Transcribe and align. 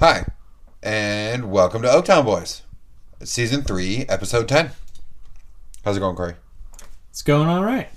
Hi, 0.00 0.24
and 0.82 1.52
welcome 1.52 1.82
to 1.82 1.88
Oaktown 1.88 2.24
Boys, 2.24 2.62
Season 3.22 3.60
3, 3.60 4.06
Episode 4.08 4.48
10. 4.48 4.70
How's 5.84 5.98
it 5.98 6.00
going, 6.00 6.16
Corey? 6.16 6.36
It's 7.10 7.20
going 7.20 7.50
all 7.50 7.62
right. 7.62 7.90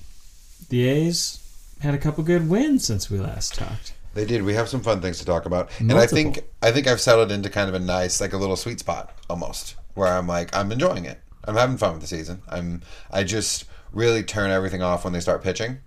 The 0.67 0.85
A's 0.89 1.39
had 1.79 1.93
a 1.93 1.97
couple 1.97 2.25
good 2.25 2.49
wins 2.49 2.85
since 2.85 3.09
we 3.09 3.19
last 3.19 3.55
talked. 3.55 3.93
They 4.15 4.25
did. 4.25 4.43
We 4.43 4.53
have 4.53 4.67
some 4.67 4.81
fun 4.81 4.99
things 4.99 5.19
to 5.19 5.25
talk 5.25 5.45
about, 5.45 5.71
and 5.79 5.93
I 5.93 6.05
think 6.05 6.41
I 6.61 6.73
think 6.73 6.87
I've 6.87 6.99
settled 6.99 7.31
into 7.31 7.49
kind 7.49 7.69
of 7.69 7.73
a 7.73 7.79
nice, 7.79 8.19
like 8.19 8.33
a 8.33 8.37
little 8.37 8.57
sweet 8.57 8.81
spot 8.81 9.17
almost, 9.29 9.75
where 9.93 10.09
I'm 10.09 10.27
like 10.27 10.53
I'm 10.53 10.73
enjoying 10.73 11.05
it. 11.05 11.21
I'm 11.45 11.55
having 11.55 11.77
fun 11.77 11.93
with 11.93 12.01
the 12.01 12.07
season. 12.07 12.41
I'm 12.49 12.81
I 13.11 13.23
just 13.23 13.63
really 13.93 14.23
turn 14.23 14.51
everything 14.51 14.81
off 14.81 15.05
when 15.05 15.13
they 15.13 15.21
start 15.21 15.41
pitching, 15.41 15.77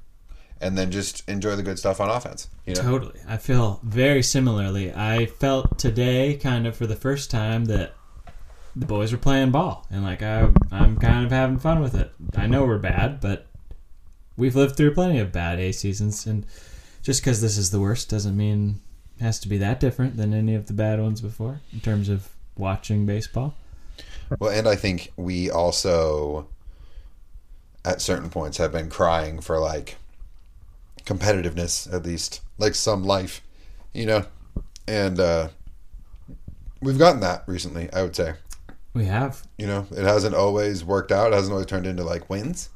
and 0.60 0.76
then 0.76 0.90
just 0.90 1.28
enjoy 1.28 1.56
the 1.56 1.62
good 1.62 1.78
stuff 1.78 2.00
on 2.00 2.08
offense. 2.08 2.48
You 2.64 2.74
know, 2.74 2.82
Totally. 2.82 3.20
I 3.28 3.36
feel 3.36 3.80
very 3.82 4.22
similarly. 4.22 4.92
I 4.92 5.26
felt 5.26 5.78
today, 5.78 6.36
kind 6.36 6.66
of 6.66 6.76
for 6.76 6.86
the 6.86 6.96
first 6.96 7.30
time, 7.30 7.66
that 7.66 7.94
the 8.74 8.86
boys 8.86 9.12
were 9.12 9.18
playing 9.18 9.50
ball, 9.50 9.86
and 9.90 10.02
like 10.02 10.22
I, 10.22 10.48
I'm 10.70 10.98
kind 10.98 11.24
of 11.24 11.32
having 11.32 11.58
fun 11.58 11.80
with 11.80 11.94
it. 11.94 12.12
I 12.36 12.46
know 12.46 12.64
we're 12.64 12.78
bad, 12.78 13.20
but 13.20 13.46
we've 14.36 14.56
lived 14.56 14.76
through 14.76 14.94
plenty 14.94 15.18
of 15.18 15.32
bad 15.32 15.58
A 15.58 15.72
seasons, 15.72 16.26
and 16.26 16.46
just 17.02 17.22
because 17.22 17.40
this 17.40 17.56
is 17.56 17.70
the 17.70 17.80
worst 17.80 18.10
doesn't 18.10 18.36
mean 18.36 18.80
it 19.18 19.22
has 19.22 19.38
to 19.40 19.48
be 19.48 19.58
that 19.58 19.80
different 19.80 20.16
than 20.16 20.34
any 20.34 20.54
of 20.54 20.66
the 20.66 20.74
bad 20.74 21.00
ones 21.00 21.20
before 21.20 21.60
in 21.72 21.80
terms 21.80 22.08
of 22.08 22.28
watching 22.56 23.06
baseball. 23.06 23.54
Well, 24.38 24.50
and 24.50 24.68
I 24.68 24.76
think 24.76 25.12
we 25.16 25.50
also, 25.50 26.48
at 27.84 28.02
certain 28.02 28.28
points, 28.28 28.58
have 28.58 28.72
been 28.72 28.90
crying 28.90 29.40
for 29.40 29.58
like 29.58 29.96
competitiveness, 31.06 31.92
at 31.92 32.04
least, 32.04 32.40
like 32.58 32.74
some 32.74 33.04
life, 33.04 33.40
you 33.94 34.04
know? 34.04 34.26
And 34.86 35.18
uh, 35.18 35.48
we've 36.82 36.98
gotten 36.98 37.20
that 37.20 37.44
recently, 37.46 37.90
I 37.92 38.02
would 38.02 38.14
say. 38.14 38.34
We 38.92 39.06
have. 39.06 39.42
You 39.56 39.66
know, 39.66 39.86
it 39.90 40.04
hasn't 40.04 40.34
always 40.34 40.84
worked 40.84 41.12
out, 41.12 41.32
it 41.32 41.36
hasn't 41.36 41.52
always 41.52 41.66
turned 41.66 41.86
into 41.86 42.04
like 42.04 42.28
wins, 42.28 42.70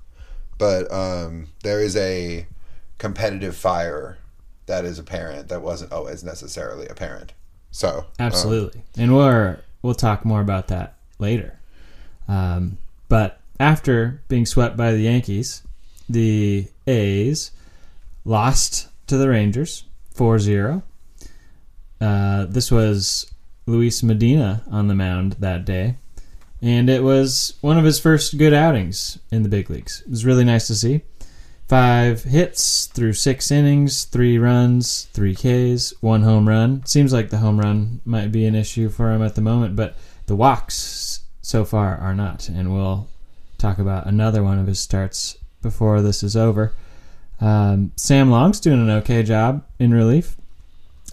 but 0.58 0.90
um, 0.92 1.48
there 1.62 1.80
is 1.80 1.96
a 1.96 2.46
competitive 2.98 3.56
fire 3.56 4.18
that 4.66 4.84
is 4.84 4.98
apparent 4.98 5.48
that 5.48 5.62
wasn't 5.62 5.92
always 5.92 6.22
necessarily 6.22 6.86
apparent. 6.86 7.32
So, 7.70 7.98
um, 7.98 8.04
Absolutely, 8.18 8.82
and 8.96 9.16
we're 9.16 9.60
we'll 9.82 9.94
talk 9.94 10.24
more 10.24 10.40
about 10.40 10.68
that 10.68 10.96
later. 11.18 11.58
Um, 12.28 12.78
but 13.08 13.40
after 13.58 14.22
being 14.28 14.44
swept 14.44 14.76
by 14.76 14.92
the 14.92 15.00
Yankees, 15.00 15.62
the 16.08 16.66
A's 16.86 17.52
lost 18.24 18.88
to 19.06 19.16
the 19.16 19.28
Rangers 19.28 19.84
4-0. 20.14 20.82
Uh, 22.00 22.46
this 22.46 22.70
was 22.70 23.30
Luis 23.66 24.02
Medina 24.02 24.62
on 24.70 24.88
the 24.88 24.94
mound 24.94 25.36
that 25.40 25.64
day, 25.64 25.96
and 26.62 26.88
it 26.88 27.02
was 27.02 27.54
one 27.60 27.78
of 27.78 27.84
his 27.84 28.00
first 28.00 28.38
good 28.38 28.54
outings 28.54 29.18
in 29.30 29.42
the 29.42 29.48
big 29.48 29.70
leagues. 29.70 30.02
It 30.02 30.10
was 30.10 30.24
really 30.24 30.44
nice 30.44 30.66
to 30.68 30.74
see. 30.74 31.02
Five 31.68 32.24
hits 32.24 32.86
through 32.86 33.12
six 33.12 33.50
innings, 33.52 34.04
three 34.04 34.38
runs, 34.38 35.04
three 35.12 35.36
Ks, 35.36 35.94
one 36.00 36.22
home 36.22 36.48
run. 36.48 36.84
Seems 36.84 37.12
like 37.12 37.30
the 37.30 37.38
home 37.38 37.60
run 37.60 38.00
might 38.04 38.32
be 38.32 38.44
an 38.44 38.56
issue 38.56 38.88
for 38.88 39.12
him 39.12 39.22
at 39.22 39.36
the 39.36 39.40
moment, 39.40 39.76
but 39.76 39.96
the 40.26 40.34
walks 40.34 41.20
so 41.42 41.64
far 41.64 41.96
are 41.96 42.14
not. 42.14 42.48
And 42.48 42.74
we'll 42.74 43.08
talk 43.56 43.78
about 43.78 44.06
another 44.06 44.42
one 44.42 44.58
of 44.58 44.66
his 44.66 44.80
starts 44.80 45.36
before 45.62 46.02
this 46.02 46.24
is 46.24 46.36
over. 46.36 46.74
Um, 47.40 47.92
Sam 47.96 48.30
Long's 48.30 48.60
doing 48.60 48.80
an 48.80 48.90
okay 48.90 49.22
job 49.22 49.64
in 49.78 49.92
relief. 49.92 50.36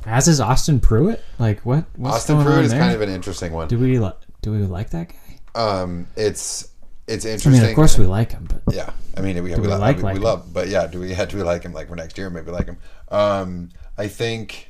As 0.05 0.27
is 0.27 0.39
Austin 0.39 0.79
Pruitt. 0.79 1.23
Like 1.39 1.61
what? 1.61 1.85
What's 1.95 2.17
Austin 2.17 2.43
Pruitt 2.43 2.65
is 2.65 2.71
there? 2.71 2.79
kind 2.79 2.93
of 2.95 3.01
an 3.01 3.09
interesting 3.09 3.51
one. 3.53 3.67
do 3.67 3.77
we 3.79 3.99
li- 3.99 4.11
do 4.41 4.51
we 4.51 4.59
like 4.59 4.89
that 4.91 5.09
guy? 5.09 5.15
Um, 5.61 6.07
it's 6.15 6.69
it's 7.07 7.25
I 7.25 7.29
interesting. 7.29 7.61
mean, 7.61 7.69
of 7.69 7.75
course 7.75 7.97
we 7.97 8.05
like 8.05 8.31
him, 8.31 8.47
but 8.49 8.73
Yeah, 8.75 8.91
I 9.15 9.21
mean, 9.21 9.35
we, 9.43 9.53
we, 9.55 9.59
we 9.61 9.67
like- 9.67 9.97
we, 9.97 10.03
like 10.03 10.13
we 10.13 10.19
him? 10.19 10.23
love, 10.23 10.53
but 10.53 10.67
yeah, 10.67 10.87
do 10.87 10.99
we 10.99 11.09
yeah, 11.09 11.25
do 11.25 11.37
we 11.37 11.43
like 11.43 11.63
him 11.63 11.73
like 11.73 11.87
for 11.89 11.95
next 11.95 12.17
year? 12.17 12.29
Maybe 12.29 12.51
like 12.51 12.65
him. 12.67 12.77
Um, 13.09 13.69
I 13.97 14.07
think 14.07 14.69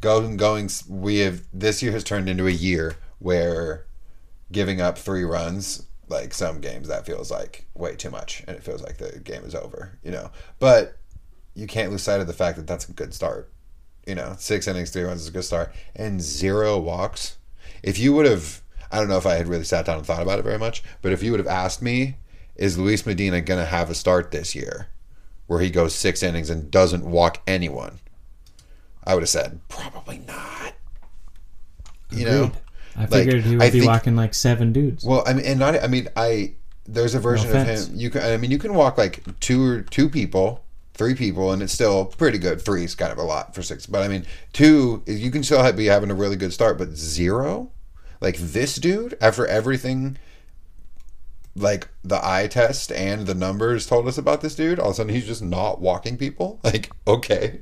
going 0.00 0.36
going 0.36 0.70
we 0.88 1.18
have 1.18 1.42
this 1.52 1.82
year 1.82 1.92
has 1.92 2.04
turned 2.04 2.28
into 2.28 2.46
a 2.46 2.50
year 2.52 2.96
where 3.18 3.84
giving 4.52 4.80
up 4.80 4.96
three 4.98 5.24
runs 5.24 5.84
like 6.10 6.34
some 6.34 6.60
games 6.60 6.88
that 6.88 7.06
feels 7.06 7.30
like 7.30 7.66
way 7.74 7.96
too 7.96 8.10
much, 8.10 8.42
and 8.46 8.56
it 8.56 8.62
feels 8.62 8.82
like 8.82 8.98
the 8.98 9.18
game 9.20 9.44
is 9.44 9.54
over. 9.54 9.98
You 10.02 10.10
know, 10.10 10.30
but 10.58 10.98
you 11.54 11.66
can't 11.66 11.90
lose 11.90 12.02
sight 12.02 12.20
of 12.20 12.26
the 12.26 12.32
fact 12.32 12.56
that 12.56 12.66
that's 12.66 12.88
a 12.88 12.92
good 12.92 13.12
start. 13.14 13.50
You 14.06 14.14
know, 14.14 14.36
six 14.38 14.66
innings, 14.66 14.90
three 14.90 15.02
runs 15.02 15.22
is 15.22 15.28
a 15.28 15.32
good 15.32 15.44
start, 15.44 15.74
and 15.94 16.20
zero 16.20 16.78
walks. 16.78 17.36
If 17.82 17.98
you 17.98 18.12
would 18.14 18.26
have, 18.26 18.62
I 18.90 18.98
don't 18.98 19.08
know 19.08 19.18
if 19.18 19.26
I 19.26 19.34
had 19.34 19.48
really 19.48 19.64
sat 19.64 19.86
down 19.86 19.98
and 19.98 20.06
thought 20.06 20.22
about 20.22 20.38
it 20.38 20.44
very 20.44 20.58
much, 20.58 20.82
but 21.02 21.12
if 21.12 21.22
you 21.22 21.30
would 21.30 21.40
have 21.40 21.46
asked 21.46 21.82
me, 21.82 22.16
is 22.56 22.78
Luis 22.78 23.06
Medina 23.06 23.40
going 23.40 23.60
to 23.60 23.66
have 23.66 23.90
a 23.90 23.94
start 23.94 24.30
this 24.30 24.54
year 24.54 24.88
where 25.46 25.60
he 25.60 25.70
goes 25.70 25.94
six 25.94 26.22
innings 26.22 26.50
and 26.50 26.70
doesn't 26.70 27.04
walk 27.04 27.42
anyone? 27.46 28.00
I 29.04 29.14
would 29.14 29.22
have 29.22 29.28
said, 29.28 29.60
probably 29.68 30.18
not. 30.26 30.74
You 32.10 32.24
know? 32.24 32.52
I 32.98 33.02
Like, 33.02 33.10
figured 33.10 33.44
he 33.44 33.56
would 33.56 33.62
I 33.64 33.70
be 33.70 33.78
think- 33.80 33.90
walking 33.90 34.16
like 34.16 34.34
seven 34.34 34.72
dudes. 34.72 35.04
Well, 35.04 35.22
I 35.26 35.32
mean, 35.34 35.46
and 35.46 35.58
not. 35.60 35.80
I 35.82 35.86
mean, 35.86 36.08
I 36.16 36.54
there's 36.86 37.14
a 37.14 37.20
version 37.20 37.54
of 37.56 37.66
him. 37.66 37.90
You 37.94 38.10
can. 38.10 38.22
I 38.22 38.36
mean, 38.36 38.50
you 38.50 38.58
can 38.58 38.74
walk 38.74 38.98
like 38.98 39.22
two 39.40 39.64
or 39.64 39.82
two 39.82 40.08
people, 40.08 40.64
three 40.94 41.14
people, 41.14 41.52
and 41.52 41.62
it's 41.62 41.72
still 41.72 42.06
pretty 42.06 42.38
good. 42.38 42.60
Three 42.60 42.84
is 42.84 42.94
kind 42.94 43.12
of 43.12 43.18
a 43.18 43.22
lot 43.22 43.54
for 43.54 43.62
six, 43.62 43.86
but 43.86 44.02
I 44.02 44.08
mean, 44.08 44.24
two 44.52 45.02
you 45.06 45.30
can 45.30 45.42
still 45.44 45.62
have, 45.62 45.76
be 45.76 45.86
having 45.86 46.10
a 46.10 46.14
really 46.14 46.36
good 46.36 46.52
start. 46.52 46.76
But 46.78 46.90
zero, 46.96 47.70
like 48.20 48.36
this 48.38 48.76
dude, 48.76 49.16
after 49.20 49.46
everything, 49.46 50.16
like 51.54 51.88
the 52.04 52.20
eye 52.26 52.46
test 52.48 52.92
and 52.92 53.26
the 53.26 53.34
numbers 53.34 53.86
told 53.86 54.06
us 54.08 54.16
about 54.18 54.40
this 54.40 54.54
dude, 54.54 54.78
all 54.78 54.86
of 54.88 54.92
a 54.92 54.96
sudden 54.96 55.14
he's 55.14 55.26
just 55.26 55.42
not 55.42 55.80
walking 55.80 56.16
people. 56.16 56.60
Like, 56.64 56.90
okay, 57.06 57.58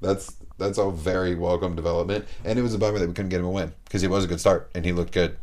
that's 0.00 0.36
that's 0.60 0.78
a 0.78 0.90
very 0.90 1.34
welcome 1.34 1.74
development, 1.74 2.26
and 2.44 2.58
it 2.58 2.62
was 2.62 2.74
a 2.74 2.78
bummer 2.78 2.98
that 2.98 3.08
we 3.08 3.14
couldn't 3.14 3.30
get 3.30 3.40
him 3.40 3.46
a 3.46 3.50
win 3.50 3.72
because 3.84 4.02
he 4.02 4.08
was 4.08 4.24
a 4.24 4.28
good 4.28 4.40
start 4.40 4.70
and 4.74 4.84
he 4.84 4.92
looked 4.92 5.12
good. 5.12 5.36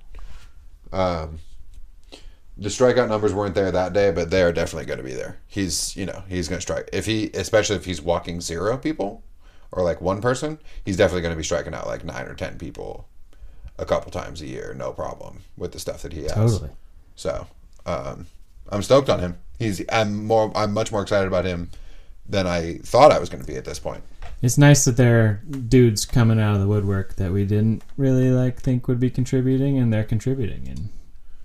Um, 0.94 1.40
the 2.58 2.70
strikeout 2.70 3.10
numbers 3.10 3.34
weren't 3.34 3.54
there 3.54 3.72
that 3.72 3.94
day, 3.94 4.12
but 4.12 4.32
they 4.32 4.42
are 4.42 4.52
definitely 4.52 4.86
going 4.86 4.98
to 4.98 5.04
be 5.04 5.14
there. 5.14 5.38
He's, 5.48 5.96
you 5.96 6.06
know, 6.06 6.24
he's 6.28 6.48
going 6.48 6.58
to 6.58 6.62
strike 6.62 6.90
if 6.94 7.06
he, 7.06 7.30
especially 7.34 7.76
if 7.76 7.86
he's 7.86 8.02
walking 8.02 8.42
zero 8.42 8.78
people 8.78 9.24
or 9.72 9.84
like 9.84 10.02
one 10.02 10.22
person, 10.22 10.60
he's 10.86 10.98
definitely 10.98 11.22
going 11.22 11.34
to 11.34 11.38
be 11.38 11.44
striking 11.44 11.74
out 11.74 11.86
like 11.86 12.04
nine 12.04 12.26
or 12.26 12.34
ten 12.34 12.58
people 12.58 13.08
a 13.78 13.86
couple 13.86 14.12
times 14.12 14.42
a 14.42 14.48
year, 14.48 14.74
no 14.76 14.92
problem 14.92 15.42
with 15.56 15.72
the 15.72 15.80
stuff 15.80 16.02
that 16.02 16.14
he 16.14 16.24
has. 16.24 16.34
Totally. 16.34 16.70
So, 17.16 17.46
um, 17.86 18.26
I'm 18.70 18.82
stoked 18.82 19.10
on 19.10 19.20
him. 19.20 19.38
He's, 19.60 19.84
I'm 19.90 20.26
more, 20.26 20.52
I'm 20.56 20.74
much 20.74 20.92
more 20.92 21.02
excited 21.02 21.28
about 21.28 21.46
him 21.46 21.70
than 22.28 22.48
I 22.48 22.80
thought 22.80 23.12
I 23.12 23.20
was 23.20 23.30
going 23.30 23.42
to 23.42 23.48
be 23.48 23.56
at 23.56 23.66
this 23.66 23.80
point. 23.80 24.04
It's 24.42 24.58
nice 24.58 24.86
that 24.86 24.98
there 24.98 25.20
are 25.26 25.34
dudes 25.68 26.06
coming 26.06 26.40
out 26.40 26.54
of 26.54 26.62
the 26.62 26.68
woodwork 26.68 27.16
that 27.16 27.32
we 27.32 27.44
didn't 27.46 27.84
really 27.98 28.30
like 28.30 28.62
think 28.62 28.88
would 28.88 29.00
be 29.00 29.10
contributing, 29.10 29.78
and 29.80 29.92
they're 29.92 30.04
contributing 30.04 30.68
in 30.68 30.90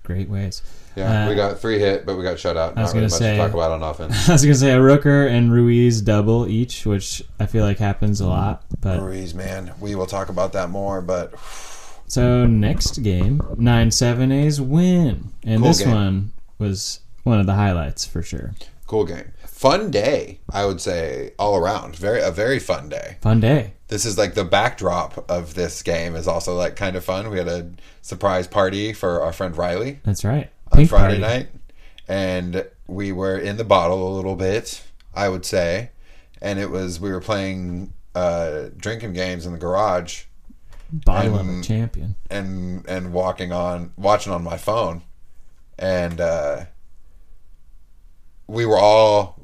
great 0.03 0.29
ways. 0.29 0.61
Yeah, 0.95 1.25
Uh, 1.25 1.29
we 1.31 1.35
got 1.35 1.59
three 1.59 1.79
hit, 1.79 2.05
but 2.05 2.19
we 2.19 2.23
got 2.23 2.39
shut 2.39 2.59
out. 2.59 2.77
I 2.77 2.83
was 2.83 2.93
Not 2.93 3.01
really 3.01 3.09
gonna 3.09 3.13
much 3.13 3.19
say- 3.19 3.37
to 3.37 3.43
talk 3.43 3.55
about 3.55 3.71
on 3.73 3.83
offense. 3.83 4.29
I 4.29 4.33
was 4.33 4.43
gonna 4.43 4.55
say 4.55 4.73
a 4.73 4.79
Rooker 4.79 5.27
and 5.31 5.51
Ruiz 5.51 6.03
double 6.03 6.47
each, 6.47 6.85
which 6.85 7.23
I 7.41 7.47
feel 7.47 7.65
like 7.65 7.79
happens 7.79 8.21
a 8.21 8.27
lot. 8.29 8.63
But 8.83 9.01
Ruiz, 9.01 9.33
man, 9.35 9.73
we 9.81 9.95
will 9.95 10.05
talk 10.07 10.29
about 10.29 10.53
that 10.53 10.69
more. 10.69 11.01
But 11.01 11.33
so 12.09 12.47
next 12.47 13.03
game, 13.03 13.41
nine 13.57 13.91
seven 13.91 14.31
A's 14.31 14.61
win, 14.61 15.31
and 15.45 15.61
Cool 15.63 15.69
this 15.69 15.79
game. 15.81 15.91
one 15.95 16.33
was 16.59 17.01
one 17.23 17.41
of 17.41 17.47
the 17.47 17.55
highlights 17.55 18.05
for 18.05 18.21
sure. 18.23 18.53
cool 18.87 19.07
game, 19.07 19.33
fun 19.63 19.93
day. 19.93 20.41
I 20.51 20.67
would 20.67 20.81
say 20.81 21.33
all 21.39 21.57
around, 21.57 21.95
very 21.95 22.21
a 22.21 22.33
very 22.33 22.59
fun 22.59 22.89
day. 22.89 23.17
Fun 23.21 23.39
day. 23.39 23.75
This 23.87 24.05
is 24.05 24.19
like 24.19 24.35
the 24.35 24.45
backdrop 24.45 25.31
of 25.31 25.55
this 25.55 25.83
game 25.85 26.17
is 26.17 26.27
also 26.27 26.57
like 26.57 26.75
kind 26.75 26.97
of 26.97 27.05
fun. 27.05 27.31
We 27.31 27.39
had 27.39 27.47
a 27.47 27.71
surprise 28.01 28.49
party 28.49 28.93
for 28.93 29.23
our 29.23 29.33
friend 29.33 29.57
Riley 29.57 30.01
That's 30.03 30.25
right. 30.25 30.51
on 30.73 30.79
Pink 30.79 30.91
Friday 30.91 31.21
party. 31.21 31.39
night, 31.39 31.49
and 32.09 32.67
we 32.89 33.13
were 33.13 33.39
in 33.39 33.57
the 33.57 33.65
bottle 33.65 34.13
a 34.13 34.15
little 34.17 34.35
bit, 34.35 34.83
I 35.15 35.29
would 35.29 35.45
say, 35.47 35.91
and 36.41 36.59
it 36.59 36.71
was 36.71 36.99
we 36.99 37.13
were 37.13 37.21
playing 37.21 37.93
uh, 38.17 38.71
drinking 38.77 39.13
games 39.13 39.47
in 39.47 39.53
the 39.53 39.59
garage 39.59 40.25
Bottle 40.93 41.39
of 41.39 41.49
a 41.49 41.63
champion. 41.63 42.17
and 42.31 42.85
and 42.89 43.13
walking 43.13 43.53
on 43.53 43.93
watching 43.97 44.33
on 44.33 44.43
my 44.43 44.59
phone, 44.59 45.03
and 45.79 46.21
uh, 46.21 46.65
we 48.53 48.67
were 48.67 48.79
all 48.79 49.41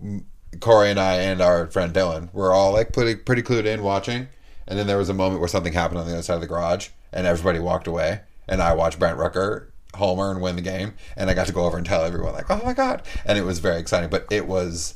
Corey 0.60 0.90
and 0.90 1.00
I 1.00 1.14
and 1.14 1.40
our 1.40 1.66
friend 1.69 1.93
Dylan 1.94 2.32
we 2.32 2.43
were 2.43 2.52
all 2.52 2.72
like 2.72 2.93
pretty 2.93 3.16
pretty 3.16 3.43
clued 3.43 3.64
in 3.64 3.82
watching, 3.82 4.28
and 4.66 4.78
then 4.78 4.87
there 4.87 4.99
was 4.99 5.08
a 5.08 5.14
moment 5.14 5.40
where 5.40 5.49
something 5.49 5.72
happened 5.72 5.99
on 5.99 6.06
the 6.06 6.12
other 6.12 6.22
side 6.22 6.34
of 6.34 6.40
the 6.43 6.46
garage, 6.46 6.88
and 7.12 7.26
everybody 7.26 7.58
walked 7.58 7.87
away, 7.87 8.20
and 8.46 8.62
I 8.62 8.75
watched 8.75 8.99
Brent 8.99 9.19
Rooker 9.19 9.69
homer 9.94 10.31
and 10.31 10.43
win 10.43 10.56
the 10.56 10.62
game, 10.62 10.94
and 11.16 11.31
I 11.31 11.34
got 11.34 11.46
to 11.46 11.52
go 11.52 11.64
over 11.64 11.78
and 11.78 11.87
tell 11.87 12.05
everyone 12.05 12.34
like, 12.34 12.50
oh 12.50 12.60
my 12.64 12.75
god, 12.75 13.02
and 13.25 13.38
it 13.38 13.44
was 13.44 13.58
very 13.58 13.81
exciting, 13.81 14.10
but 14.10 14.26
it 14.31 14.46
was 14.46 14.94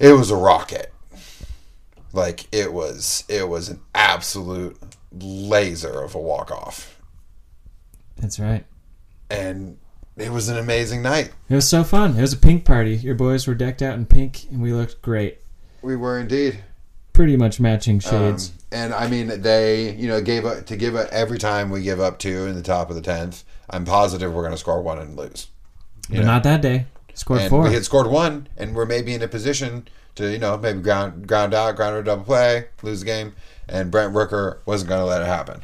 it 0.00 0.12
was 0.12 0.30
a 0.30 0.36
rocket. 0.36 0.92
Like 2.12 2.46
it 2.52 2.72
was 2.72 3.24
it 3.28 3.48
was 3.48 3.68
an 3.68 3.80
absolute 3.94 4.76
laser 5.12 6.02
of 6.02 6.14
a 6.16 6.20
walk 6.20 6.50
off. 6.50 7.00
That's 8.16 8.40
right. 8.40 8.64
And 9.30 9.78
it 10.18 10.30
was 10.30 10.48
an 10.48 10.58
amazing 10.58 11.02
night. 11.02 11.32
It 11.48 11.54
was 11.54 11.68
so 11.68 11.84
fun. 11.84 12.16
It 12.16 12.20
was 12.20 12.32
a 12.32 12.36
pink 12.38 12.64
party. 12.64 12.96
Your 12.96 13.14
boys 13.14 13.46
were 13.46 13.54
decked 13.54 13.82
out 13.82 13.94
in 13.94 14.06
pink, 14.06 14.44
and 14.50 14.60
we 14.60 14.72
looked 14.72 15.00
great. 15.02 15.38
We 15.82 15.96
were 15.96 16.18
indeed. 16.18 16.60
Pretty 17.12 17.36
much 17.36 17.58
matching 17.60 17.96
Um, 17.96 18.00
shades. 18.00 18.52
and 18.70 18.94
I 18.94 19.08
mean, 19.08 19.42
they, 19.42 19.92
you 19.94 20.08
know, 20.08 20.20
gave 20.20 20.44
up 20.44 20.66
to 20.66 20.76
give 20.76 20.94
up 20.94 21.08
every 21.10 21.38
time 21.38 21.70
we 21.70 21.82
give 21.82 22.00
up 22.00 22.18
two 22.18 22.46
in 22.46 22.54
the 22.54 22.62
top 22.62 22.90
of 22.90 22.96
the 22.96 23.02
tenth. 23.02 23.44
I'm 23.70 23.84
positive 23.84 24.32
we're 24.32 24.42
going 24.42 24.52
to 24.54 24.58
score 24.58 24.80
one 24.82 24.98
and 24.98 25.16
lose. 25.16 25.48
but 26.10 26.24
not 26.24 26.42
that 26.44 26.62
day. 26.62 26.86
Scored 27.14 27.40
and 27.40 27.50
four. 27.50 27.64
we 27.64 27.74
had 27.74 27.84
scored 27.84 28.06
one, 28.06 28.48
and 28.56 28.74
we're 28.76 28.86
maybe 28.86 29.12
in 29.14 29.22
a 29.22 29.28
position 29.28 29.88
to, 30.14 30.30
you 30.30 30.38
know, 30.38 30.56
maybe 30.56 30.80
ground 30.80 31.26
ground 31.26 31.52
out, 31.54 31.74
ground 31.76 31.96
or 31.96 32.02
double 32.02 32.24
play, 32.24 32.66
lose 32.82 33.00
the 33.00 33.06
game. 33.06 33.34
And 33.68 33.90
Brent 33.90 34.14
Rooker 34.14 34.58
wasn't 34.64 34.88
going 34.90 35.00
to 35.00 35.04
let 35.06 35.20
it 35.22 35.26
happen. 35.26 35.62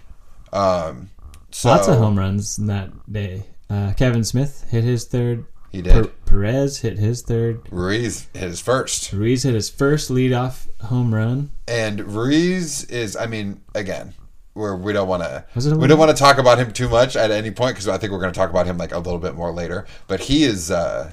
Um, 0.53 1.11
so 1.51 1.69
Lots 1.71 1.87
of 1.89 1.97
home 1.99 2.19
runs 2.19 2.59
in 2.59 2.67
that 2.67 2.91
day. 3.11 3.45
Uh, 3.71 3.93
Kevin 3.97 4.25
Smith 4.25 4.67
hit 4.71 4.85
his 4.85 5.05
third. 5.05 5.47
He 5.71 5.83
did. 5.83 5.93
Per- 5.93 6.11
Perez 6.27 6.81
hit 6.81 6.99
his 6.99 7.23
third. 7.23 7.63
Ruiz 7.71 8.29
hit 8.33 8.43
his 8.51 8.61
first. 8.61 9.13
Ruiz 9.13 9.43
hit 9.43 9.55
his 9.55 9.69
first 9.71 10.11
leadoff 10.11 10.69
home 10.83 11.15
run. 11.15 11.51
And 11.67 12.15
Ruiz 12.15 12.85
is, 12.85 13.17
I 13.17 13.27
mean, 13.27 13.61
again, 13.75 14.15
where 14.53 14.77
we 14.77 14.93
don't 14.93 15.09
want 15.09 15.25
to, 15.25 15.45
Was 15.57 15.67
it 15.67 15.73
a 15.73 15.77
we 15.77 15.89
don't 15.89 15.99
want 15.99 16.11
to 16.13 16.17
talk 16.17 16.39
about 16.39 16.59
him 16.59 16.73
too 16.73 16.89
much 16.89 17.17
at 17.17 17.33
any 17.33 17.51
point 17.51 17.75
because 17.75 17.89
I 17.89 17.99
think 17.99 18.13
we're 18.13 18.21
going 18.21 18.33
to 18.33 18.39
talk 18.39 18.51
about 18.51 18.67
him 18.67 18.79
like 18.79 18.93
a 18.93 18.99
little 18.99 19.19
bit 19.19 19.35
more 19.35 19.51
later. 19.51 19.85
But 20.07 20.21
he 20.21 20.45
is, 20.45 20.71
uh 20.71 21.13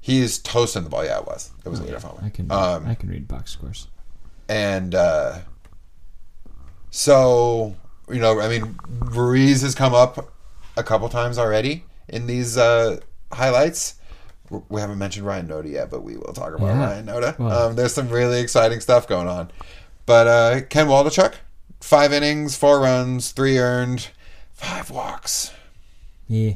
he 0.00 0.20
is 0.20 0.38
toasting 0.38 0.84
the 0.84 0.90
ball. 0.90 1.04
Yeah, 1.04 1.18
it 1.18 1.26
was. 1.26 1.50
It 1.64 1.68
was 1.68 1.80
a 1.80 1.82
leadoff 1.84 2.02
homer. 2.02 2.20
I 2.24 2.28
can 2.30 2.52
Um, 2.52 2.86
I 2.86 2.94
can 2.94 3.08
read 3.10 3.26
box 3.26 3.50
scores. 3.50 3.88
and 4.48 4.94
uh, 4.94 5.38
so 6.90 7.74
you 8.08 8.20
know, 8.20 8.40
I 8.40 8.48
mean, 8.48 8.78
Ruiz 9.00 9.62
has 9.62 9.74
come 9.74 9.92
up 9.94 10.32
a 10.78 10.82
couple 10.82 11.08
times 11.08 11.38
already 11.38 11.84
in 12.08 12.26
these 12.26 12.56
uh, 12.56 13.00
highlights. 13.32 13.96
We 14.70 14.80
haven't 14.80 14.98
mentioned 14.98 15.26
Ryan 15.26 15.48
Noda 15.48 15.70
yet, 15.70 15.90
but 15.90 16.02
we 16.02 16.16
will 16.16 16.32
talk 16.32 16.54
about 16.54 16.66
Yeah. 16.68 16.84
Ryan 16.86 17.06
Noda. 17.06 17.38
Well- 17.38 17.68
um, 17.68 17.76
there's 17.76 17.92
some 17.92 18.08
really 18.08 18.40
exciting 18.40 18.80
stuff 18.80 19.06
going 19.06 19.28
on. 19.28 19.50
But 20.06 20.26
uh, 20.26 20.60
Ken 20.70 20.86
Waldichuk, 20.86 21.34
five 21.80 22.12
innings, 22.14 22.56
four 22.56 22.80
runs, 22.80 23.32
three 23.32 23.58
earned, 23.58 24.08
five 24.54 24.90
walks. 24.90 25.52
Yeah. 26.26 26.54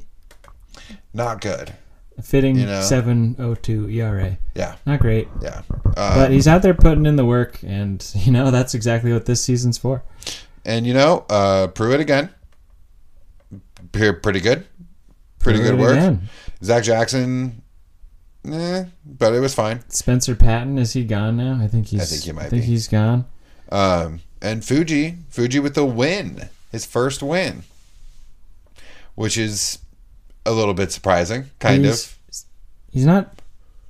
Not 1.13 1.41
good. 1.43 1.75
A 2.19 2.23
fitting 2.23 2.57
You 2.59 2.67
know. 2.67 2.81
702 2.81 3.89
ERA. 3.91 4.39
Yeah, 4.55 4.77
Not 4.87 5.01
great. 5.01 5.29
yeah. 5.43 5.63
Uh, 5.97 6.15
But 6.15 6.31
he's 6.31 6.47
out 6.49 6.63
there 6.63 6.75
putting 6.75 7.05
in 7.07 7.17
the 7.17 7.25
work, 7.25 7.59
and, 7.63 8.05
you 8.15 8.33
know, 8.33 8.51
that's 8.51 8.75
exactly 8.75 9.13
what 9.13 9.27
this 9.27 9.43
season's 9.45 9.77
for. 9.79 10.03
and 10.65 10.87
you 10.87 10.95
know, 10.95 11.25
uh, 11.29 11.67
Pruitt 11.69 12.01
again. 12.01 12.31
Pre- 13.93 14.12
Pretty 14.12 14.40
good. 14.40 14.66
Pretty 15.38 15.58
Pruitt 15.58 15.72
good 15.72 15.81
work. 15.81 15.93
again. 15.96 16.28
Zach 16.62 16.84
Jackson, 16.84 17.62
eh, 18.50 18.84
but 19.04 19.34
it 19.34 19.40
was 19.40 19.54
fine. 19.54 19.81
Spencer 19.88 20.34
Patton, 20.37 20.78
is 20.78 20.93
he 20.93 21.04
gone 21.04 21.37
now? 21.37 21.58
I 21.60 21.66
think 21.66 21.88
he's. 21.88 22.00
I 22.00 22.04
think 22.04 22.22
he 22.22 22.32
might 22.32 22.44
I 22.44 22.49
think 22.49 22.62
be. 22.62 22.66
he's 22.69 22.87
gone. 22.88 23.25
Um, 23.70 24.20
and 24.40 24.64
Fuji, 24.64 25.16
Fuji 25.31 25.58
with 25.58 25.75
the 25.75 25.84
win, 25.84 26.49
his 26.70 26.87
first 26.87 27.22
win, 27.22 27.64
which 29.16 29.37
is 29.37 29.78
a 30.46 30.52
little 30.52 30.75
bit 30.75 30.93
surprising, 30.93 31.46
kind 31.58 31.84
he's, 31.84 32.04
of. 32.31 32.44
He's 32.93 33.06
not 33.06 33.40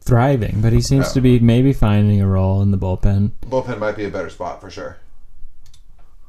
thriving, 0.01 0.61
but 0.63 0.73
he 0.73 0.81
seems 0.81 1.09
No. 1.09 1.13
to 1.15 1.21
be 1.21 1.39
maybe 1.39 1.73
finding 1.73 2.21
a 2.21 2.27
role 2.27 2.63
in 2.63 2.71
the 2.71 2.79
bullpen. 2.79 3.33
Bullpen 3.47 3.79
might 3.79 3.97
be 3.97 4.05
a 4.05 4.11
better 4.11 4.31
spot 4.31 4.61
for 4.61 4.71
sure. 4.71 4.97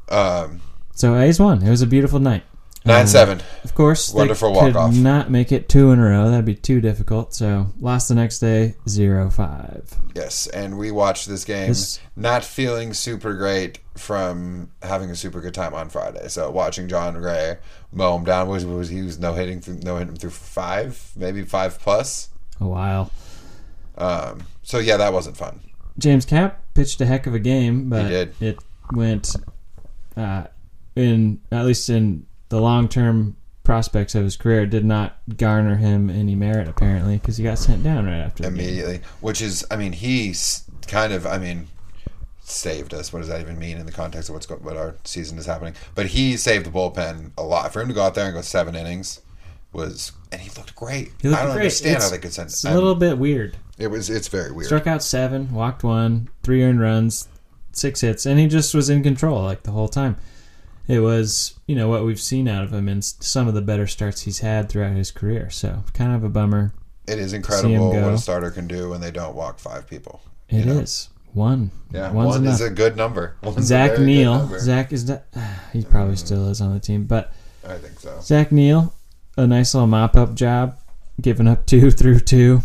Um, 0.09 0.61
So 0.95 1.15
A's 1.17 1.39
won. 1.39 1.63
It 1.63 1.69
was 1.69 1.81
a 1.81 1.87
beautiful 1.87 2.19
night. 2.19 2.43
Nine 2.85 3.01
Um, 3.01 3.07
seven. 3.07 3.41
Of 3.63 3.73
course, 3.75 4.13
Wonderful 4.13 4.51
walk-off. 4.51 4.93
not 4.93 5.31
make 5.31 5.53
it 5.53 5.69
two 5.69 5.91
in 5.91 5.99
a 5.99 6.03
row. 6.03 6.29
That'd 6.29 6.43
be 6.45 6.53
too 6.55 6.81
difficult. 6.81 7.33
So 7.33 7.67
lost 7.79 8.09
the 8.09 8.15
next 8.15 8.39
day, 8.39 8.75
zero 8.89 9.29
five. 9.29 9.89
Yes, 10.15 10.47
and 10.47 10.77
we 10.77 10.91
watched 10.91 11.29
this 11.29 11.45
game, 11.45 11.69
This- 11.69 11.99
not 12.17 12.43
feeling 12.43 12.93
super 12.93 13.33
great 13.35 13.79
from 13.95 14.69
having 14.81 15.09
a 15.09 15.15
super 15.15 15.39
good 15.39 15.53
time 15.53 15.73
on 15.73 15.87
Friday. 15.87 16.27
So 16.27 16.51
watching 16.51 16.89
Jon 16.89 17.13
Gray 17.21 17.57
mow 17.93 18.17
him 18.17 18.25
down 18.25 18.49
was 18.49 18.65
was 18.65 18.89
he 18.89 19.01
was 19.01 19.17
no 19.17 19.33
hitting 19.33 19.61
through 19.61 19.79
no 19.83 19.95
hitting 19.97 20.15
through 20.17 20.31
five, 20.31 21.11
maybe 21.15 21.43
five 21.43 21.79
plus. 21.79 22.29
A 22.59 22.67
while. 22.67 23.11
Um, 23.97 24.43
so 24.61 24.79
yeah, 24.79 24.97
that 24.97 25.13
wasn't 25.13 25.37
fun. 25.37 25.61
James 25.97 26.25
Cap 26.25 26.61
pitched 26.73 26.99
a 26.99 27.05
heck 27.05 27.27
of 27.27 27.33
a 27.33 27.39
game, 27.39 27.87
but 27.89 28.11
it 28.11 28.57
went 28.91 29.35
uh, 30.17 30.45
in 30.95 31.39
at 31.51 31.65
least 31.65 31.89
in 31.89 32.25
the 32.49 32.59
long 32.61 32.87
term 32.87 33.35
prospects 33.63 34.13
of 34.13 34.23
his 34.23 34.35
career 34.35 34.65
did 34.65 34.83
not 34.83 35.17
garner 35.37 35.75
him 35.77 36.09
any 36.09 36.35
merit 36.35 36.67
apparently 36.67 37.17
because 37.17 37.37
he 37.37 37.43
got 37.43 37.57
sent 37.57 37.81
down 37.83 38.05
right 38.05 38.19
after 38.19 38.45
immediately, 38.45 38.99
which 39.21 39.41
is, 39.41 39.65
I 39.71 39.77
mean, 39.77 39.93
he's 39.93 40.63
kind 40.87 41.13
of, 41.13 41.25
I 41.25 41.37
mean, 41.37 41.67
saved 42.41 42.93
us. 42.93 43.13
What 43.13 43.19
does 43.19 43.29
that 43.29 43.39
even 43.41 43.57
mean 43.57 43.77
in 43.77 43.85
the 43.85 43.91
context 43.91 44.29
of 44.29 44.33
what's 44.35 44.45
go- 44.45 44.55
what 44.57 44.75
our 44.75 44.95
season 45.05 45.37
is 45.37 45.45
happening? 45.45 45.75
But 45.95 46.07
he 46.07 46.35
saved 46.37 46.65
the 46.65 46.71
bullpen 46.71 47.31
a 47.37 47.43
lot. 47.43 47.71
For 47.71 47.81
him 47.81 47.87
to 47.87 47.93
go 47.93 48.01
out 48.03 48.15
there 48.15 48.25
and 48.25 48.33
go 48.33 48.41
seven 48.41 48.75
innings 48.75 49.21
was, 49.71 50.11
and 50.31 50.41
he 50.41 50.49
looked 50.57 50.75
great. 50.75 51.13
He 51.21 51.29
looked 51.29 51.41
I 51.41 51.45
don't 51.45 51.53
great. 51.53 51.61
understand 51.63 51.91
It's- 51.95 52.03
how 52.09 52.15
they 52.15 52.21
could 52.21 52.33
send. 52.33 52.49
It's 52.49 52.65
a 52.65 52.73
little 52.73 52.95
bit 52.95 53.17
weird. 53.17 53.55
It 53.77 53.87
was. 53.87 54.09
It's 54.09 54.27
very 54.27 54.51
weird. 54.51 54.67
Struck 54.67 54.85
out 54.87 55.01
seven, 55.01 55.51
walked 55.53 55.83
one, 55.83 56.29
three 56.43 56.63
earned 56.63 56.79
runs, 56.81 57.27
six 57.71 58.01
hits, 58.01 58.25
and 58.25 58.39
he 58.39 58.47
just 58.47 58.75
was 58.75 58.89
in 58.89 59.01
control 59.01 59.41
like 59.41 59.63
the 59.63 59.71
whole 59.71 59.87
time. 59.87 60.17
It 60.87 60.99
was, 60.99 61.59
you 61.65 61.75
know, 61.75 61.87
what 61.87 62.03
we've 62.03 62.19
seen 62.19 62.47
out 62.47 62.63
of 62.63 62.73
him 62.73 62.89
and 62.89 63.03
some 63.03 63.47
of 63.47 63.53
the 63.53 63.61
better 63.61 63.87
starts 63.87 64.21
he's 64.21 64.39
had 64.39 64.69
throughout 64.69 64.95
his 64.95 65.11
career. 65.11 65.49
So 65.49 65.83
kind 65.93 66.13
of 66.13 66.23
a 66.23 66.29
bummer. 66.29 66.73
It 67.07 67.19
is 67.19 67.33
incredible 67.33 67.89
what 67.89 68.13
a 68.13 68.17
starter 68.17 68.51
can 68.51 68.67
do 68.67 68.89
when 68.89 69.01
they 69.01 69.11
don't 69.11 69.35
walk 69.35 69.59
five 69.59 69.87
people. 69.87 70.21
It 70.49 70.65
is 70.65 71.09
know? 71.09 71.41
one. 71.41 71.71
Yeah, 71.91 72.11
One's 72.11 72.27
one 72.27 72.43
enough. 72.43 72.55
is 72.55 72.61
a 72.61 72.69
good 72.69 72.95
number. 72.95 73.35
One's 73.43 73.65
Zach 73.65 73.99
Neal. 73.99 74.47
Zach 74.59 74.91
is. 74.91 75.09
not- 75.09 75.23
He 75.73 75.83
probably 75.83 76.15
mm. 76.15 76.19
still 76.19 76.49
is 76.49 76.61
on 76.61 76.73
the 76.73 76.79
team, 76.79 77.05
but 77.05 77.33
I 77.67 77.77
think 77.77 77.99
so. 77.99 78.19
Zach 78.21 78.51
Neal, 78.51 78.93
a 79.37 79.47
nice 79.47 79.73
little 79.73 79.87
mop 79.87 80.15
up 80.15 80.35
job, 80.35 80.77
giving 81.19 81.47
up 81.47 81.65
two 81.65 81.91
through 81.91 82.19
two, 82.19 82.61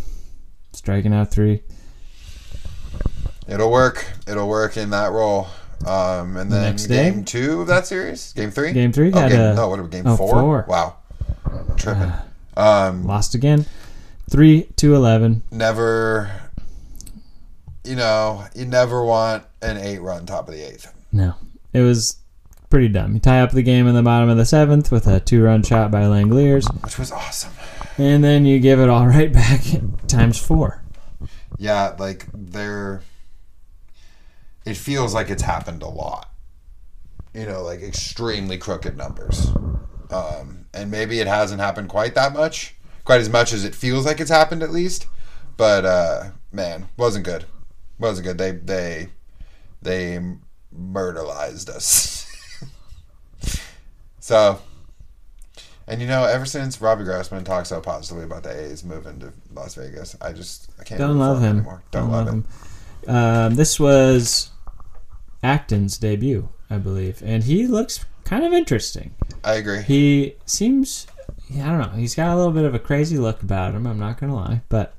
striking 0.72 1.14
out 1.14 1.30
three. 1.30 1.62
It'll 3.48 3.72
work. 3.72 4.04
It'll 4.26 4.48
work 4.48 4.76
in 4.76 4.90
that 4.90 5.10
role. 5.12 5.48
Um, 5.86 6.36
and 6.36 6.50
then 6.50 6.62
next 6.62 6.86
day? 6.86 7.10
game 7.10 7.24
two 7.24 7.60
of 7.62 7.68
that 7.68 7.86
series, 7.86 8.32
game 8.32 8.50
three, 8.50 8.72
Game 8.72 8.92
three 8.92 9.12
Oh, 9.12 9.18
had 9.20 9.30
game, 9.30 9.40
a- 9.40 9.54
no, 9.54 9.68
what 9.68 9.78
are 9.78 9.84
we? 9.84 9.88
Game 9.88 10.06
oh, 10.06 10.16
four? 10.16 10.40
four. 10.40 10.64
Wow, 10.68 10.96
tripping. 11.76 12.12
um, 12.56 13.04
Lost 13.06 13.34
again, 13.34 13.64
three 14.28 14.64
to 14.76 14.94
eleven. 14.94 15.42
never. 15.50 16.30
you 17.84 17.94
know, 17.96 18.44
you 18.54 18.64
never 18.66 19.04
want 19.04 19.44
an 19.62 19.76
eight 19.76 20.00
run 20.00 20.26
top 20.26 20.48
of 20.48 20.54
the 20.54 20.62
eighth. 20.66 20.92
No, 21.12 21.34
it 21.72 21.80
was 21.80 22.16
pretty 22.70 22.88
dumb. 22.88 23.14
You 23.14 23.20
tie 23.20 23.40
up 23.40 23.52
the 23.52 23.62
game 23.62 23.86
in 23.86 23.94
the 23.94 24.02
bottom 24.02 24.28
of 24.28 24.36
the 24.36 24.44
seventh 24.44 24.90
with 24.92 25.06
a 25.06 25.20
two-run 25.20 25.62
shot 25.62 25.90
by 25.90 26.02
Langeliers, 26.02 26.66
Which 26.84 26.98
was 26.98 27.10
awesome. 27.12 27.52
and 27.96 28.22
then 28.22 28.44
you 28.44 28.58
give 28.58 28.80
it 28.80 28.88
all 28.90 29.06
right 29.06 29.32
back 29.32 29.62
times 30.08 30.38
four. 30.38 30.82
Yeah, 31.56 31.94
like 31.98 32.26
they're. 32.34 33.00
It 34.68 34.76
feels 34.76 35.14
like 35.14 35.30
it's 35.30 35.42
happened 35.42 35.82
a 35.82 35.88
lot. 35.88 36.30
You 37.32 37.46
know, 37.46 37.62
like 37.62 37.80
extremely 37.80 38.58
crooked 38.58 38.96
numbers. 38.96 39.48
Um, 40.10 40.66
and 40.74 40.90
maybe 40.90 41.20
it 41.20 41.26
hasn't 41.26 41.60
happened 41.60 41.88
quite 41.88 42.14
that 42.16 42.32
much, 42.32 42.76
quite 43.04 43.20
as 43.20 43.30
much 43.30 43.52
as 43.52 43.64
it 43.64 43.74
feels 43.74 44.04
like 44.04 44.20
it's 44.20 44.30
happened 44.30 44.62
at 44.62 44.70
least. 44.70 45.06
But 45.56 45.84
uh, 45.84 46.30
man, 46.52 46.88
wasn't 46.98 47.24
good. 47.24 47.46
Wasn't 47.98 48.26
good. 48.26 48.38
They 48.38 48.52
they 48.52 49.08
they 49.80 50.20
murderized 50.76 51.68
us. 51.70 52.26
so, 54.20 54.60
and 55.86 56.00
you 56.00 56.06
know, 56.06 56.24
ever 56.24 56.44
since 56.44 56.80
Robbie 56.80 57.04
Grossman 57.04 57.44
talked 57.44 57.68
so 57.68 57.80
positively 57.80 58.24
about 58.24 58.42
the 58.42 58.50
A's 58.50 58.84
moving 58.84 59.18
to 59.20 59.32
Las 59.54 59.74
Vegas, 59.74 60.14
I 60.20 60.32
just 60.32 60.70
I 60.78 60.84
can't 60.84 61.00
Don't 61.00 61.18
love 61.18 61.40
him. 61.40 61.56
anymore. 61.58 61.82
Don't, 61.90 62.10
love 62.10 62.28
him. 62.28 62.44
Um, 63.06 63.54
this 63.54 63.80
was 63.80 64.50
Acton's 65.42 65.98
debut, 65.98 66.48
I 66.68 66.78
believe, 66.78 67.22
and 67.24 67.44
he 67.44 67.66
looks 67.66 68.04
kind 68.24 68.44
of 68.44 68.52
interesting. 68.52 69.14
I 69.44 69.54
agree. 69.54 69.82
He 69.82 70.34
seems, 70.46 71.06
I 71.54 71.66
don't 71.66 71.78
know, 71.78 71.96
he's 71.96 72.14
got 72.14 72.34
a 72.34 72.36
little 72.36 72.52
bit 72.52 72.64
of 72.64 72.74
a 72.74 72.78
crazy 72.78 73.18
look 73.18 73.42
about 73.42 73.74
him. 73.74 73.86
I'm 73.86 73.98
not 73.98 74.18
gonna 74.18 74.34
lie, 74.34 74.62
but 74.68 74.94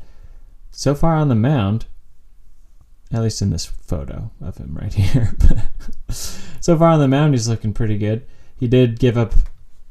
so 0.71 0.95
far 0.95 1.15
on 1.15 1.29
the 1.29 1.35
mound, 1.35 1.85
at 3.11 3.21
least 3.21 3.41
in 3.41 3.49
this 3.49 3.65
photo 3.65 4.31
of 4.41 4.57
him 4.57 4.77
right 4.79 4.93
here, 4.95 5.33
so 6.09 6.77
far 6.77 6.89
on 6.89 6.99
the 6.99 7.07
mound, 7.07 7.33
he's 7.33 7.49
looking 7.49 7.73
pretty 7.73 7.97
good. 7.97 8.25
He 8.57 8.67
did 8.67 8.99
give 8.99 9.17
up 9.17 9.33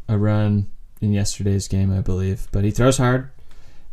a 0.09 0.19
run 0.19 0.69
in 1.01 1.13
yesterday's 1.13 1.69
game, 1.69 1.93
I 1.93 2.01
believe, 2.01 2.49
but 2.53 2.65
he 2.65 2.71
throws 2.71 2.99
hard, 2.99 3.31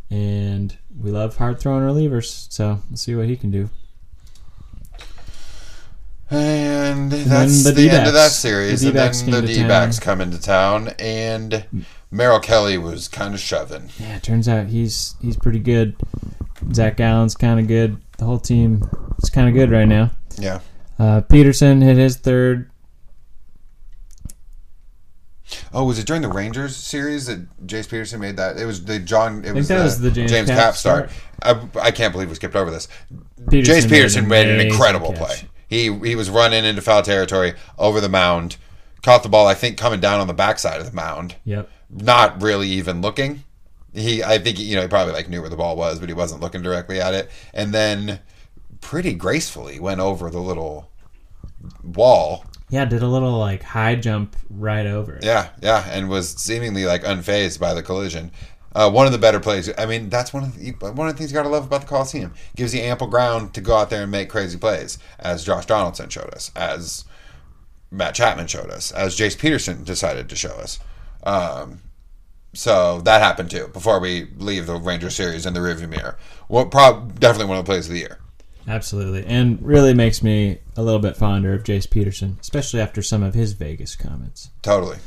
and 0.10 0.78
we 0.98 1.12
love 1.12 1.38
hard 1.38 1.60
throwing 1.60 1.84
relievers. 1.84 2.52
So 2.52 2.82
we'll 2.90 2.98
see 2.98 3.16
what 3.16 3.28
he 3.28 3.36
can 3.36 3.52
do. 3.52 3.70
And 6.30 7.12
that's 7.12 7.64
the 7.64 7.72
the, 7.72 7.90
end 7.90 8.08
of 8.08 8.14
that 8.14 8.32
series. 8.32 8.82
The 8.82 8.88
and 8.88 8.98
then 8.98 9.46
the 9.46 9.54
D 9.54 9.64
backs 9.64 10.00
come 10.00 10.22
into 10.22 10.42
town, 10.42 10.90
and 10.98 11.66
Merrill 12.10 12.40
Kelly 12.40 12.78
was 12.78 13.08
kind 13.08 13.34
of 13.34 13.40
shoving. 13.40 13.90
Yeah, 14.00 14.16
it 14.16 14.24
turns 14.24 14.48
out 14.48 14.68
he's 14.68 15.16
he's 15.22 15.38
pretty 15.38 15.60
good. 15.60 15.96
Zach 16.74 17.00
Allen's 17.00 17.36
kind 17.36 17.60
of 17.60 17.68
good. 17.68 18.02
The 18.18 18.26
whole 18.26 18.40
team 18.40 18.84
is 19.22 19.30
kind 19.30 19.48
of 19.48 19.54
good 19.54 19.70
right 19.70 19.88
now. 19.88 20.12
Yeah. 20.40 20.62
Uh, 20.98 21.22
Peterson 21.22 21.82
hit 21.82 21.98
his 21.98 22.18
third. 22.18 22.72
Oh, 25.72 25.86
was 25.86 26.00
it 26.00 26.08
during 26.08 26.24
the 26.24 26.30
Rangers 26.30 26.76
series 26.76 27.28
that 27.28 27.68
Jace 27.68 27.88
Peterson 27.88 28.20
made 28.20 28.38
that? 28.38 28.58
It 28.58 28.66
was 28.66 28.84
the 28.86 28.98
John. 28.98 29.46
It 29.46 29.54
was, 29.54 29.68
that 29.68 29.84
was 29.84 30.02
the 30.02 30.10
James 30.10 30.32
Cap 30.32 30.48
Cap 30.48 30.76
start. 30.76 31.12
I, 31.44 31.62
I 31.80 31.92
can't 31.92 32.14
believe 32.14 32.30
we 32.30 32.36
skipped 32.36 32.56
over 32.56 32.72
this. 32.72 32.88
Peterson 33.50 33.76
Jace 33.76 33.90
Peterson 33.90 34.28
made 34.28 34.48
an 34.48 34.66
incredible 34.66 35.10
catch. 35.14 35.18
play. 35.18 35.50
He 35.68 35.94
he 36.00 36.16
was 36.16 36.30
running 36.30 36.66
into 36.66 36.82
foul 36.82 37.02
territory 37.02 37.54
over 37.78 38.00
the 38.00 38.10
mound, 38.10 38.58
caught 39.02 39.24
the 39.24 39.30
ball. 39.30 39.48
I 39.48 39.54
think 39.54 39.78
coming 39.78 40.00
down 40.00 40.20
on 40.20 40.28
the 40.28 40.34
backside 40.34 40.80
of 40.80 40.86
the 40.86 40.96
mound. 40.96 41.36
Yep. 41.46 41.70
not 41.90 42.42
really 42.42 42.68
even 42.70 43.02
looking. 43.02 43.44
He, 43.94 44.22
I 44.22 44.40
think, 44.40 44.60
you 44.60 44.76
know, 44.76 44.82
he 44.82 44.88
probably 44.90 45.14
like 45.14 45.30
knew 45.30 45.40
where 45.40 45.50
the 45.50 45.56
ball 45.56 45.78
was, 45.78 46.00
but 46.00 46.10
he 46.10 46.14
wasn't 46.14 46.42
looking 46.42 46.62
directly 46.62 47.00
at 47.00 47.14
it. 47.14 47.30
And 47.54 47.74
then, 47.74 48.20
pretty 48.82 49.14
gracefully, 49.14 49.80
went 49.80 50.02
over 50.02 50.30
the 50.30 50.42
little 50.42 50.90
wall. 51.82 52.46
Yeah, 52.70 52.84
did 52.86 53.04
a 53.04 53.08
little 53.08 53.38
like 53.38 53.64
high 53.64 53.96
jump 53.96 54.36
right 54.50 54.86
over 54.86 55.16
it. 55.16 55.24
Yeah, 55.24 55.50
yeah, 55.62 55.88
and 55.90 56.10
was 56.10 56.30
seemingly 56.30 56.86
like 56.86 57.04
unfazed 57.04 57.60
by 57.60 57.74
the 57.74 57.84
collision. 57.84 58.32
Uh, 58.76 58.92
one 58.92 59.06
of 59.06 59.14
the 59.14 59.18
better 59.18 59.40
plays. 59.40 59.72
I 59.78 59.86
mean, 59.86 60.10
that's 60.10 60.34
one 60.34 60.44
of 60.44 60.60
the, 60.60 60.72
one 60.72 61.08
of 61.08 61.14
the 61.14 61.18
things 61.18 61.32
you 61.32 61.36
got 61.36 61.44
to 61.44 61.50
love 61.50 61.66
about 61.66 61.82
the 61.82 61.88
Coliseum. 61.88 62.34
Gives 62.58 62.76
you 62.76 62.82
ample 62.82 63.08
ground 63.08 63.54
to 63.54 63.62
go 63.62 63.78
out 63.78 63.90
there 63.90 64.04
and 64.04 64.12
make 64.12 64.30
crazy 64.30 64.58
plays, 64.58 64.98
as 65.18 65.46
Josh 65.46 65.66
Donaldson 65.66 66.10
showed 66.10 66.34
us, 66.34 66.52
as 66.58 67.06
Matt 67.90 68.16
Chapman 68.16 68.48
showed 68.48 68.70
us, 68.70 68.92
as 68.92 69.18
Jace 69.18 69.40
Peterson 69.40 69.86
decided 69.86 70.28
to 70.28 70.36
show 70.36 70.56
us. 70.56 70.80
Um, 71.24 71.80
so 72.54 73.02
that 73.02 73.22
happened 73.22 73.50
too 73.50 73.70
before 73.70 74.00
we 74.00 74.28
leave 74.38 74.68
the 74.68 74.76
Ranger 74.76 75.10
series 75.10 75.46
in 75.46 75.54
the 75.54 75.62
rearview 75.62 75.90
mirror. 75.90 76.18
Well, 76.50 76.66
prob- 76.66 77.20
definitely 77.20 77.48
one 77.48 77.58
of 77.58 77.66
the 77.66 77.70
plays 77.70 77.88
of 77.88 77.94
the 77.94 78.00
year. 78.00 78.20
Absolutely, 78.68 79.26
and 79.26 79.62
really 79.62 79.94
makes 79.94 80.22
me 80.22 80.58
a 80.76 80.82
little 80.82 81.00
bit 81.00 81.16
fonder 81.16 81.54
of 81.54 81.64
Jace 81.64 81.90
Peterson, 81.90 82.38
especially 82.42 82.82
after 82.82 83.02
some 83.02 83.24
of 83.24 83.36
his 83.36 83.54
Vegas 83.54 83.96
comments. 83.96 84.50
Totally. 84.64 84.98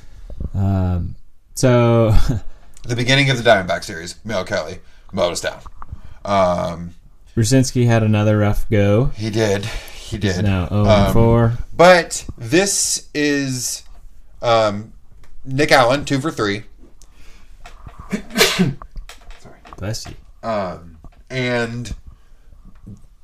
Um, 0.55 1.17
so 1.55 2.15
The 2.89 2.97
beginning 2.97 3.29
of 3.29 3.37
the 3.43 3.49
Diamondback 3.49 3.85
series, 3.85 4.17
Merrill 4.25 4.45
Kelly 4.45 4.79
mowed 5.13 5.33
us 5.33 5.41
down. 5.43 5.61
Um, 6.25 6.95
Rucinski 7.37 7.87
had 7.87 8.03
another 8.03 8.39
rough 8.39 8.69
go. 8.71 9.07
he 9.15 9.29
did. 9.31 9.67
He 9.67 10.17
He's 10.17 10.37
did. 10.37 10.45
now 10.45 10.67
0 10.69 10.87
Um, 10.87 11.13
4. 11.13 11.53
But 11.77 12.25
this 12.39 13.09
is 13.13 13.83
um, 14.41 14.95
Nick 15.45 15.71
Allen, 15.71 16.07
two 16.07 16.19
for 16.19 16.31
three. 16.31 16.63
Sorry. 18.11 18.73
Bless 19.77 20.07
you. 20.07 20.15
Um, 20.49 20.97
and 21.29 21.95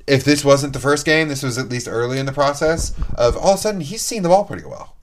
if 0.06 0.24
this 0.24 0.44
wasn't 0.44 0.74
the 0.74 0.78
first 0.80 1.06
game, 1.06 1.28
this 1.28 1.42
was 1.42 1.56
at 1.56 1.70
least 1.70 1.88
early 1.88 2.18
in 2.18 2.26
the 2.26 2.32
process 2.32 2.92
of 3.16 3.34
all 3.36 3.52
of 3.54 3.58
a 3.58 3.62
sudden 3.62 3.80
he's 3.80 4.02
seen 4.02 4.22
the 4.22 4.28
ball 4.28 4.44
pretty 4.44 4.66
well. 4.66 4.94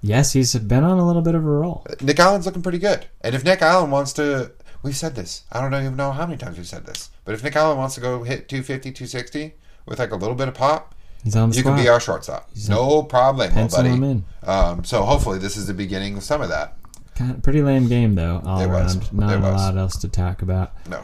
Yes, 0.00 0.32
he's 0.32 0.54
been 0.54 0.84
on 0.84 0.98
a 0.98 1.06
little 1.06 1.22
bit 1.22 1.34
of 1.34 1.44
a 1.44 1.48
roll. 1.48 1.84
Nick 2.00 2.18
Allen's 2.20 2.46
looking 2.46 2.62
pretty 2.62 2.78
good. 2.78 3.06
And 3.20 3.34
if 3.34 3.44
Nick 3.44 3.62
Allen 3.62 3.90
wants 3.90 4.12
to, 4.14 4.52
we've 4.82 4.96
said 4.96 5.14
this. 5.16 5.42
I 5.50 5.60
don't 5.60 5.74
even 5.74 5.96
know 5.96 6.12
how 6.12 6.24
many 6.26 6.38
times 6.38 6.56
we've 6.56 6.66
said 6.68 6.86
this. 6.86 7.10
But 7.24 7.34
if 7.34 7.42
Nick 7.42 7.56
Allen 7.56 7.76
wants 7.78 7.94
to 7.96 8.00
go 8.00 8.22
hit 8.22 8.48
250, 8.48 8.92
260 8.92 9.54
with 9.86 9.98
like 9.98 10.12
a 10.12 10.16
little 10.16 10.36
bit 10.36 10.48
of 10.48 10.54
pop, 10.54 10.94
He's 11.24 11.34
on 11.34 11.50
the 11.50 11.56
you 11.56 11.62
squad. 11.62 11.74
can 11.74 11.82
be 11.84 11.88
our 11.88 11.98
shortstop. 11.98 12.48
no 12.68 13.02
problem, 13.02 13.52
buddy. 13.52 13.88
him 13.88 14.04
in. 14.04 14.24
Um, 14.44 14.84
so 14.84 15.02
hopefully 15.02 15.38
this 15.40 15.56
is 15.56 15.66
the 15.66 15.74
beginning 15.74 16.16
of 16.16 16.22
some 16.22 16.40
of 16.42 16.48
that. 16.50 16.76
Kind 17.16 17.32
of 17.32 17.42
pretty 17.42 17.60
lame 17.60 17.88
game 17.88 18.14
though, 18.14 18.40
all 18.46 18.60
It 18.60 18.68
was. 18.68 18.96
around. 18.96 19.12
Not 19.12 19.32
It 19.32 19.38
a 19.38 19.40
was. 19.40 19.54
lot 19.60 19.76
else 19.76 19.96
to 19.96 20.08
talk 20.08 20.42
about. 20.42 20.74
No, 20.88 21.00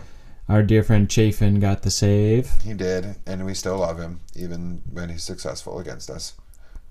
Our 0.48 0.62
dear 0.62 0.84
friend 0.84 1.10
Chafin 1.10 1.58
got 1.58 1.82
the 1.82 1.90
save. 1.90 2.48
he 2.62 2.74
did, 2.74 3.16
and 3.26 3.44
we 3.44 3.54
still 3.54 3.78
love 3.78 3.98
him 3.98 4.20
even 4.36 4.82
when 4.92 5.08
he's 5.08 5.24
successful 5.24 5.80
against 5.80 6.08
us. 6.10 6.34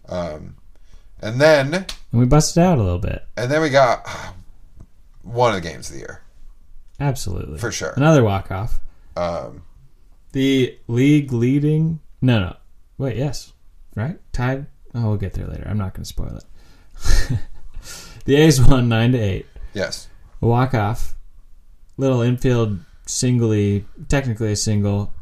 Um, 0.10 0.58
and 1.24 1.40
then, 1.42 1.74
And 1.74 1.88
we 2.12 2.26
busted 2.26 2.62
out 2.64 2.78
a 2.78 2.84
little 2.84 3.00
bit. 3.00 3.26
and 3.38 3.50
then 3.52 3.62
we 3.62 3.70
got 3.70 4.08
one 5.24 5.56
of 5.56 5.62
the 5.62 5.68
games 5.68 5.90
of 5.90 5.94
the 5.96 6.00
year 6.02 6.22
Absolutely. 7.00 7.58
for 7.58 7.72
sure. 7.72 7.94
Another 7.96 8.24
walk 8.24 8.52
off. 8.52 8.80
Um, 9.16 9.64
The 10.34 10.78
league 10.88 11.32
leading 11.32 12.00
no 12.22 12.40
no. 12.40 12.56
Wait, 12.98 13.18
yes. 13.18 13.54
Right? 13.96 14.18
Tied 14.32 14.68
oh 14.96 15.10
we'll 15.10 15.18
get 15.18 15.34
there 15.34 15.48
later. 15.48 15.66
I'm 15.68 15.78
not 15.78 15.94
gonna 15.94 16.06
spoil 16.06 16.38
it. 16.38 17.40
the 18.26 18.36
A's 18.36 18.62
won 18.62 18.88
nine 18.90 19.12
to 19.14 19.18
eight. 19.20 19.46
yes, 19.74 20.08
A 20.42 20.48
walk 20.48 20.74
off. 20.74 21.16
Little 21.98 22.22
infield 22.22 22.80
singly 23.06 23.86
technically 24.08 24.52
a 24.52 24.56
single. 24.56 25.14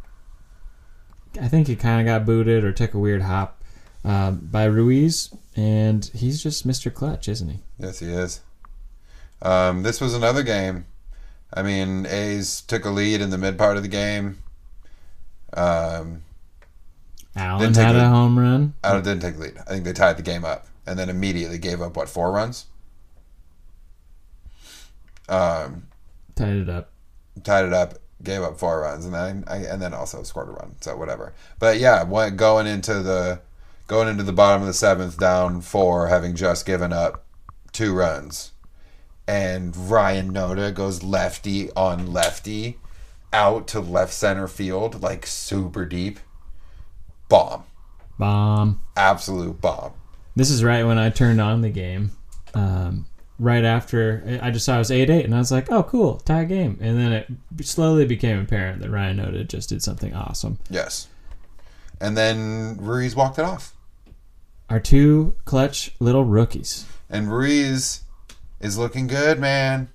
I 1.41 1.47
think 1.47 1.67
he 1.67 1.75
kinda 1.75 2.03
got 2.03 2.25
booted 2.25 2.63
or 2.63 2.71
took 2.71 2.93
a 2.93 2.99
weird 2.99 3.21
hop 3.23 3.60
uh, 4.05 4.31
by 4.31 4.65
Ruiz 4.65 5.29
and 5.55 6.09
he's 6.13 6.41
just 6.41 6.67
Mr. 6.67 6.93
Clutch, 6.93 7.27
isn't 7.27 7.49
he? 7.49 7.59
yes, 7.77 7.99
he 7.99 8.07
is. 8.07 8.41
Um, 9.41 9.83
this 9.83 9.99
was 9.99 10.13
another 10.13 10.43
game. 10.43 10.85
I 11.53 11.63
mean, 11.63 12.05
A's 12.05 12.61
took 12.61 12.85
a 12.85 12.89
lead 12.89 13.19
in 13.21 13.29
the 13.31 13.37
mid 13.37 13.57
part 13.57 13.75
of 13.75 13.83
the 13.83 13.89
game. 13.89 14.37
Um, 15.53 16.21
Allen 17.35 17.73
had 17.73 17.95
a 17.95 18.07
home 18.07 18.37
run. 18.39 18.73
I 18.83 18.95
didn't 19.01 19.19
take 19.21 19.35
the 19.35 19.41
lead. 19.41 19.57
I 19.57 19.63
think 19.63 19.83
they 19.83 19.93
tied 19.93 20.17
the 20.17 20.23
game 20.23 20.45
up, 20.45 20.67
and 20.85 20.97
then 20.97 21.09
immediately 21.09 21.57
gave 21.57 21.81
up 21.81 21.97
what 21.97 22.07
four 22.07 22.31
runs. 22.31 22.67
Um, 25.27 25.87
Tied 26.35 26.55
it 26.55 26.69
up. 26.69 26.91
tied 27.43 27.65
it 27.65 27.73
up, 27.73 27.95
gave 28.23 28.41
up 28.41 28.59
four 28.59 28.81
runs, 28.81 29.05
and 29.05 29.13
then 29.13 29.43
I, 29.47 29.57
and 29.57 29.81
then 29.81 29.93
also 29.93 30.23
scored 30.23 30.49
a 30.49 30.51
run. 30.51 30.75
So 30.81 30.95
whatever. 30.97 31.33
But 31.59 31.79
yeah, 31.79 32.05
going 32.35 32.67
into 32.67 33.01
the 33.01 33.41
going 33.91 34.07
into 34.07 34.23
the 34.23 34.31
bottom 34.31 34.61
of 34.61 34.67
the 34.67 34.73
seventh, 34.73 35.19
down 35.19 35.59
four, 35.59 36.07
having 36.07 36.33
just 36.33 36.65
given 36.65 36.93
up 36.93 37.25
two 37.73 37.93
runs, 37.93 38.53
and 39.27 39.75
Ryan 39.75 40.33
Noda 40.33 40.73
goes 40.73 41.03
lefty 41.03 41.69
on 41.73 42.13
lefty, 42.13 42.79
out 43.33 43.67
to 43.67 43.81
left 43.81 44.13
center 44.13 44.47
field, 44.47 45.01
like 45.01 45.25
super 45.25 45.83
deep. 45.85 46.19
Bomb, 47.27 47.63
Bomb. 48.17 48.81
absolute 48.95 49.59
bomb. 49.59 49.91
This 50.37 50.49
is 50.49 50.63
right 50.63 50.85
when 50.85 50.97
I 50.97 51.09
turned 51.09 51.41
on 51.41 51.61
the 51.61 51.69
game. 51.69 52.11
Um, 52.53 53.07
right 53.39 53.63
after 53.65 54.39
I 54.41 54.51
just 54.51 54.65
saw 54.65 54.75
it 54.75 54.79
was 54.79 54.91
eight 54.91 55.09
eight, 55.09 55.25
and 55.25 55.35
I 55.35 55.39
was 55.39 55.51
like, 55.51 55.69
"Oh, 55.69 55.83
cool, 55.83 56.17
tie 56.19 56.45
game." 56.45 56.77
And 56.81 56.97
then 56.97 57.11
it 57.11 57.27
slowly 57.65 58.05
became 58.05 58.39
apparent 58.39 58.81
that 58.81 58.89
Ryan 58.89 59.17
Noda 59.17 59.45
just 59.47 59.67
did 59.69 59.81
something 59.83 60.13
awesome. 60.13 60.59
Yes. 60.69 61.07
and 61.99 62.15
then 62.17 62.77
Ruiz 62.79 63.15
walked 63.17 63.37
it 63.37 63.43
off. 63.45 63.73
Our 64.71 64.79
two 64.79 65.35
clutch 65.43 65.91
little 65.99 66.23
rookies. 66.23 66.85
And 67.09 67.29
Ruiz 67.29 68.03
is 68.61 68.77
looking 68.77 69.05
good, 69.07 69.37
man. 69.37 69.89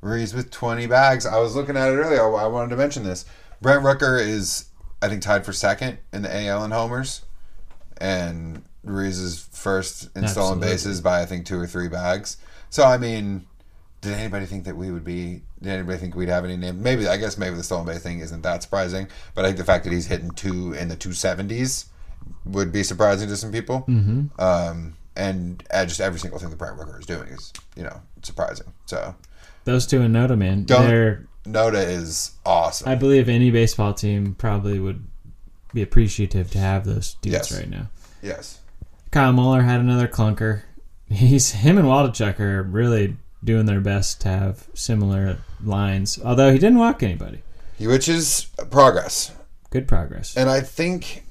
Ruiz 0.00 0.32
with 0.32 0.50
20 0.50 0.86
bags. 0.86 1.26
I 1.26 1.38
was 1.38 1.54
looking 1.54 1.76
at 1.76 1.90
it 1.90 1.96
earlier. 1.96 2.34
I 2.34 2.46
wanted 2.46 2.70
to 2.70 2.76
mention 2.76 3.04
this. 3.04 3.26
Brent 3.60 3.84
Rooker 3.84 4.18
is, 4.18 4.70
I 5.02 5.10
think, 5.10 5.20
tied 5.20 5.44
for 5.44 5.52
second 5.52 5.98
in 6.10 6.22
the 6.22 6.34
AL 6.46 6.64
in 6.64 6.70
homers. 6.70 7.20
And 7.98 8.62
Ruiz 8.82 9.18
is 9.18 9.46
first 9.52 10.08
in 10.16 10.26
stolen 10.26 10.58
bases 10.58 11.02
by, 11.02 11.20
I 11.20 11.26
think, 11.26 11.44
two 11.44 11.60
or 11.60 11.66
three 11.66 11.88
bags. 11.88 12.38
So, 12.70 12.84
I 12.84 12.96
mean, 12.96 13.44
did 14.00 14.14
anybody 14.14 14.46
think 14.46 14.64
that 14.64 14.76
we 14.78 14.90
would 14.90 15.04
be, 15.04 15.42
did 15.60 15.70
anybody 15.70 15.98
think 15.98 16.14
we'd 16.14 16.30
have 16.30 16.46
any 16.46 16.56
name? 16.56 16.82
Maybe, 16.82 17.06
I 17.06 17.18
guess 17.18 17.36
maybe 17.36 17.56
the 17.56 17.62
stolen 17.62 17.84
base 17.84 18.02
thing 18.04 18.20
isn't 18.20 18.40
that 18.40 18.62
surprising. 18.62 19.08
But 19.34 19.44
I 19.44 19.48
think 19.48 19.58
the 19.58 19.64
fact 19.64 19.84
that 19.84 19.92
he's 19.92 20.06
hitting 20.06 20.30
two 20.30 20.72
in 20.72 20.88
the 20.88 20.96
270s 20.96 21.88
would 22.44 22.72
be 22.72 22.82
surprising 22.82 23.28
to 23.28 23.36
some 23.36 23.52
people. 23.52 23.84
Mm-hmm. 23.88 24.40
Um, 24.40 24.96
and 25.16 25.62
uh, 25.72 25.84
just 25.84 26.00
every 26.00 26.18
single 26.20 26.38
thing 26.38 26.50
the 26.50 26.56
Brent 26.56 26.76
Rooker 26.78 26.98
is 27.00 27.06
doing 27.06 27.28
is, 27.28 27.52
you 27.76 27.82
know, 27.82 28.00
surprising. 28.22 28.72
So, 28.86 29.14
Those 29.64 29.86
two 29.86 30.00
in 30.02 30.12
Noda, 30.12 30.36
man. 30.38 30.64
Don't- 30.64 30.86
They're 30.86 31.26
Noda 31.44 31.86
is 31.88 32.32
awesome. 32.44 32.88
I 32.88 32.94
believe 32.94 33.28
any 33.28 33.50
baseball 33.50 33.94
team 33.94 34.34
probably 34.34 34.78
would 34.78 35.04
be 35.72 35.82
appreciative 35.82 36.50
to 36.52 36.58
have 36.58 36.84
those 36.84 37.14
dudes 37.22 37.50
Yes. 37.50 37.52
right 37.58 37.68
now. 37.70 37.88
yes. 38.22 38.60
Kyle 39.10 39.32
Muller 39.32 39.62
had 39.62 39.80
another 39.80 40.06
clunker. 40.08 40.62
He's 41.10 41.52
him 41.52 41.78
and 41.78 41.88
Waldichuk 41.88 42.38
are 42.40 42.62
really 42.62 43.16
doing 43.42 43.64
their 43.64 43.80
best 43.80 44.20
to 44.22 44.28
have 44.28 44.66
similar 44.74 45.38
lines. 45.64 46.18
Although 46.22 46.52
he 46.52 46.58
didn't 46.58 46.78
walk 46.78 47.02
anybody. 47.02 47.42
Which 47.80 48.08
is 48.08 48.46
progress. 48.70 49.32
Good 49.70 49.88
progress. 49.88 50.36
And 50.36 50.50
I 50.50 50.60
think 50.60 51.24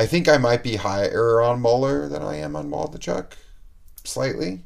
I 0.00 0.06
think 0.06 0.30
I 0.30 0.38
might 0.38 0.62
be 0.62 0.76
higher 0.76 1.42
on 1.42 1.60
Muller 1.60 2.08
than 2.08 2.22
I 2.22 2.36
am 2.36 2.56
on 2.56 2.70
Waldichuk. 2.70 3.32
Slightly. 4.02 4.62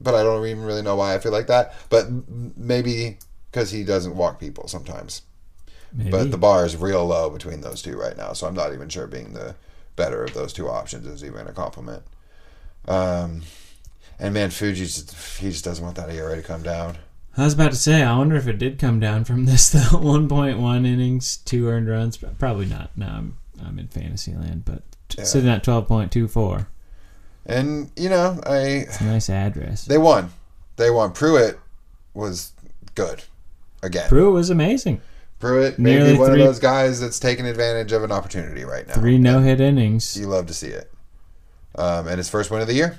But 0.00 0.14
I 0.14 0.22
don't 0.22 0.46
even 0.46 0.62
really 0.62 0.80
know 0.80 0.94
why 0.94 1.12
I 1.12 1.18
feel 1.18 1.32
like 1.32 1.48
that. 1.48 1.74
But 1.88 2.06
maybe 2.56 3.18
because 3.50 3.72
he 3.72 3.82
doesn't 3.82 4.14
walk 4.14 4.38
people 4.38 4.68
sometimes. 4.68 5.22
Maybe. 5.92 6.12
But 6.12 6.30
the 6.30 6.38
bar 6.38 6.64
is 6.64 6.76
real 6.76 7.04
low 7.04 7.30
between 7.30 7.62
those 7.62 7.82
two 7.82 7.98
right 7.98 8.16
now. 8.16 8.32
So 8.32 8.46
I'm 8.46 8.54
not 8.54 8.72
even 8.72 8.88
sure 8.88 9.08
being 9.08 9.32
the 9.32 9.56
better 9.96 10.22
of 10.22 10.34
those 10.34 10.52
two 10.52 10.68
options 10.68 11.04
is 11.04 11.24
even 11.24 11.48
a 11.48 11.52
compliment. 11.52 12.04
Um, 12.86 13.42
and 14.20 14.32
man, 14.32 14.50
Fuji 14.50 14.84
just, 14.84 15.38
he 15.40 15.50
just 15.50 15.64
doesn't 15.64 15.84
want 15.84 15.96
that 15.96 16.10
ERA 16.10 16.36
to 16.36 16.42
come 16.42 16.62
down. 16.62 16.96
I 17.36 17.42
was 17.42 17.54
about 17.54 17.72
to 17.72 17.76
say, 17.76 18.04
I 18.04 18.16
wonder 18.16 18.36
if 18.36 18.46
it 18.46 18.58
did 18.58 18.78
come 18.78 19.00
down 19.00 19.24
from 19.24 19.46
this 19.46 19.68
though. 19.70 19.80
1.1 19.80 20.86
innings, 20.86 21.38
two 21.38 21.66
earned 21.66 21.88
runs. 21.88 22.18
but 22.18 22.38
Probably 22.38 22.66
not. 22.66 22.96
No, 22.96 23.06
I'm 23.06 23.36
I'm 23.64 23.78
in 23.78 23.88
Fantasyland, 23.88 24.64
but 24.64 24.82
Yeah. 25.16 25.24
sitting 25.24 25.48
at 25.50 25.62
12.24. 25.64 26.66
And 27.46 27.90
you 27.96 28.08
know, 28.08 28.40
I 28.46 28.56
It's 28.58 29.00
a 29.00 29.04
nice 29.04 29.30
address. 29.30 29.84
they 29.84 29.98
won. 29.98 30.30
They 30.76 30.90
won. 30.90 31.12
Pruitt 31.12 31.58
was 32.14 32.52
good 32.94 33.22
again. 33.82 34.08
Pruitt 34.08 34.32
was 34.32 34.50
amazing. 34.50 35.00
Pruitt 35.38 35.78
Nearly 35.78 36.04
maybe 36.08 36.18
one 36.18 36.30
three- 36.32 36.40
of 36.42 36.46
those 36.48 36.58
guys 36.58 37.00
that's 37.00 37.18
taking 37.18 37.46
advantage 37.46 37.92
of 37.92 38.04
an 38.04 38.12
opportunity 38.12 38.64
right 38.64 38.86
now. 38.86 38.94
Three 38.94 39.16
no 39.18 39.40
hit 39.40 39.60
innings. 39.60 40.16
You 40.16 40.26
love 40.26 40.46
to 40.46 40.54
see 40.54 40.68
it. 40.68 40.92
Um, 41.76 42.06
and 42.08 42.18
his 42.18 42.28
first 42.28 42.50
win 42.50 42.60
of 42.60 42.66
the 42.68 42.74
year 42.74 42.98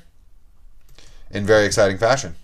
in 1.29 1.45
very 1.45 1.65
exciting 1.65 1.97
fashion. 1.99 2.35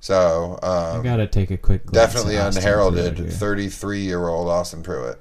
So 0.00 0.58
I 0.62 0.96
um, 0.96 1.02
gotta 1.02 1.26
take 1.26 1.50
a 1.50 1.56
quick 1.58 1.88
definitely 1.90 2.36
at 2.36 2.48
Austin 2.48 2.62
Pruitt 2.62 2.74
unheralded 2.74 3.32
33 3.32 4.00
year 4.00 4.26
old 4.28 4.48
Austin 4.48 4.82
Pruitt. 4.82 5.20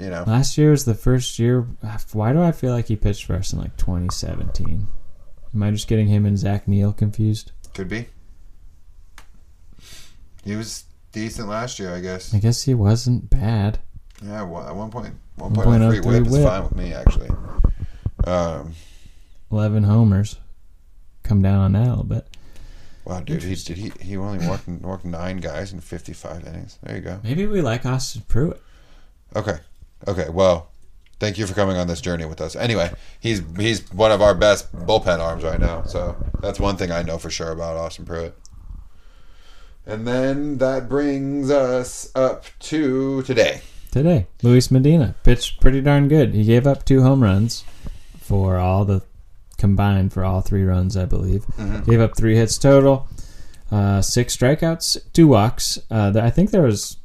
You 0.00 0.08
know, 0.08 0.24
Last 0.26 0.56
year 0.56 0.70
was 0.70 0.86
the 0.86 0.94
first 0.94 1.38
year. 1.38 1.66
Why 2.12 2.32
do 2.32 2.40
I 2.40 2.52
feel 2.52 2.72
like 2.72 2.86
he 2.88 2.96
pitched 2.96 3.26
for 3.26 3.34
us 3.34 3.52
in 3.52 3.58
like 3.58 3.76
2017? 3.76 4.86
Am 5.54 5.62
I 5.62 5.70
just 5.70 5.88
getting 5.88 6.06
him 6.08 6.24
and 6.24 6.38
Zach 6.38 6.66
Neal 6.66 6.92
confused? 6.94 7.52
could 7.74 7.88
be. 7.88 8.06
He 10.42 10.56
was 10.56 10.84
decent 11.12 11.48
last 11.48 11.78
year, 11.78 11.94
I 11.94 12.00
guess. 12.00 12.34
I 12.34 12.38
guess 12.38 12.62
he 12.62 12.72
wasn't 12.74 13.28
bad. 13.30 13.78
Yeah, 14.22 14.42
one- 14.42 14.66
at 14.66 14.74
one 14.74 14.90
point, 14.90 15.14
1.03 15.38 16.00
1.03 16.00 16.04
whip 16.06 16.26
is 16.26 16.44
fine 16.44 16.62
with 16.62 16.76
me, 16.76 16.92
actually. 16.94 17.30
Um, 18.24 18.72
11 19.52 19.82
homers. 19.84 20.38
Come 21.22 21.42
down 21.42 21.58
on 21.60 21.72
that 21.72 21.86
a 21.86 21.90
little 21.90 22.04
bit. 22.04 22.26
wow, 23.04 23.20
dude, 23.20 23.42
he 23.42 23.54
did 23.54 23.76
he 23.76 23.92
he 24.00 24.16
only 24.16 24.46
walked 24.48 24.66
walked 24.68 25.04
nine 25.04 25.36
guys 25.38 25.72
in 25.72 25.80
55 25.80 26.46
innings. 26.46 26.78
There 26.82 26.96
you 26.96 27.02
go. 27.02 27.20
Maybe 27.22 27.46
we 27.46 27.60
like 27.60 27.86
Austin 27.86 28.22
Pruitt. 28.26 28.60
Okay, 29.36 29.58
okay. 30.06 30.28
Well, 30.28 30.70
thank 31.18 31.38
you 31.38 31.46
for 31.46 31.54
coming 31.54 31.76
on 31.76 31.86
this 31.86 32.00
journey 32.00 32.24
with 32.24 32.40
us. 32.40 32.56
Anyway, 32.56 32.92
he's 33.20 33.42
he's 33.56 33.90
one 33.92 34.10
of 34.10 34.22
our 34.22 34.34
best 34.34 34.72
bullpen 34.74 35.18
arms 35.18 35.44
right 35.44 35.60
now. 35.60 35.82
So 35.84 36.16
that's 36.40 36.58
one 36.58 36.76
thing 36.76 36.90
I 36.90 37.02
know 37.02 37.18
for 37.18 37.30
sure 37.30 37.52
about 37.52 37.76
Austin 37.76 38.04
Pruitt. 38.04 38.36
And 39.86 40.06
then 40.06 40.58
that 40.58 40.88
brings 40.88 41.50
us 41.50 42.10
up 42.14 42.44
to 42.60 43.22
today. 43.22 43.62
Today, 43.90 44.28
Luis 44.42 44.70
Medina 44.70 45.16
pitched 45.24 45.60
pretty 45.60 45.80
darn 45.80 46.06
good. 46.06 46.32
He 46.32 46.44
gave 46.44 46.66
up 46.66 46.84
two 46.84 47.02
home 47.02 47.22
runs 47.22 47.64
for 48.20 48.56
all 48.56 48.84
the 48.84 49.02
combined 49.58 50.12
for 50.12 50.24
all 50.24 50.40
three 50.42 50.62
runs, 50.62 50.96
I 50.96 51.06
believe. 51.06 51.44
Gave 51.86 52.00
up 52.00 52.16
three 52.16 52.36
hits 52.36 52.56
total, 52.56 53.08
uh, 53.72 54.00
six 54.00 54.36
strikeouts, 54.36 55.12
two 55.12 55.26
walks. 55.26 55.78
Uh, 55.90 56.12
I 56.22 56.30
think 56.30 56.50
there 56.50 56.62
was 56.62 56.98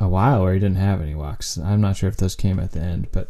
a 0.00 0.08
while 0.08 0.42
where 0.42 0.54
he 0.54 0.58
didn't 0.60 0.76
have 0.78 1.00
any 1.00 1.14
walks. 1.14 1.58
I'm 1.58 1.80
not 1.80 1.96
sure 1.96 2.08
if 2.08 2.16
those 2.16 2.34
came 2.34 2.58
at 2.58 2.72
the 2.72 2.80
end, 2.80 3.08
but 3.12 3.28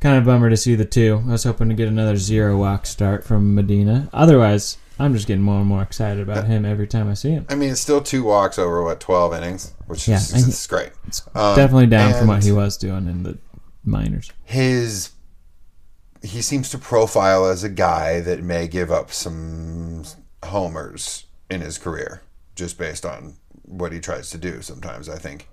kind 0.00 0.16
of 0.18 0.24
bummer 0.24 0.50
to 0.50 0.56
see 0.56 0.74
the 0.74 0.84
two. 0.84 1.22
I 1.26 1.32
was 1.32 1.44
hoping 1.44 1.68
to 1.70 1.74
get 1.74 1.88
another 1.88 2.16
zero 2.16 2.56
walk 2.58 2.86
start 2.86 3.24
from 3.24 3.54
Medina. 3.54 4.08
Otherwise, 4.12 4.76
I'm 4.98 5.14
just 5.14 5.26
getting 5.26 5.42
more 5.42 5.58
and 5.60 5.66
more 5.66 5.82
excited 5.82 6.22
about 6.22 6.46
him 6.46 6.64
every 6.64 6.86
time 6.86 7.08
I 7.08 7.14
see 7.14 7.30
him. 7.30 7.46
I 7.48 7.54
mean, 7.54 7.70
it's 7.70 7.80
still 7.80 8.00
two 8.02 8.22
walks 8.22 8.58
over 8.58 8.84
what 8.84 9.00
12 9.00 9.34
innings, 9.34 9.72
which 9.86 10.06
Yeah, 10.06 10.16
is 10.18 10.62
he- 10.64 10.68
great. 10.68 10.90
It's 11.08 11.22
Um, 11.34 11.56
definitely 11.56 11.86
down 11.86 12.12
from 12.14 12.28
what 12.28 12.44
he 12.44 12.52
was 12.52 12.76
doing 12.76 13.08
in 13.08 13.22
the 13.22 13.38
minors. 13.84 14.30
his 14.44 15.10
he 16.22 16.40
seems 16.40 16.70
to 16.70 16.78
profile 16.78 17.44
as 17.44 17.62
a 17.64 17.68
guy 17.68 18.18
that 18.20 18.42
may 18.42 18.66
give 18.66 18.90
up 18.90 19.12
some 19.12 20.02
homers 20.42 21.24
in 21.50 21.60
his 21.60 21.76
career 21.76 22.22
just 22.54 22.78
based 22.78 23.04
on 23.04 23.34
what 23.62 23.92
he 23.92 24.00
tries 24.00 24.30
to 24.30 24.38
do 24.38 24.62
sometimes 24.62 25.06
I 25.06 25.18
think 25.18 25.48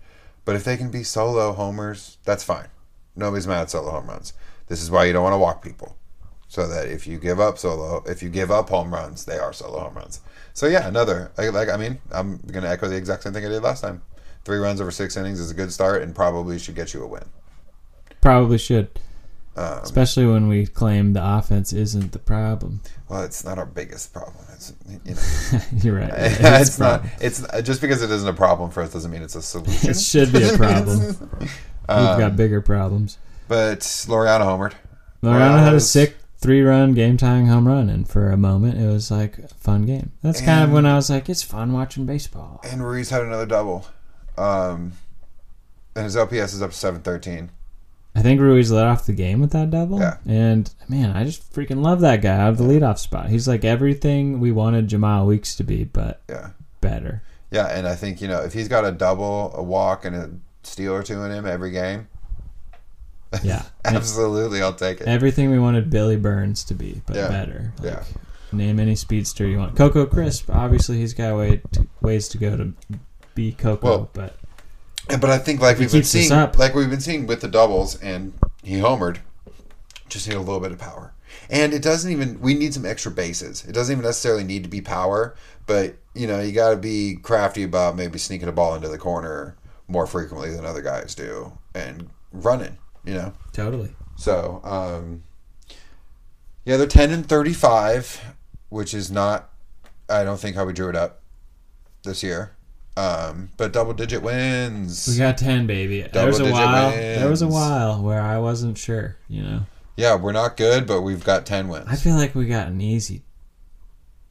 but 0.46 0.56
if 0.56 0.64
they 0.64 0.78
can 0.78 0.90
be 0.90 1.04
solo 1.04 1.54
homers 1.54 2.18
that's 2.24 2.44
fine. 2.44 2.68
Nobody's 3.16 3.48
mad 3.48 3.62
at 3.64 3.70
solo 3.70 3.92
home 3.92 4.08
runs. 4.08 4.34
This 4.68 4.82
is 4.82 4.90
why 4.90 5.06
you 5.06 5.14
don't 5.14 5.24
want 5.24 5.34
to 5.34 5.38
walk 5.38 5.64
people. 5.64 5.98
So 6.48 6.68
that 6.68 6.88
if 6.88 7.08
you 7.08 7.18
give 7.18 7.40
up 7.40 7.58
solo 7.58 8.04
if 8.06 8.22
you 8.22 8.30
give 8.30 8.52
up 8.52 8.70
home 8.70 8.94
runs 8.94 9.26
they 9.26 9.38
are 9.38 9.54
solo 9.54 9.80
home 9.80 9.96
runs. 9.96 10.22
So 10.54 10.68
yeah 10.68 10.88
another 10.88 11.32
like, 11.38 11.70
I 11.70 11.78
mean 11.78 12.00
I'm 12.12 12.38
gonna 12.38 12.70
echo 12.70 12.88
the 12.88 12.98
exact 12.98 13.24
same 13.24 13.34
thing 13.34 13.46
I 13.46 13.50
did 13.50 13.64
last 13.64 13.82
time. 13.82 14.02
Three 14.44 14.58
runs 14.58 14.82
over 14.82 14.92
six 14.92 15.16
innings 15.18 15.40
is 15.40 15.52
a 15.52 15.54
good 15.54 15.72
start 15.72 16.02
and 16.02 16.16
probably 16.16 16.58
should 16.58 16.76
get 16.76 16.94
you 16.94 17.04
a 17.04 17.08
win. 17.08 17.24
Probably 18.22 18.58
should. 18.58 18.90
Um, 19.58 19.80
Especially 19.84 20.26
when 20.26 20.48
we 20.48 20.66
claim 20.66 21.12
the 21.14 21.22
offense 21.38 21.74
isn't 21.74 22.14
the 22.14 22.20
problem. 22.20 22.82
Well, 23.10 23.24
it's 23.24 23.44
not 23.44 23.58
our 23.58 23.66
biggest 23.66 24.14
problem. 24.14 24.46
It's 24.54 24.74
you 24.88 25.14
know, 25.60 25.66
You're 25.84 26.00
right. 26.00 26.10
it's, 26.16 26.70
It's, 26.70 26.80
not. 26.80 27.04
It's 27.20 27.46
just 27.64 27.82
because 27.82 28.02
it 28.02 28.10
isn't 28.12 28.28
a 28.30 28.34
problem 28.34 28.72
for 28.72 28.82
us 28.82 28.94
doesn't 28.94 29.12
mean 29.12 29.22
it's 29.22 29.36
a 29.36 29.42
solution. 29.42 29.90
It 29.90 30.00
should 30.00 30.32
be 30.32 30.44
a 30.44 30.56
problem. 30.58 31.00
We've 31.40 31.50
Um, 31.90 32.20
got 32.20 32.36
bigger 32.38 32.62
problems. 32.62 33.18
but 33.50 33.80
Laureano 33.82 34.44
homered. 34.46 34.74
Laureano 35.22 35.60
had 35.62 35.74
a 35.74 35.80
sick 35.82 36.16
three-run 36.38 36.94
game-tying 36.94 37.48
home 37.48 37.68
run, 37.68 37.90
and 37.90 38.08
for 38.08 38.32
a 38.32 38.38
moment, 38.38 38.80
it 38.80 38.88
was 38.88 39.12
like 39.12 39.38
a 39.38 39.48
fun 39.50 39.84
game. 39.84 40.12
That's 40.24 40.40
kind 40.42 40.64
of 40.64 40.72
when 40.72 40.86
I 40.86 40.96
was 40.96 41.10
like, 41.10 41.28
it's 41.30 41.44
fun 41.44 41.74
watching 41.74 42.06
baseball. 42.06 42.62
and 42.64 42.84
Ruiz 42.84 43.10
had 43.10 43.22
another 43.22 43.46
double. 43.46 43.86
Um, 44.38 44.94
and 45.96 46.06
his 46.06 46.16
OPS 46.16 46.54
is 46.54 46.62
up 46.62 46.72
to 46.72 46.78
seven 46.78 47.02
thirteen. 47.02 47.52
I 48.14 48.22
think 48.22 48.42
Ruiz 48.42 48.72
led 48.72 48.86
off 48.86 49.06
the 49.06 49.14
game 49.14 49.40
with 49.40 49.52
that 49.52 49.70
double. 49.70 50.00
Yeah. 50.00 50.18
And 50.28 50.74
man, 50.90 51.16
I 51.16 51.24
just 51.24 51.54
freaking 51.54 51.82
love 51.82 52.02
that 52.02 52.22
guy 52.22 52.36
out 52.38 52.50
of 52.50 52.58
the 52.58 52.64
leadoff 52.66 52.98
spot. 53.00 53.30
He's 53.30 53.48
like 53.48 53.64
everything 53.64 54.40
we 54.42 54.52
wanted 54.52 54.90
Jemile 54.90 55.26
Weeks 55.26 55.56
to 55.56 55.64
be, 55.64 55.86
but 55.86 56.22
Yeah, 56.30 56.50
better. 56.82 57.24
yeah, 57.52 57.68
and 57.68 57.88
I 57.88 57.96
think 57.96 58.22
you 58.22 58.28
know 58.28 58.42
if 58.42 58.52
he's 58.54 58.68
got 58.68 58.84
a 58.86 58.92
double, 58.92 59.52
a 59.56 59.64
walk, 59.64 60.04
and 60.06 60.16
a 60.16 60.30
steal 60.64 60.94
or 60.94 61.04
two 61.04 61.22
in 61.24 61.32
him 61.32 61.46
every 61.46 61.72
game, 61.72 62.08
Yeah. 63.44 63.64
absolutely, 63.86 64.62
I'll 64.62 64.74
take 64.74 65.00
it. 65.02 65.08
everything 65.08 65.50
we 65.50 65.60
wanted 65.60 65.90
Billy 65.90 66.18
Burns 66.18 66.64
to 66.66 66.74
be, 66.74 67.02
but 67.06 67.16
Yeah. 67.16 67.30
better. 67.30 67.74
Like, 67.80 67.94
Yeah. 67.94 68.04
Name 68.54 68.82
any 68.82 68.96
speedster 68.96 69.48
you 69.48 69.58
want. 69.58 69.78
Coco 69.78 70.06
Crisp, 70.06 70.50
obviously 70.54 70.98
he's 70.98 71.14
got 71.14 71.38
way 71.38 71.62
to, 71.72 71.88
ways 72.02 72.28
to 72.28 72.38
go 72.38 72.58
to 72.58 72.74
be 73.36 73.54
Coco, 73.54 73.88
Well, 73.88 74.10
but 74.12 74.36
But 75.20 75.30
I 75.30 75.38
think 75.38 75.62
like 75.62 75.78
we've 75.78 75.92
been 75.92 76.04
seeing, 76.04 76.30
like 76.30 76.76
we've 76.76 76.90
been 76.90 77.02
seeing 77.02 77.28
with 77.28 77.42
the 77.42 77.48
doubles, 77.48 78.02
and 78.02 78.34
he 78.64 78.76
homered, 78.76 79.18
just 80.10 80.28
need 80.28 80.36
a 80.36 80.40
little 80.40 80.60
bit 80.60 80.72
of 80.72 80.80
power. 80.80 81.14
And 81.50 81.74
it 81.74 81.82
doesn't 81.82 82.12
even. 82.12 82.40
We 82.40 82.54
need 82.54 82.74
some 82.74 82.86
extra 82.86 83.12
bases. 83.12 83.66
It 83.66 83.74
doesn't 83.74 83.92
even 83.92 84.06
necessarily 84.06 84.44
need 84.44 84.64
to 84.64 84.70
be 84.70 84.82
power, 84.82 85.36
but 85.66 85.96
you 86.14 86.28
know 86.28 86.40
you 86.40 86.52
got 86.52 86.72
to 86.72 86.78
be 86.78 87.18
crafty 87.22 87.64
about 87.64 87.96
maybe 87.96 88.20
sneaking 88.20 88.48
a 88.48 88.52
ball 88.52 88.76
into 88.76 88.90
the 88.90 88.98
corner 88.98 89.56
more 89.88 90.08
frequently 90.08 90.54
than 90.54 90.66
other 90.66 90.82
guys 90.82 91.16
do, 91.16 91.54
and 91.76 92.10
running. 92.32 92.78
You 93.04 93.16
know. 93.16 93.34
Totally. 93.52 93.96
So, 94.16 94.62
um, 94.64 95.24
yeah, 96.64 96.78
they're 96.78 96.86
10 96.86 97.12
and 97.12 97.26
35, 97.28 98.22
which 98.70 98.94
is 98.94 99.10
not, 99.10 99.50
I 100.08 100.24
don't 100.24 100.40
think 100.40 100.56
how 100.56 100.66
we 100.66 100.74
drew 100.74 100.90
it 100.90 100.96
up 100.96 101.22
this 102.04 102.22
year. 102.22 102.52
Um, 103.02 103.50
but 103.58 103.74
double 103.74 103.94
digit 103.94 104.22
wins. 104.22 105.08
We 105.08 105.18
got 105.18 105.38
ten, 105.38 105.66
baby. 105.66 106.02
there 106.04 106.28
was 106.28 106.40
a 106.40 106.52
while. 106.52 106.92
There 106.92 107.30
was 107.30 107.42
a 107.42 107.48
while 107.48 108.02
where 108.02 108.22
I 108.22 108.38
wasn't 108.38 108.78
sure. 108.78 109.18
You 109.28 109.44
know, 109.44 109.60
yeah, 109.96 110.16
we're 110.16 110.32
not 110.34 110.56
good, 110.58 110.86
but 110.88 111.02
we've 111.02 111.24
got 111.24 111.46
10 111.46 111.68
wins. 111.68 111.86
I 111.88 111.96
feel 111.96 112.16
like 112.16 112.34
we 112.36 112.46
got 112.48 112.68
an 112.68 112.82
easy 112.82 113.24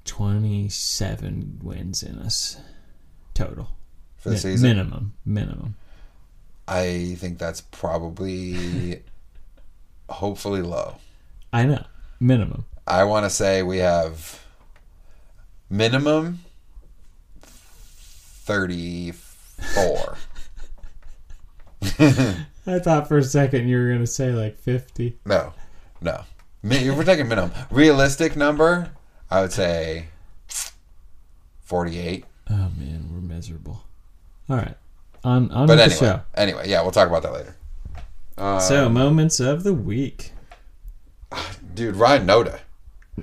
twenty-seven 0.04 1.60
wins 1.62 2.02
in 2.02 2.18
us 2.18 2.56
total 3.34 3.68
for 4.16 4.30
the 4.30 4.36
season. 4.38 4.68
Minimum, 4.68 5.12
minimum. 5.24 5.76
I 6.66 7.16
think 7.18 7.38
that's 7.38 7.60
probably, 7.60 9.02
hopefully, 10.08 10.62
low. 10.62 10.96
I 11.52 11.64
know, 11.66 11.84
minimum. 12.20 12.64
I 12.86 13.04
want 13.04 13.26
to 13.26 13.30
say 13.30 13.62
we 13.62 13.78
have 13.78 14.44
minimum 15.68 16.40
34. 18.42 20.16
I 22.66 22.78
thought 22.78 23.08
for 23.08 23.18
a 23.18 23.22
second 23.22 23.68
you 23.68 23.78
were 23.78 23.90
gonna 23.92 24.06
say 24.06 24.30
like 24.32 24.58
fifty. 24.58 25.18
No, 25.24 25.52
no. 26.00 26.22
Mi- 26.62 26.90
We're 26.90 27.04
taking 27.04 27.26
minimum. 27.28 27.52
Realistic 27.70 28.36
number, 28.36 28.90
I 29.30 29.40
would 29.40 29.52
say 29.52 30.06
48. 31.64 32.24
Oh 32.50 32.54
man, 32.76 33.08
we're 33.12 33.20
miserable. 33.20 33.82
All 34.48 34.56
right, 34.56 34.76
on 35.24 35.50
on 35.52 35.66
But 35.66 35.74
with 35.74 35.80
anyway, 35.80 35.88
the 35.88 36.04
show. 36.06 36.20
anyway, 36.34 36.68
yeah, 36.68 36.82
we'll 36.82 36.90
talk 36.90 37.08
about 37.08 37.22
that 37.22 37.32
later. 37.32 37.56
Uh, 38.36 38.58
So 38.58 38.88
moments 38.88 39.40
of 39.40 39.62
the 39.62 39.72
week. 39.74 40.32
dude, 41.74 41.96
Ryan 41.96 42.26
Noda. 42.26 42.60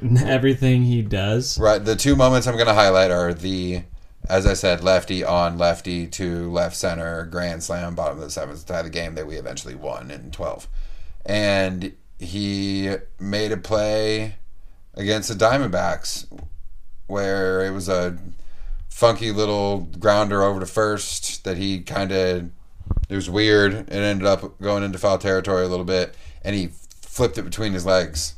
Everything 0.26 0.84
he 0.84 1.02
does. 1.02 1.60
Right, 1.60 1.84
the 1.84 1.96
two 1.96 2.16
moments 2.16 2.48
I'm 2.48 2.56
going 2.56 2.68
to 2.68 2.74
highlight 2.74 3.10
are 3.12 3.34
the, 3.34 3.82
as 4.30 4.46
I 4.46 4.54
said, 4.54 4.84
lefty 4.84 5.24
on 5.24 5.58
lefty 5.58 6.08
to 6.08 6.52
left 6.52 6.76
center 6.76 7.26
grand 7.26 7.64
slam, 7.64 7.96
bottom 7.96 8.18
of 8.18 8.24
the 8.24 8.30
seventh 8.30 8.60
to 8.62 8.66
tie 8.66 8.82
the 8.82 8.90
game 8.90 9.16
that 9.16 9.28
we 9.28 9.36
eventually 9.36 9.76
won 9.76 10.12
in 10.12 10.32
12. 10.32 10.68
And 11.26 11.94
he 12.20 12.96
made 13.20 13.52
a 13.52 13.58
play 13.58 14.36
against 14.96 15.30
the 15.30 15.36
Diamondbacks 15.36 16.26
where 17.08 17.66
it 17.66 17.72
was 17.72 17.88
a 17.88 18.18
funky 18.90 19.32
little 19.32 19.82
grounder 20.00 20.44
over 20.44 20.60
to 20.60 20.66
first 20.66 21.44
that 21.44 21.58
he 21.58 21.82
kind 21.82 22.12
of, 22.12 22.50
it 23.10 23.16
was 23.16 23.30
weird. 23.30 23.74
It 23.74 23.92
ended 23.92 24.26
up 24.26 24.60
going 24.60 24.84
into 24.84 24.98
foul 24.98 25.18
territory 25.18 25.66
a 25.66 25.70
little 25.70 25.86
bit, 25.86 26.16
and 26.44 26.56
he 26.56 26.70
flipped 27.02 27.38
it 27.38 27.44
between 27.44 27.74
his 27.74 27.86
legs 27.86 28.36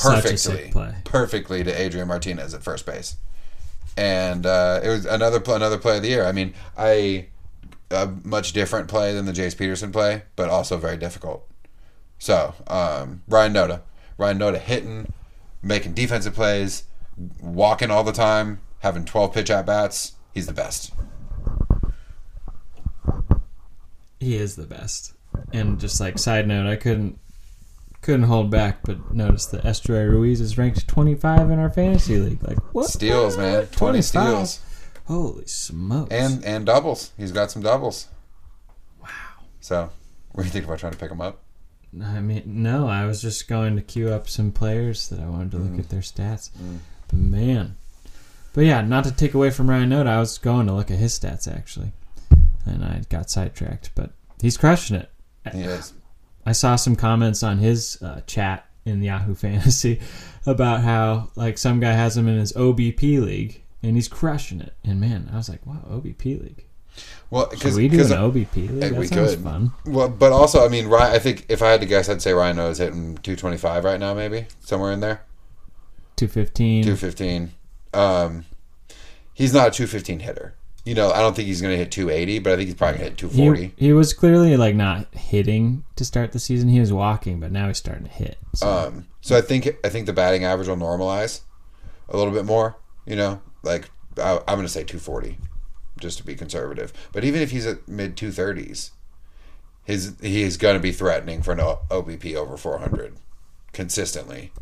perfectly, 0.00 0.34
a 0.34 0.38
sick 0.38 0.70
play. 0.72 0.94
perfectly 1.04 1.64
to 1.64 1.80
Adrian 1.80 2.08
Martinez 2.08 2.54
at 2.54 2.62
first 2.62 2.86
base, 2.86 3.16
and 3.96 4.46
uh, 4.46 4.80
it 4.82 4.88
was 4.88 5.06
another 5.06 5.42
another 5.48 5.78
play 5.78 5.96
of 5.96 6.02
the 6.02 6.08
year. 6.08 6.24
I 6.24 6.32
mean, 6.32 6.54
I 6.76 7.26
a 7.90 8.06
much 8.24 8.52
different 8.52 8.88
play 8.88 9.12
than 9.14 9.26
the 9.26 9.32
Jace 9.32 9.56
Peterson 9.56 9.92
play, 9.92 10.22
but 10.36 10.48
also 10.48 10.76
very 10.76 10.96
difficult. 10.96 11.48
So 12.18 12.54
um, 12.68 13.22
Ryan 13.28 13.52
Noda, 13.52 13.80
Ryan 14.16 14.38
Noda 14.38 14.58
hitting, 14.58 15.12
making 15.62 15.94
defensive 15.94 16.34
plays, 16.34 16.84
walking 17.40 17.90
all 17.90 18.04
the 18.04 18.12
time, 18.12 18.60
having 18.80 19.04
twelve 19.04 19.34
pitch 19.34 19.50
at 19.50 19.66
bats. 19.66 20.12
He's 20.32 20.46
the 20.46 20.54
best. 20.54 20.92
He 24.18 24.36
is 24.36 24.56
the 24.56 24.66
best. 24.66 25.14
And 25.52 25.80
just 25.80 26.00
like 26.00 26.18
side 26.18 26.46
note, 26.46 26.66
I 26.66 26.76
couldn't 26.76 27.18
couldn't 28.02 28.24
hold 28.24 28.50
back, 28.50 28.80
but 28.84 29.14
notice 29.14 29.46
that 29.46 29.64
Esteury 29.64 30.10
Ruiz 30.10 30.40
is 30.40 30.58
ranked 30.58 30.86
25 30.88 31.50
in 31.50 31.58
our 31.58 31.70
fantasy 31.70 32.18
league. 32.18 32.42
Like 32.42 32.58
what? 32.74 32.86
Steals, 32.86 33.38
man, 33.38 33.66
twenty 33.66 34.02
25? 34.02 34.02
steals 34.02 34.60
Holy 35.06 35.46
smokes! 35.46 36.12
and 36.12 36.44
and 36.44 36.66
doubles. 36.66 37.12
He's 37.16 37.32
got 37.32 37.50
some 37.50 37.62
doubles. 37.62 38.08
Wow. 39.00 39.08
So, 39.60 39.90
what 40.32 40.42
do 40.42 40.46
you 40.46 40.52
think 40.52 40.64
about 40.64 40.78
trying 40.78 40.92
to 40.92 40.98
pick 40.98 41.10
him 41.10 41.20
up? 41.20 41.40
I 42.02 42.20
mean, 42.20 42.42
no, 42.46 42.88
I 42.88 43.04
was 43.04 43.20
just 43.20 43.48
going 43.48 43.76
to 43.76 43.82
queue 43.82 44.08
up 44.08 44.28
some 44.28 44.50
players 44.50 45.08
that 45.10 45.20
I 45.20 45.26
wanted 45.26 45.50
to 45.52 45.58
look 45.58 45.72
mm. 45.72 45.78
at 45.78 45.90
their 45.90 46.00
stats. 46.00 46.50
Mm. 46.56 46.78
But 47.08 47.18
man, 47.18 47.76
but 48.54 48.64
yeah, 48.64 48.80
not 48.80 49.04
to 49.04 49.12
take 49.12 49.34
away 49.34 49.50
from 49.50 49.68
Ryan 49.68 49.90
Noda, 49.90 50.06
I 50.06 50.18
was 50.18 50.38
going 50.38 50.66
to 50.66 50.72
look 50.72 50.90
at 50.90 50.98
his 50.98 51.18
stats 51.18 51.46
actually, 51.50 51.92
and 52.64 52.84
I 52.84 53.02
got 53.10 53.30
sidetracked. 53.30 53.90
But 53.94 54.12
he's 54.40 54.56
crushing 54.56 54.96
it. 54.96 55.10
He 55.52 55.60
is. 55.60 55.92
I 56.44 56.52
saw 56.52 56.76
some 56.76 56.96
comments 56.96 57.42
on 57.42 57.58
his 57.58 58.00
uh, 58.02 58.20
chat 58.26 58.66
in 58.84 59.02
Yahoo 59.02 59.34
Fantasy 59.36 60.00
about 60.46 60.82
how 60.82 61.30
like 61.36 61.58
some 61.58 61.80
guy 61.80 61.92
has 61.92 62.16
him 62.16 62.28
in 62.28 62.38
his 62.38 62.52
OBP 62.52 63.20
league 63.20 63.62
and 63.82 63.96
he's 63.96 64.08
crushing 64.08 64.60
it. 64.60 64.74
And 64.84 65.00
man, 65.00 65.28
I 65.32 65.36
was 65.36 65.48
like, 65.48 65.64
wow, 65.66 65.84
OBP 65.88 66.42
league. 66.42 66.64
Well, 67.30 67.46
because 67.50 67.76
we 67.76 67.88
do 67.88 68.00
an 68.00 68.08
OBP 68.08 68.54
league? 68.54 68.80
That 68.80 68.92
we 68.92 69.06
sounds 69.06 69.36
could. 69.36 69.44
fun. 69.44 69.72
Well, 69.86 70.08
but 70.10 70.32
also, 70.32 70.64
I 70.64 70.68
mean, 70.68 70.88
Ryan. 70.88 71.14
I 71.14 71.18
think 71.18 71.46
if 71.48 71.62
I 71.62 71.70
had 71.70 71.80
to 71.80 71.86
guess, 71.86 72.10
I'd 72.10 72.20
say 72.20 72.32
Ryan 72.34 72.56
Noda's 72.56 72.78
hitting 72.78 73.16
225 73.16 73.84
right 73.84 73.98
now, 73.98 74.12
maybe 74.12 74.46
somewhere 74.60 74.92
in 74.92 75.00
there. 75.00 75.22
Two 76.16 76.28
fifteen. 76.28 76.82
215. 76.84 77.52
Um, 77.94 78.44
he's 79.32 79.54
not 79.54 79.68
a 79.68 79.70
215 79.70 80.20
hitter. 80.20 80.54
You 80.84 80.94
know, 80.94 81.12
I 81.12 81.20
don't 81.20 81.34
think 81.36 81.46
he's 81.46 81.60
going 81.60 81.72
to 81.72 81.78
hit 81.78 81.92
280, 81.92 82.40
but 82.40 82.52
I 82.52 82.56
think 82.56 82.66
he's 82.66 82.74
probably 82.74 82.98
going 82.98 83.14
to 83.14 83.26
hit 83.26 83.30
240. 83.36 83.74
He, 83.76 83.86
he 83.86 83.92
was 83.92 84.12
clearly 84.12 84.56
like 84.56 84.74
not 84.74 85.06
hitting 85.14 85.84
to 85.94 86.04
start 86.04 86.32
the 86.32 86.40
season. 86.40 86.68
He 86.68 86.80
was 86.80 86.92
walking, 86.92 87.38
but 87.38 87.52
now 87.52 87.68
he's 87.68 87.78
starting 87.78 88.04
to 88.04 88.10
hit. 88.10 88.36
So 88.54 88.68
Um, 88.68 89.06
so 89.20 89.36
I 89.36 89.42
think 89.42 89.68
I 89.84 89.88
think 89.88 90.06
the 90.06 90.12
batting 90.12 90.44
average 90.44 90.68
will 90.68 90.76
normalize 90.76 91.42
a 92.08 92.16
little 92.16 92.32
bit 92.32 92.44
more. 92.44 92.76
You 93.06 93.16
know, 93.16 93.40
like 93.62 93.90
I, 94.18 94.38
I'm 94.48 94.56
going 94.56 94.62
to 94.62 94.68
say 94.68 94.82
240, 94.82 95.38
just 96.00 96.18
to 96.18 96.24
be 96.24 96.34
conservative. 96.34 96.92
But 97.12 97.22
even 97.24 97.40
if 97.42 97.52
he's 97.52 97.66
at 97.66 97.86
mid 97.86 98.16
230s, 98.16 98.90
his 99.84 100.16
he 100.20 100.42
is 100.42 100.56
going 100.56 100.74
to 100.74 100.80
be 100.80 100.92
threatening 100.92 101.42
for 101.42 101.52
an 101.52 101.58
OBP 101.58 102.34
over 102.34 102.56
400 102.56 103.14
consistently, 103.72 104.52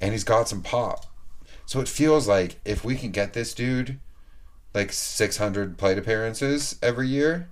and 0.00 0.12
he's 0.12 0.24
got 0.24 0.48
some 0.48 0.62
pop. 0.62 1.04
So 1.66 1.80
it 1.80 1.88
feels 1.88 2.26
like 2.26 2.58
if 2.64 2.82
we 2.82 2.96
can 2.96 3.10
get 3.10 3.34
this 3.34 3.54
dude 3.54 4.00
like 4.74 4.92
600 4.92 5.76
plate 5.78 5.98
appearances 5.98 6.76
every 6.82 7.08
year, 7.08 7.48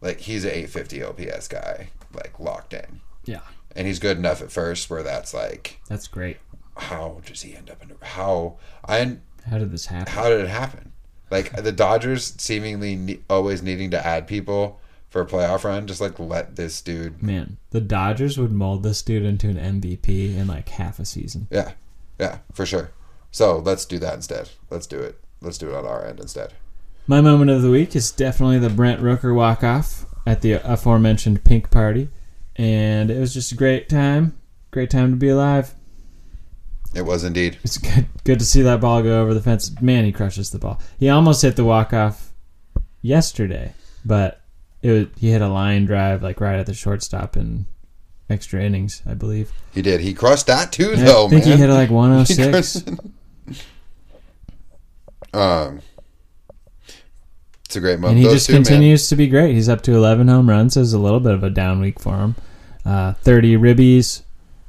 like 0.00 0.20
he's 0.20 0.44
an 0.44 0.50
850 0.50 1.02
OPS 1.02 1.48
guy, 1.48 1.88
like 2.14 2.38
locked 2.40 2.72
in. 2.72 3.00
Yeah, 3.24 3.40
and 3.76 3.86
he's 3.86 3.98
good 3.98 4.16
enough 4.18 4.40
at 4.42 4.50
first 4.52 4.88
where 4.90 5.02
that's 5.02 5.34
like 5.34 5.80
that's 5.88 6.08
great. 6.08 6.38
how 6.76 7.20
does 7.26 7.42
he 7.42 7.54
end 7.54 7.70
up 7.70 7.82
in 7.82 7.92
how 8.00 8.56
I 8.86 9.18
How 9.48 9.58
did 9.58 9.70
this 9.72 9.86
happen? 9.86 10.12
how 10.12 10.28
did 10.28 10.40
it 10.40 10.48
happen? 10.48 10.92
Like 11.30 11.52
the 11.62 11.70
Dodgers 11.72 12.34
seemingly 12.38 12.96
ne- 12.96 13.20
always 13.30 13.62
needing 13.62 13.90
to 13.92 14.04
add 14.04 14.26
people 14.26 14.80
for 15.10 15.20
a 15.20 15.26
playoff 15.26 15.64
run 15.64 15.86
just 15.86 16.00
like 16.00 16.18
let 16.18 16.56
this 16.56 16.80
dude 16.80 17.22
Man, 17.22 17.58
the 17.70 17.80
Dodgers 17.80 18.38
would 18.38 18.50
mold 18.52 18.82
this 18.82 19.02
dude 19.02 19.24
into 19.24 19.48
an 19.48 19.80
MVP 19.80 20.36
in 20.36 20.46
like 20.46 20.68
half 20.70 20.98
a 20.98 21.04
season. 21.04 21.46
yeah. 21.50 21.72
Yeah 22.18 22.38
for 22.52 22.64
sure. 22.66 22.90
So 23.30 23.58
let's 23.58 23.84
do 23.84 23.98
that 24.00 24.14
instead. 24.14 24.48
Let's 24.70 24.86
do 24.88 24.98
it 24.98 25.20
let's 25.40 25.58
do 25.58 25.68
it 25.70 25.74
on 25.74 25.86
our 25.86 26.04
end 26.04 26.20
instead 26.20 26.52
My 27.06 27.20
moment 27.20 27.50
of 27.50 27.62
the 27.62 27.70
week 27.70 27.96
is 27.96 28.10
definitely 28.10 28.58
the 28.58 28.70
Brent 28.70 29.00
Rooker 29.00 29.34
walk 29.34 29.64
off 29.64 30.06
at 30.26 30.42
the 30.42 30.52
aforementioned 30.70 31.44
pink 31.44 31.70
party. 31.70 32.08
And 32.56 33.10
it 33.10 33.18
was 33.18 33.32
just 33.32 33.52
a 33.52 33.56
great 33.56 33.88
time. 33.88 34.38
Great 34.70 34.90
time 34.90 35.10
to 35.10 35.16
be 35.16 35.28
alive. 35.30 35.74
it 36.94 37.02
was 37.02 37.24
indeed 37.24 37.58
It's 37.64 37.78
good 37.78 38.06
good 38.24 38.38
to 38.38 38.44
see 38.44 38.62
that 38.62 38.80
ball 38.80 39.02
go 39.02 39.22
over 39.22 39.32
the 39.34 39.40
fence. 39.40 39.80
Man, 39.80 40.04
he 40.04 40.12
crushes 40.12 40.50
the 40.50 40.58
ball. 40.58 40.80
He 40.98 41.08
almost 41.08 41.42
hit 41.42 41.56
the 41.56 41.64
walk 41.64 41.92
off 41.92 42.32
yesterday, 43.02 43.72
but 44.04 44.42
it 44.82 44.90
was, 44.90 45.06
he 45.18 45.30
hit 45.30 45.40
a 45.42 45.48
line 45.48 45.86
drive 45.86 46.22
like 46.22 46.40
right 46.40 46.58
at 46.60 46.66
the 46.66 46.74
shortstop 46.74 47.36
in 47.36 47.66
extra 48.28 48.62
innings, 48.62 49.02
I 49.06 49.14
believe. 49.14 49.50
he 49.72 49.82
did 49.82 50.00
he 50.00 50.12
crushed 50.14 50.46
that 50.48 50.70
too 50.70 50.90
Yeah, 50.90 51.04
though 51.04 51.26
I 51.26 51.30
think 51.30 51.46
man 51.46 51.52
he 51.58 51.62
hit 51.64 51.70
like 51.70 51.88
He 51.88 51.94
106. 51.94 52.82
Um 55.32 55.80
it's 57.64 57.76
a 57.76 57.80
great 57.80 58.00
moment 58.00 58.16
and 58.16 58.18
he 58.18 58.24
Those 58.24 58.34
just 58.34 58.46
two, 58.48 58.54
man. 58.54 58.64
continues 58.64 59.08
to 59.10 59.16
be 59.16 59.28
great. 59.28 59.54
He's 59.54 59.68
up 59.68 59.80
to 59.82 59.94
11 59.94 60.26
home 60.26 60.48
runs. 60.48 60.74
So 60.74 60.80
it's 60.80 60.92
a 60.92 60.98
little 60.98 61.20
bit 61.20 61.34
of 61.34 61.44
a 61.44 61.50
down 61.50 61.80
week 61.80 62.00
for 62.00 62.16
him. 62.16 62.34
Uh, 62.84 63.12
30 63.12 63.56
ribbies, 63.58 64.22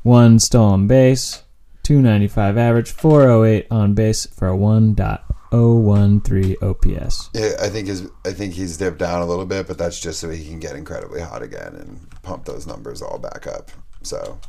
one 0.04 0.38
stolen 0.38 0.86
base, 0.86 1.42
295 1.82 2.60
average, 2.60 2.92
408 2.92 3.66
on 3.72 3.96
base 3.96 4.28
for 4.28 4.50
a 4.50 4.56
1.013 4.56 6.56
OPS. 6.62 7.30
Yeah, 7.34 7.54
I 7.60 7.70
think 7.70 7.88
his 7.88 8.08
I 8.24 8.34
think 8.34 8.54
he's 8.54 8.78
dipped 8.78 9.00
down 9.00 9.24
a 9.24 9.26
little 9.26 9.48
bit, 9.48 9.66
but 9.66 9.80
that's 9.80 10.00
just 10.00 10.20
so 10.20 10.30
he 10.30 10.46
can 10.48 10.60
get 10.60 10.76
incredibly 10.76 11.22
hot 11.22 11.42
again 11.42 11.74
and 11.76 12.08
pump 12.22 12.46
those 12.46 12.68
numbers 12.68 13.02
all 13.02 13.18
back 13.18 13.48
up. 13.48 13.72
So, 14.04 14.40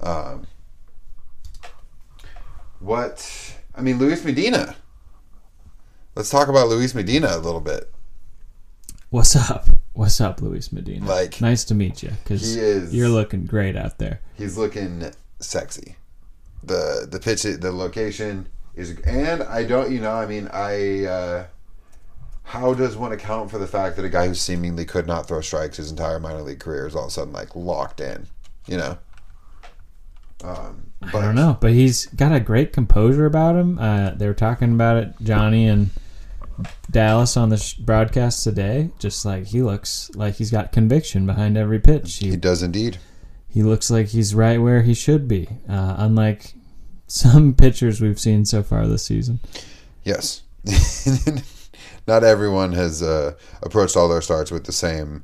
um, 0.00 0.46
what 2.78 3.59
I 3.74 3.82
mean, 3.82 3.98
Luis 3.98 4.24
Medina. 4.24 4.76
Let's 6.14 6.30
talk 6.30 6.48
about 6.48 6.68
Luis 6.68 6.94
Medina 6.94 7.36
a 7.36 7.38
little 7.38 7.60
bit. 7.60 7.92
What's 9.10 9.36
up? 9.36 9.68
What's 9.92 10.20
up, 10.20 10.40
Luis 10.40 10.72
Medina? 10.72 11.06
Like, 11.06 11.40
nice 11.40 11.64
to 11.64 11.74
meet 11.74 12.02
you. 12.02 12.10
Because 12.10 12.56
you're 12.94 13.08
looking 13.08 13.46
great 13.46 13.76
out 13.76 13.98
there. 13.98 14.20
He's 14.36 14.56
looking 14.56 15.10
sexy. 15.40 15.96
The 16.62 17.06
the 17.10 17.18
pitch, 17.18 17.42
the 17.42 17.72
location 17.72 18.48
is, 18.74 18.98
and 19.04 19.42
I 19.42 19.64
don't, 19.64 19.90
you 19.90 20.00
know, 20.00 20.12
I 20.12 20.26
mean, 20.26 20.48
I. 20.52 21.04
Uh, 21.04 21.46
how 22.42 22.74
does 22.74 22.96
one 22.96 23.12
account 23.12 23.48
for 23.48 23.58
the 23.58 23.66
fact 23.66 23.94
that 23.96 24.04
a 24.04 24.08
guy 24.08 24.26
who 24.26 24.34
seemingly 24.34 24.84
could 24.84 25.06
not 25.06 25.28
throw 25.28 25.40
strikes 25.40 25.76
his 25.76 25.90
entire 25.90 26.18
minor 26.18 26.42
league 26.42 26.58
career 26.58 26.88
is 26.88 26.96
all 26.96 27.04
of 27.04 27.08
a 27.08 27.10
sudden 27.12 27.32
like 27.32 27.54
locked 27.54 28.00
in? 28.00 28.26
You 28.66 28.76
know. 28.76 28.98
Um, 30.42 30.89
I 31.02 31.10
don't 31.12 31.34
know, 31.34 31.56
but 31.60 31.72
he's 31.72 32.06
got 32.06 32.32
a 32.34 32.40
great 32.40 32.72
composure 32.72 33.26
about 33.26 33.56
him. 33.56 33.78
Uh, 33.78 34.10
they 34.10 34.26
were 34.26 34.34
talking 34.34 34.72
about 34.74 34.96
it, 34.98 35.14
Johnny 35.22 35.66
and 35.66 35.90
Dallas 36.90 37.36
on 37.38 37.48
the 37.48 37.56
sh- 37.56 37.74
broadcast 37.74 38.44
today. 38.44 38.90
Just 38.98 39.24
like 39.24 39.46
he 39.46 39.62
looks 39.62 40.10
like 40.14 40.34
he's 40.34 40.50
got 40.50 40.72
conviction 40.72 41.24
behind 41.26 41.56
every 41.56 41.78
pitch. 41.78 42.16
He 42.18 42.30
He, 42.30 42.36
does 42.36 42.62
indeed. 42.62 42.98
he 43.48 43.62
looks 43.62 43.90
like 43.90 44.08
he's 44.08 44.34
right 44.34 44.60
where 44.60 44.82
he 44.82 44.92
should 44.92 45.26
be. 45.26 45.48
Uh, 45.68 45.94
unlike 45.98 46.52
some 47.06 47.54
pitchers 47.58 48.00
we've 48.00 48.20
seen 48.20 48.44
so 48.44 48.62
far 48.62 48.86
this 48.86 49.04
season. 49.04 49.40
Yes. 50.04 50.42
Not 52.06 52.24
everyone 52.24 52.72
has 52.72 53.02
uh, 53.02 53.34
approached 53.62 53.96
all 53.96 54.08
their 54.08 54.20
starts 54.20 54.50
with 54.50 54.64
the 54.64 54.72
same, 54.72 55.22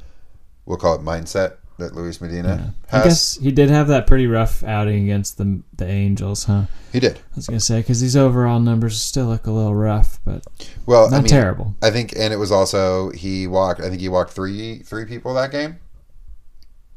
we'll 0.65 0.79
call 0.79 0.95
it 0.95 1.03
mindset 1.03 1.57
that 1.79 1.95
Luis 1.95 2.21
Medina 2.21 2.75
I 2.91 2.97
has. 2.97 3.05
guess 3.05 3.35
he 3.37 3.53
did 3.53 3.69
have 3.71 3.89
that 3.89 4.07
pretty 4.07 4.27
rough 4.27 4.63
outing 4.65 5.05
against 5.05 5.39
the 5.39 5.63
the 5.77 5.87
Angels, 5.87 6.45
huh? 6.45 6.65
He 6.93 7.01
did. 7.01 7.19
I 7.19 7.37
was 7.37 7.47
gonna 7.47 7.61
say 7.61 7.81
because 7.81 8.01
these 8.01 8.17
overall 8.17 8.61
numbers 8.61 9.01
still 9.01 9.27
look 9.27 9.47
a 9.47 9.51
little 9.51 9.75
rough, 9.75 10.19
but 10.25 10.47
Well, 10.87 11.11
not 11.11 11.17
I 11.17 11.21
mean, 11.21 11.29
terrible. 11.29 11.77
I 11.83 11.91
think, 11.91 12.15
and 12.17 12.33
it 12.33 12.39
was 12.39 12.51
also 12.51 13.11
he 13.11 13.47
walked. 13.47 13.81
I 13.81 13.89
think 13.89 14.01
he 14.01 14.09
walked 14.09 14.33
three 14.33 14.79
three 14.79 15.05
people 15.05 15.35
that 15.35 15.51
game. 15.53 15.79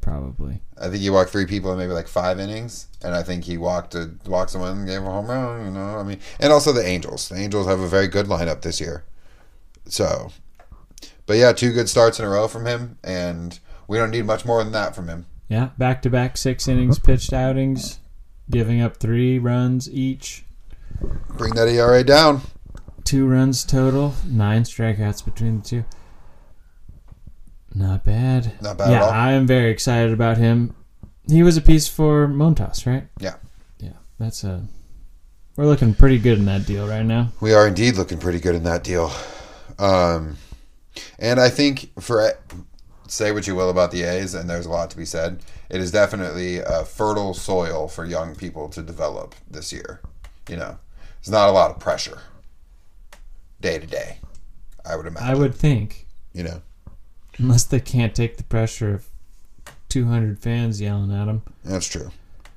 Probably. 0.00 0.62
I 0.80 0.84
think 0.88 1.02
he 1.02 1.10
walked 1.10 1.30
three 1.30 1.44
people 1.44 1.70
in 1.72 1.78
maybe 1.78 1.92
like 1.92 2.08
five 2.08 2.40
innings, 2.40 2.86
and 3.02 3.14
I 3.14 3.22
think 3.22 3.44
he 3.44 3.58
walked 3.58 3.94
a, 3.94 4.10
walked 4.26 4.50
someone 4.50 4.78
and 4.78 4.86
gave 4.88 5.02
a 5.02 5.04
home 5.04 5.26
run. 5.26 5.66
You 5.66 5.70
know, 5.72 5.98
I 5.98 6.02
mean, 6.02 6.18
and 6.38 6.52
also 6.52 6.72
the 6.72 6.84
Angels. 6.86 7.28
The 7.28 7.36
Angels 7.36 7.66
have 7.66 7.80
a 7.80 7.86
very 7.86 8.08
good 8.08 8.26
lineup 8.26 8.62
this 8.62 8.80
year. 8.80 9.04
So, 9.86 10.30
but 11.26 11.36
yeah, 11.36 11.52
two 11.52 11.72
good 11.72 11.88
starts 11.90 12.18
in 12.18 12.24
a 12.24 12.30
row 12.30 12.48
from 12.48 12.64
him, 12.64 12.96
and 13.04 13.58
we 13.90 13.98
don't 13.98 14.12
need 14.12 14.24
much 14.24 14.44
more 14.44 14.62
than 14.62 14.72
that 14.72 14.94
from 14.94 15.08
him. 15.08 15.26
Yeah, 15.48 15.70
back 15.76 16.00
to 16.02 16.10
back 16.10 16.36
six 16.36 16.68
innings 16.68 17.00
pitched 17.00 17.32
outings, 17.32 17.98
giving 18.48 18.80
up 18.80 18.98
three 18.98 19.36
runs 19.36 19.90
each, 19.90 20.44
Bring 21.36 21.54
that 21.54 21.66
ERA 21.66 22.04
down. 22.04 22.42
two 23.02 23.26
runs 23.26 23.64
total, 23.64 24.14
nine 24.24 24.62
strikeouts 24.62 25.24
between 25.24 25.60
the 25.60 25.66
two. 25.66 25.84
Not 27.74 28.04
bad. 28.04 28.52
Not 28.62 28.78
bad 28.78 28.92
yeah, 28.92 28.96
at 28.98 29.02
all. 29.02 29.10
I 29.10 29.32
am 29.32 29.48
very 29.48 29.72
excited 29.72 30.12
about 30.12 30.38
him. 30.38 30.72
He 31.28 31.42
was 31.42 31.56
a 31.56 31.60
piece 31.60 31.88
for 31.88 32.28
Montas, 32.28 32.86
right? 32.86 33.08
Yeah. 33.18 33.34
Yeah, 33.80 33.94
that's 34.20 34.44
a. 34.44 34.68
We're 35.56 35.66
looking 35.66 35.94
pretty 35.94 36.18
good 36.18 36.38
in 36.38 36.44
that 36.44 36.64
deal 36.64 36.86
right 36.86 37.04
now. 37.04 37.32
We 37.40 37.54
are 37.54 37.66
indeed 37.66 37.96
looking 37.96 38.18
pretty 38.18 38.38
good 38.38 38.54
in 38.54 38.62
that 38.64 38.84
deal. 38.84 39.12
Um, 39.80 40.36
and 41.18 41.40
I 41.40 41.48
think 41.48 41.90
for 42.00 42.34
say 43.10 43.32
what 43.32 43.46
you 43.46 43.54
will 43.54 43.70
about 43.70 43.90
the 43.90 44.02
A's, 44.04 44.34
and 44.34 44.48
there's 44.48 44.66
a 44.66 44.70
lot 44.70 44.90
to 44.90 44.96
be 44.96 45.04
said. 45.04 45.42
It 45.68 45.80
is 45.80 45.90
definitely 45.90 46.58
a 46.58 46.84
fertile 46.84 47.34
soil 47.34 47.88
for 47.88 48.04
young 48.04 48.34
people 48.34 48.68
to 48.70 48.82
develop 48.82 49.34
this 49.50 49.72
year. 49.72 50.00
You 50.48 50.56
know, 50.56 50.78
there's 51.20 51.30
not 51.30 51.48
a 51.48 51.52
lot 51.52 51.70
of 51.70 51.78
pressure 51.80 52.20
day 53.60 53.78
to 53.78 53.86
day. 53.86 54.18
I 54.86 54.96
would 54.96 55.06
imagine. 55.06 55.28
I 55.28 55.34
would 55.34 55.54
think, 55.54 56.06
You 56.32 56.44
know, 56.44 56.62
unless 57.38 57.64
they 57.64 57.80
can't 57.80 58.14
take 58.14 58.36
the 58.36 58.44
pressure 58.44 58.94
of 58.94 59.06
200 59.88 60.38
fans 60.38 60.80
yelling 60.80 61.12
at 61.12 61.26
them. 61.26 61.42
that's 61.64 61.86
true. 61.86 62.10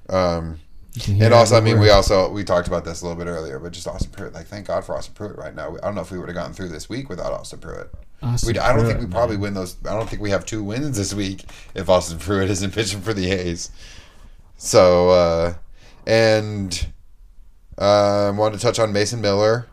Um, 0.09 0.59
You 0.93 1.01
can 1.01 1.15
hear 1.15 1.25
and 1.25 1.33
also, 1.33 1.57
I 1.57 1.61
mean, 1.61 1.79
we 1.79 1.89
also 1.89 2.29
we 2.29 2.43
talked 2.43 2.67
about 2.67 2.85
this 2.85 3.01
a 3.01 3.07
little 3.07 3.21
bit 3.21 3.29
earlier, 3.29 3.59
but 3.59 3.73
just 3.73 3.87
Austin 3.87 4.11
Pruitt. 4.11 4.33
Like, 4.33 4.47
thank 4.47 4.67
God 4.67 4.85
for 4.85 4.95
Austin 4.95 5.15
Pruitt 5.15 5.37
right 5.37 5.55
now. 5.55 5.75
I 5.77 5.79
don't 5.87 5.95
know 5.95 6.01
if 6.01 6.11
we 6.11 6.19
would 6.19 6.29
have 6.29 6.35
gotten 6.35 6.53
through 6.53 6.69
this 6.69 6.87
week 6.89 7.09
without 7.09 7.33
Austin 7.33 7.59
Pruitt. 7.59 7.91
Austin 8.23 8.53
We, 8.53 8.59
I 8.59 8.73
don't 8.73 8.85
think 8.85 8.97
Pruitt, 8.97 9.09
we 9.09 9.13
probably 9.13 9.37
win 9.37 9.53
those. 9.53 9.75
I 9.85 9.93
don't 9.93 10.09
think 10.09 10.21
we 10.21 10.29
have 10.31 10.45
two 10.45 10.63
wins 10.63 10.97
this 10.97 11.13
week 11.13 11.45
if 11.75 11.89
Austin 11.89 12.19
Pruitt 12.19 12.49
isn't 12.49 12.73
pitching 12.73 13.01
for 13.01 13.13
the 13.13 13.31
A's. 13.31 13.69
So, 14.57 15.09
uh, 15.09 15.53
and 16.07 16.87
uh, 17.77 18.27
I 18.27 18.29
wanted 18.31 18.59
to 18.59 18.65
touch 18.65 18.79
on 18.79 18.93
Mason 18.93 19.21
Miller 19.21 19.67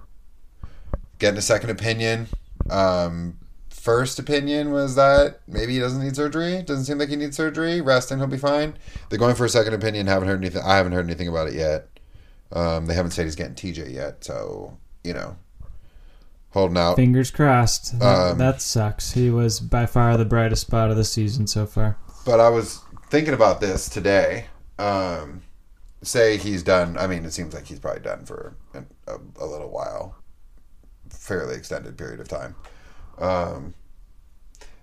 getting 1.18 1.38
a 1.38 1.42
second 1.42 1.70
opinion. 1.70 2.26
Um, 2.68 3.38
first 3.68 4.18
opinion 4.18 4.72
was 4.72 4.96
that 4.96 5.40
maybe 5.46 5.74
he 5.74 5.78
doesn't 5.78 6.02
need 6.02 6.16
surgery. 6.16 6.62
Doesn't 6.62 6.84
seem 6.84 6.98
like 6.98 7.08
he 7.08 7.16
needs 7.16 7.36
surgery. 7.36 7.80
Rest 7.80 8.10
and 8.10 8.20
he'll 8.20 8.28
be 8.28 8.36
fine. 8.36 8.74
They're 9.08 9.18
going 9.18 9.36
for 9.36 9.44
a 9.44 9.48
second 9.48 9.74
opinion. 9.74 10.06
Haven't 10.06 10.28
heard 10.28 10.40
anything. 10.40 10.62
I 10.64 10.76
haven't 10.76 10.92
heard 10.92 11.06
anything 11.06 11.28
about 11.28 11.48
it 11.48 11.54
yet. 11.54 11.88
Um, 12.52 12.86
they 12.86 12.94
haven't 12.94 13.12
said 13.12 13.24
he's 13.26 13.36
getting 13.36 13.54
TJ 13.54 13.92
yet. 13.92 14.24
So 14.24 14.76
you 15.04 15.14
know, 15.14 15.36
holding 16.50 16.76
out. 16.76 16.96
Fingers 16.96 17.30
crossed. 17.30 17.98
That, 17.98 18.32
Um, 18.32 18.38
that 18.38 18.60
sucks. 18.62 19.12
He 19.12 19.30
was 19.30 19.60
by 19.60 19.86
far 19.86 20.16
the 20.16 20.24
brightest 20.24 20.62
spot 20.62 20.90
of 20.90 20.96
the 20.96 21.04
season 21.04 21.46
so 21.46 21.66
far. 21.66 21.96
But 22.24 22.40
I 22.40 22.48
was 22.48 22.80
thinking 23.08 23.34
about 23.34 23.60
this 23.60 23.88
today. 23.88 24.46
Um, 24.78 25.42
say 26.02 26.36
he's 26.36 26.62
done. 26.62 26.96
I 26.98 27.06
mean, 27.06 27.24
it 27.24 27.32
seems 27.32 27.54
like 27.54 27.66
he's 27.66 27.78
probably 27.78 28.02
done 28.02 28.24
for 28.24 28.54
an, 28.74 28.86
a, 29.06 29.16
a 29.38 29.46
little 29.46 29.70
while, 29.70 30.16
fairly 31.10 31.54
extended 31.56 31.96
period 31.98 32.20
of 32.20 32.28
time. 32.28 32.54
Um, 33.18 33.74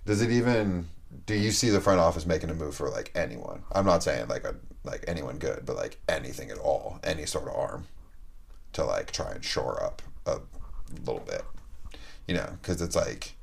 does 0.06 0.22
it 0.22 0.32
even? 0.32 0.88
Do 1.26 1.34
you 1.36 1.52
see 1.52 1.70
the 1.70 1.82
front 1.82 2.00
office 2.00 2.26
making 2.26 2.50
a 2.50 2.54
move 2.54 2.76
for 2.76 2.90
like 2.90 3.12
anyone? 3.16 3.64
I'm 3.72 3.86
not 3.86 4.04
saying 4.04 4.28
like 4.28 4.44
a 4.44 4.56
like 4.84 5.04
anyone 5.08 5.38
good, 5.38 5.64
but 5.66 5.76
like 5.76 6.00
anything 6.08 6.52
at 6.52 6.58
all, 6.58 7.00
any 7.04 7.26
sort 7.26 7.48
of 7.48 7.56
arm 7.56 7.88
to 8.74 8.84
like 8.86 9.12
try 9.12 9.32
and 9.32 9.44
shore 9.44 9.82
up 9.84 10.02
a 10.26 10.40
little 11.06 11.22
bit, 11.26 11.44
you 12.28 12.36
know? 12.36 12.50
Because 12.62 12.82
it's 12.82 12.96
like. 12.96 13.34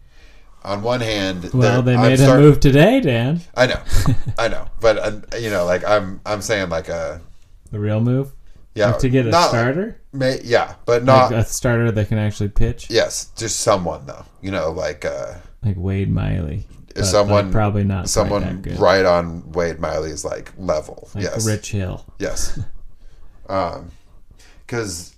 On 0.66 0.80
one 0.82 1.02
hand, 1.02 1.50
Well, 1.52 1.82
they 1.82 1.94
made 1.94 2.20
a 2.20 2.38
move 2.38 2.58
today, 2.58 2.98
Dan. 3.02 3.42
I 3.54 3.66
know, 3.66 3.82
I 4.38 4.48
know, 4.48 4.66
but 4.80 4.96
uh, 4.96 5.36
you 5.36 5.50
know, 5.50 5.66
like 5.66 5.84
I'm, 5.84 6.22
I'm 6.24 6.40
saying 6.40 6.70
like 6.70 6.88
a 6.88 7.20
The 7.70 7.78
real 7.78 8.00
move. 8.00 8.32
yeah 8.74 8.92
to 8.92 9.10
get 9.10 9.26
a 9.26 9.28
not- 9.28 9.50
starter, 9.50 10.00
may, 10.14 10.40
yeah, 10.42 10.76
but 10.86 11.04
not 11.04 11.32
like 11.32 11.44
a 11.44 11.44
starter 11.44 11.92
that 11.92 12.08
can 12.08 12.16
actually 12.16 12.48
pitch, 12.48 12.88
yes, 12.88 13.30
just 13.36 13.60
someone 13.60 14.06
though. 14.06 14.24
You 14.40 14.52
know, 14.52 14.70
like 14.70 15.04
uh, 15.04 15.34
like 15.62 15.76
Wade 15.76 16.10
Miley. 16.10 16.66
someone 17.02 17.44
like, 17.46 17.52
probably 17.52 17.84
not 17.84 18.08
someone 18.08 18.62
right 18.78 19.04
on 19.04 19.52
Wade 19.52 19.80
Miley's 19.80 20.24
like 20.24 20.50
level. 20.56 21.10
like 21.14 21.24
yes, 21.24 21.46
Rich 21.46 21.72
Hill. 21.72 22.06
yes, 22.18 22.58
um, 23.50 23.90
because 24.66 25.14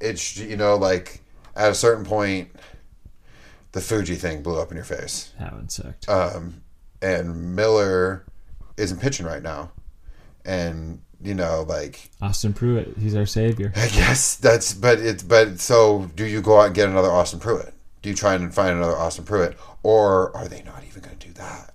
it's 0.00 0.38
you 0.38 0.56
know 0.56 0.76
like 0.76 1.20
at 1.54 1.70
a 1.70 1.74
certain 1.74 2.06
point, 2.06 2.48
the 3.72 3.80
Fuji 3.80 4.14
thing 4.16 4.42
blew 4.42 4.60
up 4.60 4.70
in 4.70 4.76
your 4.76 4.84
face. 4.84 5.32
That 5.38 5.52
one 5.52 5.68
sucked. 5.68 6.08
um, 6.08 6.62
and 7.02 7.54
Miller 7.56 8.24
isn't 8.76 9.00
pitching 9.00 9.26
right 9.26 9.42
now, 9.42 9.70
and 10.44 11.00
you 11.22 11.34
know, 11.34 11.64
like 11.68 12.10
Austin 12.22 12.52
Pruitt, 12.52 12.96
he's 12.98 13.14
our 13.16 13.26
savior. 13.26 13.72
I 13.76 13.88
guess 13.88 14.36
that's, 14.36 14.72
but 14.72 14.98
it's, 15.00 15.22
but 15.22 15.58
so 15.60 16.10
do 16.14 16.24
you 16.24 16.40
go 16.40 16.60
out 16.60 16.66
and 16.66 16.74
get 16.74 16.88
another 16.88 17.10
Austin 17.10 17.40
Pruitt? 17.40 17.74
Do 18.02 18.08
you 18.08 18.14
try 18.14 18.34
and 18.34 18.54
find 18.54 18.70
another 18.76 18.96
Austin 18.96 19.24
Pruitt, 19.24 19.56
or 19.82 20.36
are 20.36 20.46
they 20.46 20.62
not 20.62 20.84
even 20.86 21.02
going 21.02 21.18
to 21.18 21.26
do 21.26 21.32
that? 21.34 21.74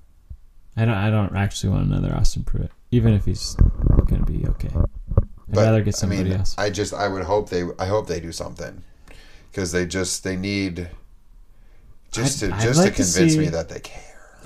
I 0.77 0.85
don't. 0.85 0.95
I 0.95 1.09
don't 1.11 1.35
actually 1.35 1.71
want 1.71 1.85
another 1.87 2.15
Austin 2.15 2.43
Pruitt, 2.43 2.71
even 2.91 3.13
if 3.13 3.25
he's 3.25 3.55
going 4.07 4.25
to 4.25 4.31
be 4.31 4.45
okay. 4.47 4.69
I'd 4.73 5.25
But, 5.49 5.61
rather 5.65 5.81
get 5.83 5.95
I 5.95 5.97
somebody 5.97 6.23
mean, 6.23 6.33
else. 6.39 6.55
I 6.57 6.69
just, 6.69 6.93
I 6.93 7.07
would 7.09 7.23
hope 7.25 7.49
they, 7.49 7.63
I 7.77 7.85
hope 7.85 8.07
they 8.07 8.19
do 8.21 8.31
something, 8.31 8.81
because 9.51 9.71
they 9.73 9.85
just, 9.85 10.23
they 10.23 10.35
need, 10.37 10.89
just 12.13 12.43
I'd- 12.43 12.53
to, 12.53 12.59
just 12.61 12.79
like 12.79 12.95
to 12.95 13.03
to 13.03 13.11
convince 13.11 13.37
me 13.37 13.47
that 13.49 13.69
they 13.69 13.79
care. 13.79 14.01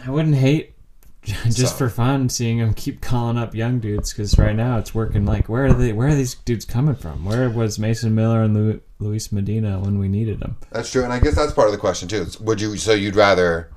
I 0.06 0.10
wouldn't 0.12 0.36
hate 0.36 0.74
just 1.24 1.58
So- 1.58 1.76
for 1.76 1.90
fun 1.90 2.30
seeing 2.30 2.60
them 2.60 2.74
keep 2.74 3.02
calling 3.02 3.38
up 3.38 3.54
young 3.54 3.80
dudes 3.80 4.14
because 4.14 4.38
right 4.38 4.56
now 4.56 4.78
it's 4.80 4.96
working. 4.96 5.26
Like 5.26 5.50
where 5.50 5.66
are 5.66 5.74
they? 5.74 5.92
Where 5.94 6.08
are 6.08 6.16
these 6.16 6.36
dudes 6.36 6.66
coming 6.66 6.96
from? 6.96 7.26
Where 7.26 7.50
was 7.50 7.78
Mason 7.78 8.16
Miller 8.16 8.42
and 8.44 8.54
Lu- 8.54 8.82
Luis 9.00 9.32
Medina 9.32 9.80
when 9.80 10.00
we 10.00 10.08
needed 10.08 10.40
them? 10.40 10.56
That's 10.72 10.92
true, 10.92 11.04
and 11.04 11.12
I 11.14 11.20
guess 11.20 11.36
that's 11.36 11.54
part 11.54 11.68
of 11.68 11.74
the 11.74 11.78
question 11.80 12.08
too. 12.08 12.26
Would 12.42 12.62
you? 12.62 12.78
So 12.78 12.94
you'd 12.94 13.16
rather, 13.16 13.70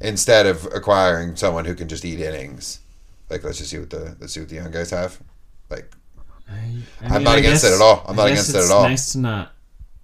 instead 0.00 0.46
of 0.46 0.64
acquiring 0.74 1.36
someone 1.36 1.64
who 1.66 1.74
can 1.74 1.88
just 1.88 2.04
eat 2.04 2.20
innings, 2.20 2.80
like 3.28 3.44
let's 3.44 3.58
just 3.58 3.70
see 3.70 3.78
what 3.78 3.90
the 3.90 4.16
let's 4.20 4.32
see 4.32 4.40
what 4.40 4.48
the 4.48 4.56
young 4.56 4.70
guys 4.70 4.90
have. 4.90 5.20
Like 5.68 5.92
I, 6.48 6.78
I 7.02 7.16
I'm 7.16 7.22
not 7.24 7.36
against 7.38 7.64
it 7.64 7.72
at 7.74 7.80
all. 7.82 8.02
I'm 8.08 8.14
I 8.18 8.22
not 8.22 8.30
against 8.32 8.50
it 8.50 8.56
at 8.64 8.70
all. 8.70 8.82
Nice 8.84 9.12
to 9.12 9.18
not 9.18 9.52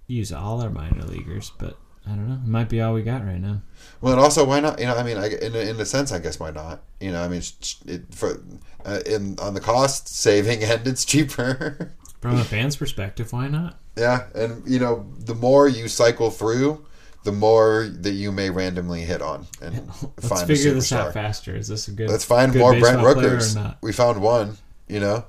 use 0.07 0.31
all 0.31 0.61
our 0.61 0.69
minor 0.69 1.03
leaguers, 1.03 1.51
but 1.57 1.77
I 2.05 2.09
don't 2.09 2.27
know. 2.27 2.35
It 2.35 2.47
might 2.47 2.69
be 2.69 2.81
all 2.81 2.93
we 2.93 3.03
got 3.03 3.25
right 3.25 3.39
now. 3.39 3.61
Well, 4.01 4.13
and 4.13 4.21
also, 4.21 4.43
why 4.43 4.59
not? 4.59 4.79
You 4.79 4.85
know, 4.85 4.95
I 4.95 5.03
mean, 5.03 5.17
I, 5.17 5.27
in 5.27 5.55
a, 5.55 5.59
in 5.59 5.79
a 5.79 5.85
sense, 5.85 6.11
I 6.11 6.19
guess 6.19 6.39
why 6.39 6.51
not? 6.51 6.81
You 6.99 7.11
know, 7.11 7.21
I 7.21 7.27
mean, 7.27 7.41
it, 7.85 8.13
for 8.13 8.43
uh, 8.85 8.99
in 9.05 9.37
on 9.39 9.53
the 9.53 9.59
cost 9.59 10.07
saving 10.07 10.63
end, 10.63 10.87
it's 10.87 11.05
cheaper. 11.05 11.93
From 12.19 12.37
a 12.37 12.43
fan's 12.43 12.75
perspective, 12.75 13.33
why 13.33 13.47
not? 13.47 13.79
yeah, 13.97 14.27
and 14.35 14.63
you 14.67 14.79
know, 14.79 15.07
the 15.19 15.35
more 15.35 15.67
you 15.67 15.87
cycle 15.87 16.29
through 16.31 16.85
the 17.23 17.31
more 17.31 17.87
that 17.87 18.13
you 18.13 18.31
may 18.31 18.49
randomly 18.49 19.01
hit 19.01 19.21
on 19.21 19.45
and 19.61 19.75
Let's 20.01 20.27
find 20.27 20.47
figure 20.47 20.71
a 20.71 20.73
this 20.73 20.91
out 20.91 21.13
faster. 21.13 21.55
Is 21.55 21.67
this 21.67 21.87
a 21.87 21.91
good? 21.91 22.09
Let's 22.09 22.25
find 22.25 22.51
good 22.51 22.59
more 22.59 22.79
Brent 22.79 22.99
Rookers. 22.99 23.75
We 23.81 23.93
found 23.93 24.21
one. 24.21 24.57
You 24.87 24.99
know, 24.99 25.25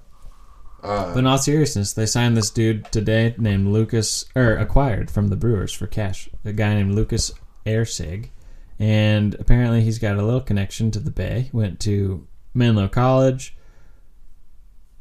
But 0.83 1.17
in 1.17 1.27
all 1.27 1.39
seriousness, 1.39 1.93
they 1.93 2.07
signed 2.07 2.37
this 2.37 2.51
dude 2.51 2.91
today 2.91 3.35
named 3.39 3.69
Lucas, 3.69 4.25
or 4.35 4.57
acquired 4.57 5.11
from 5.11 5.29
the 5.29 5.37
Brewers 5.37 5.73
for 5.73 5.87
cash. 5.87 6.29
A 6.45 6.53
guy 6.53 6.75
named 6.75 6.95
Lucas 6.95 7.33
Erceg, 7.65 8.31
and 8.79 9.35
apparently 9.35 9.83
he's 9.83 9.99
got 10.01 10.17
a 10.17 10.23
little 10.23 10.41
connection 10.41 10.91
to 10.91 10.99
the 10.99 11.11
Bay. 11.11 11.51
Went 11.53 11.79
to 11.81 12.27
Menlo 12.53 12.89
College, 12.89 13.55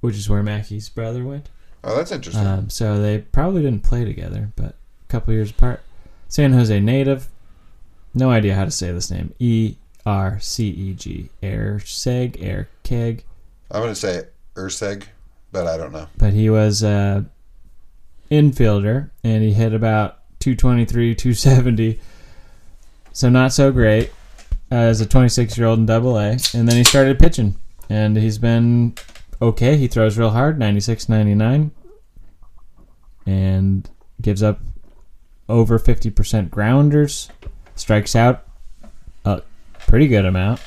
which 0.01 0.15
is 0.15 0.29
where 0.29 0.43
Mackey's 0.43 0.87
brother 0.89 1.23
went. 1.25 1.49
oh, 1.83 1.95
that's 1.97 2.11
interesting. 2.11 2.45
Um, 2.45 2.69
so 2.69 3.01
they 3.01 3.19
probably 3.19 3.63
didn't 3.63 3.83
play 3.83 4.05
together, 4.05 4.51
but 4.55 4.75
a 5.03 5.07
couple 5.09 5.33
years 5.33 5.49
apart. 5.51 5.81
San 6.27 6.53
Jose 6.53 6.79
native. 6.79 7.27
No 8.13 8.29
idea 8.29 8.55
how 8.55 8.65
to 8.65 8.71
say 8.71 8.91
this 8.91 9.09
name. 9.09 9.33
E 9.39 9.75
R 10.05 10.39
C 10.39 10.67
E 10.67 10.93
G. 10.93 11.29
Airseg, 11.41 12.37
Airkeg. 12.37 13.23
I'm 13.71 13.81
gonna 13.81 13.95
say 13.95 14.23
Urseg, 14.55 15.05
but 15.51 15.67
I 15.67 15.77
don't 15.77 15.91
know. 15.91 16.07
but 16.17 16.33
he 16.33 16.49
was 16.49 16.83
a 16.83 17.25
infielder 18.29 19.09
and 19.23 19.43
he 19.43 19.53
hit 19.53 19.73
about 19.73 20.19
223 20.39 21.15
270 21.15 21.99
so 23.13 23.29
not 23.29 23.51
so 23.51 23.71
great 23.71 24.11
uh, 24.71 24.75
as 24.75 25.01
a 25.01 25.05
26 25.05 25.57
year 25.57 25.67
old 25.67 25.79
in 25.79 25.85
double 25.85 26.17
a. 26.17 26.37
And 26.53 26.67
then 26.67 26.77
he 26.77 26.83
started 26.83 27.19
pitching 27.19 27.57
and 27.89 28.15
he's 28.15 28.37
been 28.37 28.95
okay. 29.41 29.75
He 29.75 29.87
throws 29.87 30.17
real 30.17 30.29
hard 30.29 30.57
96 30.57 31.09
99 31.09 31.71
and 33.25 33.89
gives 34.21 34.41
up 34.41 34.59
over 35.49 35.77
50% 35.77 36.49
grounders 36.49 37.29
strikes 37.75 38.15
out 38.15 38.45
a 39.25 39.41
pretty 39.79 40.07
good 40.07 40.25
amount 40.25 40.61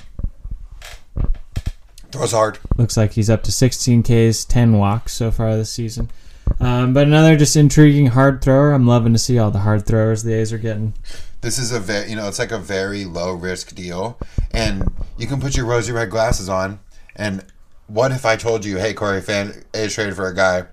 Throws 2.15 2.31
hard. 2.31 2.61
Looks 2.77 2.97
like 2.97 3.15
he's 3.15 3.29
up 3.29 3.43
to 3.43 3.51
16 3.51 4.05
Ks, 4.05 4.45
10 4.45 4.79
walks 4.79 5.13
so 5.15 5.33
far 5.33 5.57
this 5.57 5.71
season. 5.71 6.13
Um, 6.61 6.93
but 6.93 7.09
another 7.09 7.37
just 7.37 7.57
intriguing 7.57 8.07
hard 8.07 8.41
thrower. 8.41 8.71
I'm 8.73 8.87
loving 8.87 9.13
to 9.15 9.19
see 9.19 9.37
all 9.37 9.51
the 9.51 9.59
hard 9.59 9.85
throwers 9.85 10.23
the 10.23 10.33
A's 10.35 10.53
are 10.53 10.59
getting. 10.59 10.95
This 11.41 11.59
is 11.59 11.73
a 11.73 11.81
very, 11.81 12.11
you 12.11 12.15
know, 12.15 12.29
it's 12.29 12.39
like 12.39 12.53
a 12.53 12.59
very 12.59 13.05
low 13.05 13.33
risk 13.33 13.75
deal, 13.75 14.17
and 14.53 14.85
you 15.19 15.27
can 15.27 15.41
put 15.41 15.57
your 15.57 15.67
rosy 15.67 15.91
red 15.91 16.09
glasses 16.09 16.49
on. 16.49 16.79
And 17.17 17.45
what 17.89 18.13
if 18.13 18.25
I 18.25 18.37
told 18.37 18.65
you, 18.65 18.77
hey, 18.79 18.95
Corey, 18.95 19.21
fan, 19.21 19.65
A 19.75 19.89
traded 19.89 20.15
for 20.15 20.29
a 20.29 20.35
guy, 20.37 20.67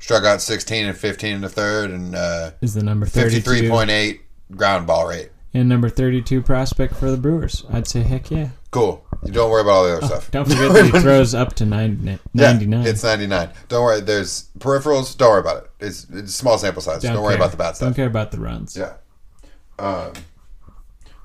struck 0.00 0.24
out 0.24 0.42
16 0.42 0.84
and 0.84 0.98
15 0.98 1.32
in 1.36 1.40
the 1.42 1.48
third, 1.48 1.92
and 1.92 2.16
uh, 2.16 2.50
Is 2.60 2.74
the 2.74 2.82
number 2.82 3.06
32 3.06 3.48
53.8 3.48 4.18
ground 4.56 4.88
ball 4.88 5.06
rate. 5.06 5.30
and 5.54 5.68
number 5.68 5.88
32 5.88 6.42
prospect 6.42 6.94
for 6.96 7.08
the 7.08 7.16
Brewers? 7.16 7.64
I'd 7.72 7.86
say 7.86 8.02
heck 8.02 8.32
yeah. 8.32 8.48
Cool. 8.72 9.04
You 9.24 9.32
don't 9.32 9.50
worry 9.50 9.62
about 9.62 9.70
all 9.72 9.84
the 9.84 9.96
other 9.96 10.06
stuff. 10.06 10.30
Don't 10.30 10.44
forget 10.48 10.72
that 10.72 10.84
he 10.86 10.90
throws 11.00 11.34
up 11.34 11.54
to 11.54 11.66
90, 11.66 12.18
99. 12.34 12.82
Yeah, 12.82 12.88
it's 12.88 13.02
99. 13.02 13.50
Don't 13.68 13.82
worry. 13.84 14.00
There's 14.00 14.48
peripherals. 14.58 15.16
Don't 15.16 15.30
worry 15.30 15.40
about 15.40 15.64
it. 15.64 15.70
It's, 15.80 16.06
it's 16.12 16.34
small 16.34 16.56
sample 16.56 16.80
size. 16.82 17.02
Don't, 17.02 17.20
worry 17.20 17.32
care. 17.34 17.36
about 17.42 17.50
the 17.50 17.56
bad 17.56 17.76
stuff. 17.76 17.88
Don't 17.88 17.94
care 17.94 18.06
about 18.06 18.30
the 18.30 18.38
runs. 18.38 18.76
Yeah. 18.76 18.94
Um. 19.78 20.12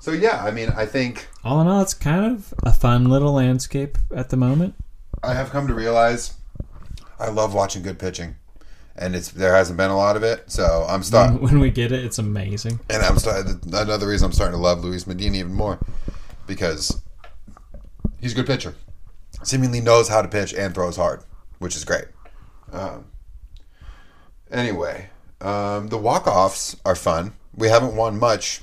So 0.00 0.10
yeah, 0.12 0.44
I 0.44 0.50
mean, 0.50 0.68
I 0.76 0.84
think 0.86 1.28
All 1.44 1.60
in 1.62 1.66
all, 1.66 1.80
it's 1.80 1.94
kind 1.94 2.26
of 2.34 2.52
a 2.62 2.72
fun 2.72 3.08
little 3.08 3.32
landscape 3.32 3.96
at 4.14 4.28
the 4.28 4.36
moment. 4.36 4.74
I 5.22 5.32
have 5.32 5.48
come 5.50 5.66
to 5.68 5.74
realize 5.74 6.34
I 7.18 7.28
love 7.30 7.54
watching 7.54 7.82
good 7.82 7.98
pitching, 7.98 8.36
and 8.96 9.16
it's 9.16 9.30
there 9.30 9.54
hasn't 9.54 9.78
been 9.78 9.90
a 9.90 9.96
lot 9.96 10.16
of 10.16 10.22
it. 10.22 10.50
So 10.50 10.84
I'm 10.88 11.02
starting, 11.02 11.40
When 11.40 11.58
we 11.58 11.70
get 11.70 11.90
it, 11.90 12.04
it's 12.04 12.18
amazing. 12.18 12.80
and 12.90 13.02
I'm 13.02 13.18
starting. 13.18 13.58
Another 13.72 14.06
reason 14.06 14.26
I'm 14.26 14.32
starting 14.32 14.56
to 14.56 14.62
love 14.62 14.84
Luis 14.84 15.06
Medina 15.06 15.38
even 15.38 15.54
more 15.54 15.78
because 16.46 17.00
he's 18.24 18.32
a 18.32 18.36
good 18.36 18.46
pitcher. 18.46 18.74
Seemingly 19.42 19.80
knows 19.80 20.08
how 20.08 20.22
to 20.22 20.28
pitch 20.28 20.54
and 20.54 20.74
throws 20.74 20.96
hard, 20.96 21.22
which 21.58 21.76
is 21.76 21.84
great. 21.84 22.06
Um, 22.72 23.04
anyway, 24.50 25.10
um, 25.42 25.88
the 25.88 25.98
walk 25.98 26.26
offs 26.26 26.74
are 26.86 26.94
fun. 26.94 27.34
We 27.54 27.68
haven't 27.68 27.96
won 27.96 28.18
much, 28.18 28.62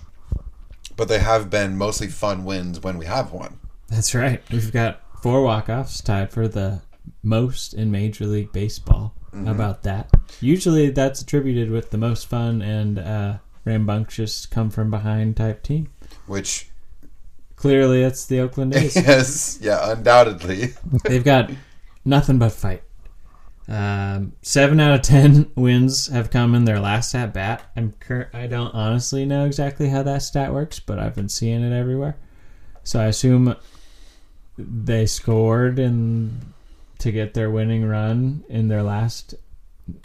but 0.98 1.08
they 1.08 1.20
have 1.20 1.52
been 1.52 1.78
mostly 1.78 2.08
fun 2.08 2.44
wins 2.44 2.80
when 2.80 2.98
we 2.98 3.06
have 3.06 3.32
won. 3.32 3.60
That's 3.88 4.16
right. 4.16 4.42
We've 4.50 4.72
got 4.72 5.02
four 5.22 5.44
walk-offs 5.44 6.02
tied 6.02 6.32
for 6.32 6.48
the 6.48 6.82
most 7.22 7.76
in 7.76 7.92
Major 7.92 8.26
League 8.26 8.52
Baseball. 8.52 9.14
Mm-hmm. 9.28 9.46
How 9.46 9.52
about 9.52 9.84
that? 9.84 10.10
Usually 10.40 10.90
that's 10.90 11.22
attributed 11.22 11.70
with 11.70 11.92
the 11.92 12.00
most 12.00 12.28
fun 12.28 12.64
and 12.64 12.98
uh, 12.98 13.38
rambunctious 13.64 14.48
come 14.48 14.72
from 14.72 14.90
behind 14.90 15.38
type 15.38 15.62
team. 15.62 15.92
Which, 16.26 16.71
Clearly, 17.62 18.02
it's 18.02 18.26
the 18.26 18.40
Oakland 18.40 18.76
A's. 18.76 18.96
yes, 18.96 19.60
yeah, 19.62 19.92
undoubtedly. 19.92 20.74
They've 21.04 21.24
got 21.24 21.52
nothing 22.04 22.40
but 22.40 22.54
fight. 22.54 22.82
Um, 23.68 24.34
seven 24.42 24.80
out 24.80 24.96
of 24.96 25.04
ten 25.04 25.52
wins 25.54 26.08
have 26.08 26.32
come 26.32 26.56
in 26.56 26.66
their 26.66 26.80
last 26.80 27.14
at 27.14 27.36
bat. 27.36 27.62
I'm 27.76 27.92
cur- 28.00 28.32
I 28.34 28.48
don't 28.48 28.74
honestly 28.74 29.26
know 29.26 29.46
exactly 29.46 29.90
how 29.90 30.02
that 30.02 30.24
stat 30.24 30.52
works, 30.52 30.80
but 30.80 30.98
I've 30.98 31.14
been 31.14 31.30
seeing 31.30 31.62
it 31.62 31.72
everywhere. 31.72 32.18
So 32.84 33.00
I 33.00 33.06
assume 33.06 33.56
they 34.58 35.06
scored 35.06 35.78
in 35.78 36.42
to 36.98 37.12
get 37.12 37.36
their 37.36 37.52
winning 37.52 37.86
run 37.86 38.44
in 38.50 38.70
their 38.70 38.82
last. 38.82 39.36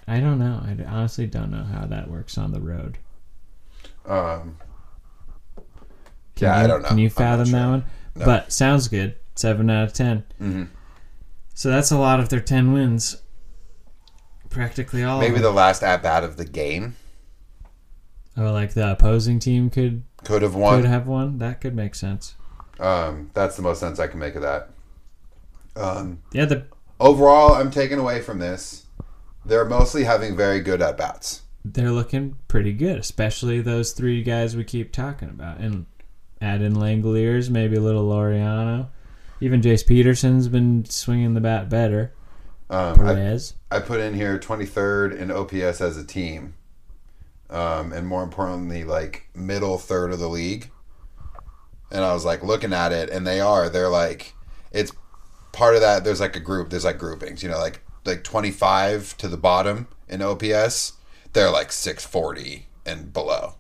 I 0.07 0.21
don't 0.21 0.39
know. 0.39 0.63
I 0.63 0.77
honestly 0.85 1.27
don't 1.27 1.51
know 1.51 1.65
how 1.65 1.87
that 1.87 2.11
works 2.11 2.37
on 2.37 2.53
the 2.53 2.61
road. 2.61 2.99
Um, 4.05 4.59
Can 6.37 6.47
yeah, 6.47 6.59
you, 6.59 6.65
I 6.65 6.67
don't 6.67 6.83
know. 6.83 6.89
Can 6.89 6.99
you 6.99 7.11
fathom 7.11 7.51
that 7.51 7.67
one? 7.69 7.85
No. 8.15 8.25
But 8.25 8.53
sounds 8.53 8.89
good. 8.89 9.17
Seven 9.35 9.69
out 9.69 9.85
of 9.85 9.93
10 9.93 10.25
Mm-hmm. 10.41 10.65
So 11.55 11.69
that's 11.71 11.91
a 11.91 11.99
lot 11.99 12.21
of 12.21 12.29
their 12.29 12.41
ten 12.41 12.73
wins. 12.73 13.17
Practically 14.51 15.03
all. 15.03 15.21
Maybe 15.21 15.39
the 15.41 15.51
last 15.51 15.83
at 15.83 16.03
bat 16.03 16.25
of 16.25 16.37
the 16.37 16.45
game 16.45 16.97
Oh, 18.39 18.53
like 18.53 18.75
the 18.75 18.93
opposing 18.93 19.39
team 19.39 19.71
could 19.71 20.03
could 20.25 20.43
have 20.43 20.53
could 20.53 20.61
won. 20.61 20.85
have 20.85 21.07
won. 21.07 21.39
That 21.39 21.61
could 21.63 21.75
make 21.75 21.95
sense. 21.95 22.35
Um, 22.79 23.31
that's 23.33 23.57
the 23.57 23.63
most 23.63 23.81
sense 23.81 23.99
I 23.99 24.07
can 24.07 24.19
make 24.19 24.35
of 24.35 24.43
that. 24.43 24.69
Um, 25.75 26.21
Yeah, 26.33 26.45
the 26.45 26.67
overall, 27.01 27.55
I'm 27.55 27.71
taking 27.71 27.99
away 27.99 28.21
from 28.21 28.39
this. 28.39 28.85
They're 29.47 29.65
mostly 29.65 30.05
having 30.05 30.37
very 30.37 30.61
good 30.61 30.83
at 30.83 30.99
bats. 30.99 31.43
they're 31.65 31.91
looking 31.93 32.37
pretty 32.49 32.73
good, 32.75 32.99
especially 32.99 33.61
those 33.63 33.93
three 33.93 34.23
guys 34.23 34.55
we 34.57 34.65
keep 34.65 34.93
talking 34.93 35.29
about, 35.31 35.59
and 35.59 35.87
add 36.41 36.63
in 36.63 36.75
Langeliers, 36.75 37.51
maybe 37.51 37.77
a 37.77 37.81
little 37.81 38.09
Laureano. 38.09 38.89
Even 39.41 39.61
Jace 39.61 39.87
Peterson's 39.87 40.49
been 40.49 40.85
swinging 40.85 41.35
the 41.35 41.41
bat 41.41 41.69
better. 41.69 42.13
Um, 42.69 43.01
I, 43.01 43.15
Perez. 43.15 43.55
I 43.71 43.81
put 43.81 44.01
in 44.01 44.15
here 44.15 44.39
23rd 44.39 45.19
in 45.19 45.31
OPS 45.31 45.81
as 45.81 45.97
a 45.97 46.05
team, 46.05 46.55
um, 47.51 47.93
and 47.93 48.07
more 48.07 48.23
importantly, 48.23 48.85
like 48.85 49.29
middle 49.35 49.79
third 49.79 50.13
of 50.13 50.19
the 50.19 50.29
league. 50.29 50.71
And 51.91 52.05
I 52.05 52.13
was 52.13 52.25
like 52.25 52.43
looking 52.43 52.73
at 52.73 52.93
it, 52.93 53.11
and 53.11 53.27
they 53.27 53.41
are. 53.41 53.69
They're 53.69 53.89
like, 53.89 54.35
it's 54.73 54.91
part 55.53 55.75
of 55.77 55.81
that. 55.83 56.03
There's 56.03 56.21
like 56.21 56.35
a 56.35 56.41
group. 56.41 56.71
There's 56.71 56.85
like 56.85 56.99
groupings. 56.99 57.43
You 57.43 57.51
know, 57.51 57.59
like 57.59 57.81
like 58.05 58.25
25 58.25 59.17
to 59.19 59.29
the 59.29 59.37
bottom 59.37 59.87
in 60.09 60.23
OPS. 60.23 60.95
They're 61.33 61.51
like 61.51 61.71
640 61.71 62.67
and 62.85 63.13
below. 63.13 63.55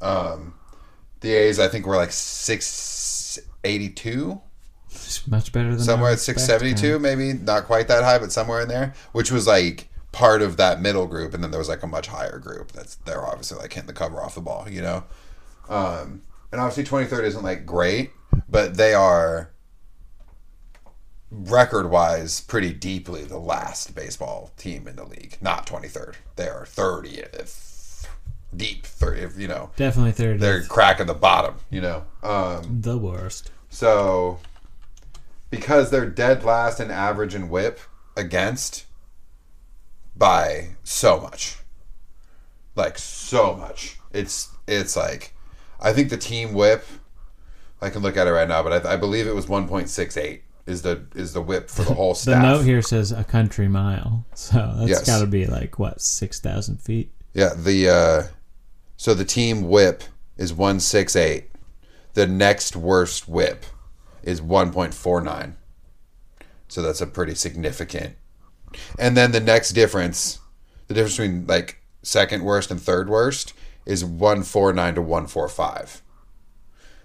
Um, 0.00 0.54
the 1.26 1.34
A's, 1.34 1.58
I 1.58 1.68
think, 1.68 1.86
were 1.86 1.96
like 1.96 2.12
682 2.12 4.40
It's 4.90 5.26
much 5.26 5.52
better 5.52 5.74
than 5.74 5.80
somewhere 5.80 6.12
at 6.12 6.20
672 6.20 6.98
man. 6.98 7.18
maybe? 7.18 7.38
Not 7.38 7.64
quite 7.64 7.88
that 7.88 8.04
high 8.04 8.18
but 8.18 8.32
somewhere 8.32 8.60
in 8.60 8.68
there 8.68 8.94
which 9.12 9.32
was 9.32 9.46
like 9.46 9.88
part 10.12 10.40
of 10.40 10.56
that 10.56 10.80
middle 10.80 11.06
group 11.06 11.34
and 11.34 11.42
then 11.42 11.50
there 11.50 11.58
was 11.58 11.68
like 11.68 11.82
a 11.82 11.86
much 11.86 12.06
higher 12.06 12.38
group 12.38 12.72
that's 12.72 12.94
they're 13.04 13.26
obviously 13.26 13.58
like 13.58 13.72
hitting 13.72 13.86
the 13.86 13.92
cover 13.92 14.22
off 14.22 14.34
the 14.34 14.40
ball 14.40 14.66
you 14.68 14.80
know? 14.80 15.04
Um 15.68 16.22
and 16.52 16.60
obviously 16.60 16.84
23rd 16.84 17.24
isn't 17.24 17.42
like 17.42 17.66
great 17.66 18.12
but 18.48 18.76
they 18.76 18.94
are 18.94 19.50
record 21.30 21.90
wise 21.90 22.40
pretty 22.40 22.72
deeply 22.72 23.24
the 23.24 23.38
last 23.38 23.96
baseball 23.96 24.52
team 24.56 24.86
in 24.86 24.94
the 24.96 25.04
league 25.04 25.36
not 25.40 25.66
23rd 25.66 26.14
they 26.36 26.48
are 26.48 26.64
30th 26.64 27.75
deep 28.54 28.84
30 28.86 29.40
you 29.40 29.48
know 29.48 29.70
Definitely 29.76 30.12
third. 30.12 30.40
they're 30.40 30.62
cracking 30.62 31.06
the 31.06 31.14
bottom 31.14 31.56
you 31.70 31.80
know 31.80 32.04
um 32.22 32.80
the 32.82 32.96
worst. 32.98 33.50
so, 33.68 34.38
because 35.50 35.90
they're 35.90 36.08
dead 36.08 36.44
last 36.44 36.80
in 36.80 36.90
average 36.90 37.34
and 37.34 37.50
whip 37.50 37.80
against 38.16 38.84
by 40.16 40.68
so 40.82 41.20
much, 41.20 41.58
like 42.74 42.98
so 42.98 43.54
much. 43.54 43.98
It's 44.12 44.48
it's 44.66 44.96
like 44.96 45.34
I 45.80 45.92
think 45.92 46.08
the 46.10 46.16
team 46.16 46.52
whip. 46.54 46.84
I 47.82 47.90
can 47.90 48.00
look 48.02 48.16
at 48.16 48.26
it 48.26 48.30
right 48.30 48.48
now, 48.48 48.62
but 48.62 48.86
I, 48.86 48.94
I 48.94 48.96
believe 48.96 49.26
it 49.26 49.34
was 49.34 49.46
one 49.48 49.68
point 49.68 49.88
six 49.90 50.16
eight 50.16 50.42
is 50.64 50.82
the 50.82 51.04
is 51.14 51.32
the 51.34 51.42
whip 51.42 51.68
for 51.68 51.82
the 51.82 51.94
whole 51.94 52.14
staff. 52.14 52.42
The 52.42 52.52
note 52.56 52.62
here 52.64 52.80
says 52.82 53.12
a 53.12 53.22
country 53.24 53.68
mile, 53.68 54.24
so 54.34 54.72
that's 54.78 54.88
Yes. 54.88 55.06
got 55.06 55.20
to 55.20 55.26
be 55.26 55.46
like 55.46 55.78
what 55.78 56.00
six 56.00 56.40
thousand 56.40 56.80
feet. 56.80 57.12
Yeah, 57.34 57.50
the 57.54 57.88
uh, 57.90 58.22
so 58.96 59.14
the 59.14 59.24
team 59.24 59.68
whip 59.68 60.04
is 60.36 60.52
168. 60.52 61.50
The 62.14 62.26
next 62.26 62.76
worst 62.76 63.28
whip 63.28 63.66
is 64.22 64.40
1.49. 64.40 65.54
So 66.68 66.82
that's 66.82 67.00
a 67.00 67.06
pretty 67.06 67.34
significant. 67.34 68.16
And 68.98 69.16
then 69.16 69.32
the 69.32 69.40
next 69.40 69.70
difference, 69.70 70.40
the 70.88 70.94
difference 70.94 71.16
between 71.16 71.46
like 71.46 71.80
second 72.02 72.42
worst 72.42 72.70
and 72.70 72.80
third 72.80 73.08
worst 73.08 73.52
is 73.84 74.04
149 74.04 74.94
to 74.94 75.02
145. 75.02 76.02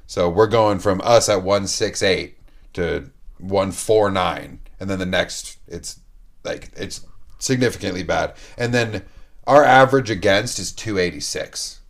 So 0.07 0.29
we're 0.29 0.47
going 0.47 0.79
from 0.79 1.01
us 1.03 1.29
at 1.29 1.43
168 1.43 2.37
to 2.73 3.11
149 3.37 4.59
and 4.79 4.89
then 4.89 4.99
the 4.99 5.05
next 5.05 5.57
it's 5.67 5.99
like 6.43 6.71
it's 6.75 7.05
significantly 7.37 8.03
bad. 8.03 8.33
And 8.57 8.73
then 8.73 9.03
our 9.45 9.63
average 9.63 10.09
against 10.09 10.59
is 10.59 10.71
286. 10.71 11.80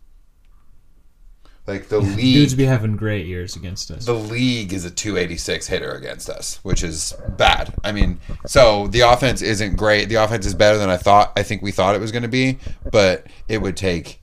Like 1.66 1.88
the 1.88 2.00
league, 2.00 2.16
Dudes 2.34 2.54
be 2.54 2.64
having 2.64 2.96
great 2.96 3.26
years 3.26 3.54
against 3.54 3.90
us. 3.90 4.04
the 4.04 4.12
league 4.14 4.72
is 4.72 4.84
a 4.84 4.90
286 4.90 5.66
hitter 5.68 5.92
against 5.92 6.28
us, 6.28 6.58
which 6.64 6.82
is 6.82 7.14
bad. 7.36 7.72
I 7.84 7.92
mean, 7.92 8.18
so 8.46 8.88
the 8.88 9.00
offense 9.02 9.42
isn't 9.42 9.76
great. 9.76 10.08
The 10.08 10.16
offense 10.16 10.44
is 10.44 10.54
better 10.54 10.76
than 10.78 10.90
I 10.90 10.96
thought. 10.96 11.32
I 11.36 11.42
think 11.44 11.62
we 11.62 11.70
thought 11.70 11.94
it 11.94 12.00
was 12.00 12.10
going 12.10 12.22
to 12.22 12.28
be, 12.28 12.58
but 12.90 13.26
it 13.48 13.58
would 13.62 13.76
take 13.76 14.20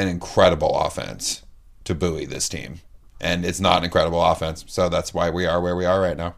an 0.00 0.08
incredible 0.08 0.76
offense 0.78 1.42
to 1.84 1.94
buoy 1.94 2.26
this 2.26 2.48
team, 2.48 2.80
and 3.20 3.44
it's 3.44 3.60
not 3.60 3.78
an 3.78 3.84
incredible 3.84 4.22
offense. 4.22 4.64
So 4.66 4.88
that's 4.88 5.14
why 5.14 5.30
we 5.30 5.46
are 5.46 5.60
where 5.60 5.76
we 5.76 5.84
are 5.84 6.00
right 6.00 6.16
now. 6.16 6.34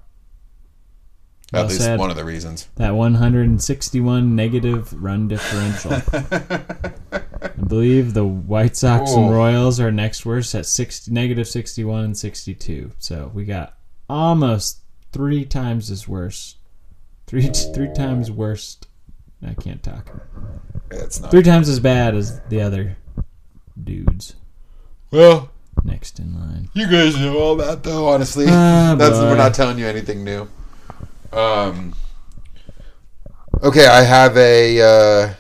Well 1.53 1.65
At 1.65 1.71
least 1.71 1.81
said. 1.81 1.99
one 1.99 2.11
of 2.11 2.17
the 2.17 2.25
reasons. 2.25 2.69
That 2.77 2.95
161 2.95 4.37
negative 4.37 4.93
run 5.03 5.29
differential. 5.29 5.91
I 7.61 7.65
believe 7.67 8.15
the 8.15 8.25
White 8.25 8.75
Sox 8.77 9.13
and 9.13 9.31
Royals 9.31 9.81
are 9.81 9.93
next 9.93 10.25
worst 10.25 10.55
at 10.55 10.65
60, 10.65 11.11
negative 11.13 11.47
61 11.47 12.05
and 12.05 12.17
62. 12.17 12.93
So 12.99 13.31
we 13.35 13.45
got 13.45 13.77
almost 14.09 14.79
three 15.13 15.45
times 15.45 15.91
as 15.91 16.09
worse. 16.09 16.57
Three 17.27 17.43
three 17.75 17.93
times 17.93 18.31
worst. 18.31 18.89
I 19.47 19.55
can't 19.55 19.83
talk. 19.83 20.11
It's 20.91 21.21
not. 21.21 21.31
Three 21.31 21.43
times 21.43 21.69
as 21.69 21.81
bad 21.81 22.15
as 22.15 22.41
the 22.49 22.61
other 22.61 22.97
dudes 23.83 24.35
Well, 25.11 25.51
next 25.85 26.19
in 26.19 26.35
line. 26.35 26.69
you 26.75 26.87
guys 26.91 27.17
know 27.19 27.39
all 27.39 27.57
that 27.57 27.83
though. 27.83 28.09
Honestly, 28.09 28.47
Ah, 28.49 28.95
that's 28.99 29.17
we're 29.19 29.37
not 29.37 29.55
telling 29.55 29.79
you 29.79 29.87
anything 29.87 30.25
new. 30.25 30.49
Um. 31.33 31.95
Okay, 33.63 33.87
I 33.87 34.03
have 34.03 34.37
a. 34.37 34.81
Uh, 34.81 35.35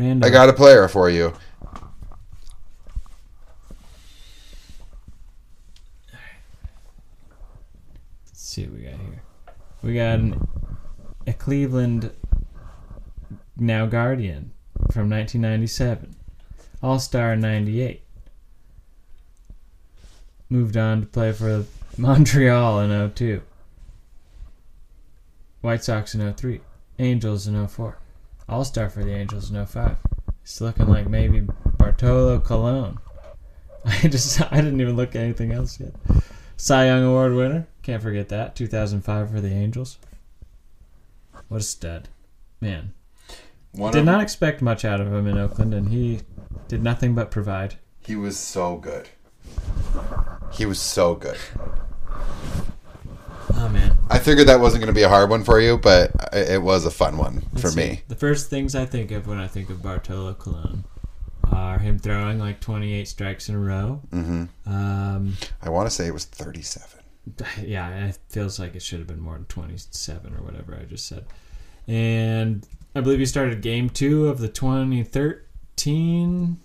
Random. 0.00 0.26
I 0.26 0.32
got 0.32 0.48
a 0.48 0.54
player 0.54 0.88
for 0.88 1.10
you. 1.10 1.34
Let's 8.24 8.40
see 8.40 8.64
what 8.64 8.78
we 8.78 8.84
got 8.84 8.94
here. 8.94 9.22
We 9.82 9.94
got 9.94 10.18
an, 10.20 10.48
a 11.26 11.34
Cleveland 11.34 12.12
now 13.58 13.84
Guardian 13.84 14.52
from 14.90 15.10
1997, 15.10 16.16
All 16.82 16.98
Star 16.98 17.36
98. 17.36 18.02
Moved 20.48 20.78
on 20.78 21.02
to 21.02 21.06
play 21.06 21.32
for 21.32 21.66
Montreal 21.98 22.80
in 22.80 23.10
02, 23.10 23.42
White 25.60 25.84
Sox 25.84 26.14
in 26.14 26.32
03, 26.32 26.62
Angels 26.98 27.46
in 27.46 27.68
04, 27.68 27.98
All 28.50 28.64
Star 28.64 28.90
for 28.90 29.04
the 29.04 29.12
Angels 29.14 29.50
in 29.50 29.64
05. 29.64 29.96
It's 30.42 30.60
looking 30.60 30.88
like 30.88 31.08
maybe 31.08 31.46
Bartolo 31.78 32.40
Colon. 32.40 32.98
I 33.84 34.08
just 34.08 34.40
I 34.52 34.56
didn't 34.56 34.80
even 34.80 34.96
look 34.96 35.14
at 35.14 35.22
anything 35.22 35.52
else 35.52 35.78
yet. 35.80 35.94
Cy 36.56 36.86
Young 36.86 37.04
Award 37.04 37.34
winner. 37.34 37.66
Can't 37.82 38.02
forget 38.02 38.28
that. 38.30 38.56
2005 38.56 39.30
for 39.30 39.40
the 39.40 39.48
Angels. 39.48 39.98
What 41.48 41.60
a 41.60 41.64
stud. 41.64 42.08
Man. 42.60 42.92
One 43.72 43.92
Did 43.92 44.00
of- 44.00 44.06
not 44.06 44.20
expect 44.22 44.60
much 44.60 44.84
out 44.84 45.00
of 45.00 45.12
him 45.12 45.26
in 45.26 45.38
Oakland, 45.38 45.72
and 45.72 45.88
he 45.88 46.20
did 46.68 46.82
nothing 46.82 47.14
but 47.14 47.30
provide. 47.30 47.76
He 48.04 48.16
was 48.16 48.36
so 48.38 48.76
good. 48.76 49.08
He 50.52 50.66
was 50.66 50.80
so 50.80 51.14
good. 51.14 51.38
Oh, 53.54 53.68
man. 53.68 53.96
I 54.08 54.18
figured 54.18 54.48
that 54.48 54.60
wasn't 54.60 54.82
going 54.82 54.92
to 54.92 54.98
be 54.98 55.02
a 55.02 55.08
hard 55.08 55.30
one 55.30 55.44
for 55.44 55.60
you, 55.60 55.78
but 55.78 56.10
it 56.32 56.62
was 56.62 56.84
a 56.84 56.90
fun 56.90 57.16
one 57.16 57.42
Let's 57.52 57.62
for 57.62 57.68
see. 57.68 57.80
me. 57.80 58.02
The 58.08 58.16
first 58.16 58.50
things 58.50 58.74
I 58.74 58.86
think 58.86 59.10
of 59.10 59.26
when 59.26 59.38
I 59.38 59.46
think 59.46 59.70
of 59.70 59.82
Bartolo 59.82 60.34
Colon 60.34 60.84
are 61.50 61.78
him 61.78 61.98
throwing 61.98 62.38
like 62.38 62.60
28 62.60 63.06
strikes 63.08 63.48
in 63.48 63.54
a 63.54 63.58
row. 63.58 64.00
Mm-hmm. 64.10 64.72
Um, 64.72 65.36
I 65.62 65.70
want 65.70 65.88
to 65.88 65.94
say 65.94 66.06
it 66.06 66.14
was 66.14 66.24
37. 66.24 67.00
yeah, 67.64 68.08
it 68.08 68.18
feels 68.28 68.58
like 68.58 68.74
it 68.74 68.82
should 68.82 68.98
have 68.98 69.08
been 69.08 69.20
more 69.20 69.34
than 69.34 69.44
27 69.46 70.34
or 70.34 70.42
whatever 70.42 70.76
I 70.80 70.84
just 70.84 71.06
said. 71.06 71.24
And 71.86 72.66
I 72.94 73.00
believe 73.00 73.18
he 73.18 73.26
started 73.26 73.60
game 73.62 73.90
two 73.90 74.28
of 74.28 74.38
the 74.38 74.48
2013 74.48 76.60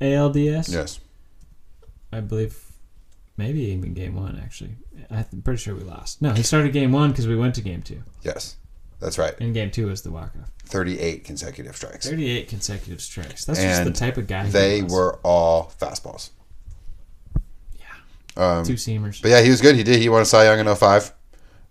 ALDS. 0.00 0.72
Yes. 0.72 1.00
I 2.12 2.20
believe 2.20 2.65
maybe 3.36 3.60
even 3.60 3.94
game 3.94 4.14
one, 4.14 4.40
actually. 4.42 4.76
I'm 5.10 5.42
pretty 5.42 5.58
sure 5.58 5.74
we 5.74 5.82
lost. 5.82 6.22
No, 6.22 6.32
he 6.32 6.42
started 6.42 6.72
game 6.72 6.92
one 6.92 7.10
because 7.10 7.26
we 7.28 7.36
went 7.36 7.54
to 7.56 7.60
game 7.60 7.82
two. 7.82 8.02
Yes. 8.22 8.56
That's 9.00 9.18
right. 9.18 9.34
And 9.40 9.52
game 9.52 9.70
two 9.70 9.88
was 9.88 10.02
the 10.02 10.10
walk-off. 10.10 10.50
38 10.64 11.24
consecutive 11.24 11.76
strikes. 11.76 12.08
38 12.08 12.48
consecutive 12.48 13.00
strikes. 13.00 13.44
That's 13.44 13.60
just 13.60 13.84
the 13.84 13.92
type 13.92 14.16
of 14.16 14.26
guy 14.26 14.44
he 14.46 14.50
They 14.50 14.82
were 14.82 15.18
all 15.22 15.72
fastballs. 15.78 16.30
Yeah. 17.78 18.62
Two 18.64 18.74
seamers. 18.74 19.20
But 19.20 19.28
yeah, 19.30 19.42
he 19.42 19.50
was 19.50 19.60
good. 19.60 19.76
He 19.76 19.82
did. 19.82 20.00
He 20.00 20.08
won 20.08 20.22
a 20.22 20.24
Cy 20.24 20.44
Young 20.44 20.66
in 20.66 20.74
05. 20.74 21.12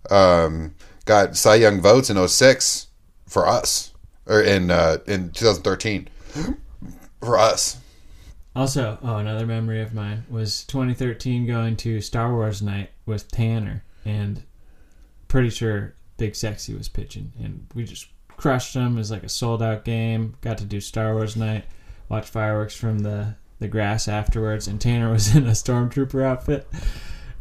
Um, 0.08 0.74
got 1.04 1.36
Cy 1.36 1.56
Young 1.56 1.80
votes 1.80 2.10
in 2.10 2.28
06 2.28 2.86
for 3.26 3.46
us. 3.46 3.92
Or 4.26 4.40
in 4.40 4.70
uh, 4.70 4.98
in 5.06 5.30
2013. 5.30 6.08
For 7.20 7.38
us. 7.38 7.78
Also, 8.56 8.98
oh, 9.02 9.18
another 9.18 9.44
memory 9.44 9.82
of 9.82 9.92
mine 9.92 10.24
was 10.30 10.64
2013 10.64 11.46
going 11.46 11.76
to 11.76 12.00
Star 12.00 12.32
Wars 12.32 12.62
night 12.62 12.88
with 13.04 13.30
Tanner, 13.30 13.84
and 14.02 14.42
pretty 15.28 15.50
sure 15.50 15.94
Big 16.16 16.34
Sexy 16.34 16.72
was 16.72 16.88
pitching, 16.88 17.32
and 17.38 17.66
we 17.74 17.84
just 17.84 18.06
crushed 18.38 18.72
them. 18.72 18.94
It 18.94 19.00
was 19.00 19.10
like 19.10 19.24
a 19.24 19.28
sold 19.28 19.62
out 19.62 19.84
game. 19.84 20.36
Got 20.40 20.56
to 20.58 20.64
do 20.64 20.80
Star 20.80 21.12
Wars 21.12 21.36
night, 21.36 21.66
watch 22.08 22.30
fireworks 22.30 22.74
from 22.74 23.00
the 23.00 23.34
the 23.58 23.68
grass 23.68 24.08
afterwards, 24.08 24.66
and 24.66 24.80
Tanner 24.80 25.12
was 25.12 25.36
in 25.36 25.46
a 25.46 25.50
stormtrooper 25.50 26.24
outfit, 26.24 26.66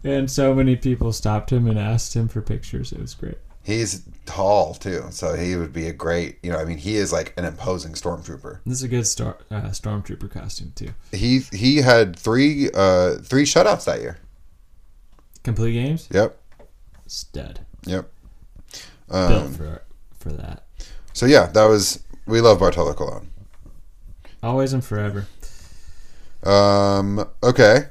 and 0.03 0.30
so 0.30 0.53
many 0.53 0.76
people 0.76 1.13
stopped 1.13 1.49
him 1.49 1.66
and 1.66 1.80
asked 1.80 2.13
him 2.13 2.28
for 2.28 2.41
pictures. 2.41 2.91
It 2.91 2.99
was 2.99 3.13
great. 3.13 3.38
He's 3.63 4.01
tall 4.26 4.74
too, 4.74 5.06
so 5.12 5.36
he 5.36 5.56
would 5.56 5.72
be 5.74 5.88
a 5.88 5.94
great. 5.94 6.38
You 6.44 6.52
know, 6.52 6.58
I 6.58 6.66
mean, 6.66 6.78
he 6.78 6.96
is 6.96 7.12
like 7.14 7.34
an 7.38 7.46
imposing 7.46 7.94
stormtrooper. 7.94 8.60
This 8.66 8.78
is 8.80 8.84
a 8.84 8.88
good 8.88 9.08
star, 9.08 9.38
uh, 9.52 9.62
stormtrooper 9.70 10.30
costume 10.32 10.74
too. 10.76 10.90
He 11.12 11.40
he 11.52 11.78
had 11.78 12.16
three 12.18 12.70
uh 12.74 13.16
three 13.20 13.44
shutouts 13.44 13.86
that 13.86 14.02
year. 14.02 14.18
Complete 15.44 15.74
games, 15.74 16.08
Yep, 16.12 16.38
stud, 17.08 17.60
yep. 17.86 18.10
built 19.08 19.22
Um, 19.44 19.54
for 19.54 19.82
for 20.18 20.30
that. 20.34 20.64
so 21.14 21.26
yeah, 21.28 21.46
that 21.48 21.66
was 21.66 22.04
we 22.26 22.42
love 22.42 22.60
Bartolo 22.60 22.94
Colon. 22.94 23.30
Always 24.42 24.74
and 24.74 24.84
forever. 24.84 25.28
Um, 26.44 27.28
okay. 27.44 27.88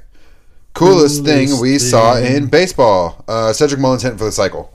Coolest, 0.73 1.23
thing 1.23 1.47
Coolest 1.47 1.61
we 1.61 1.79
saw 1.79 2.17
in 2.17 2.47
baseball. 2.47 3.23
Uh, 3.27 3.53
Cedric 3.53 3.79
Mullins 3.79 4.03
hitting 4.03 4.17
for 4.17 4.25
the 4.25 4.31
cycle. 4.31 4.74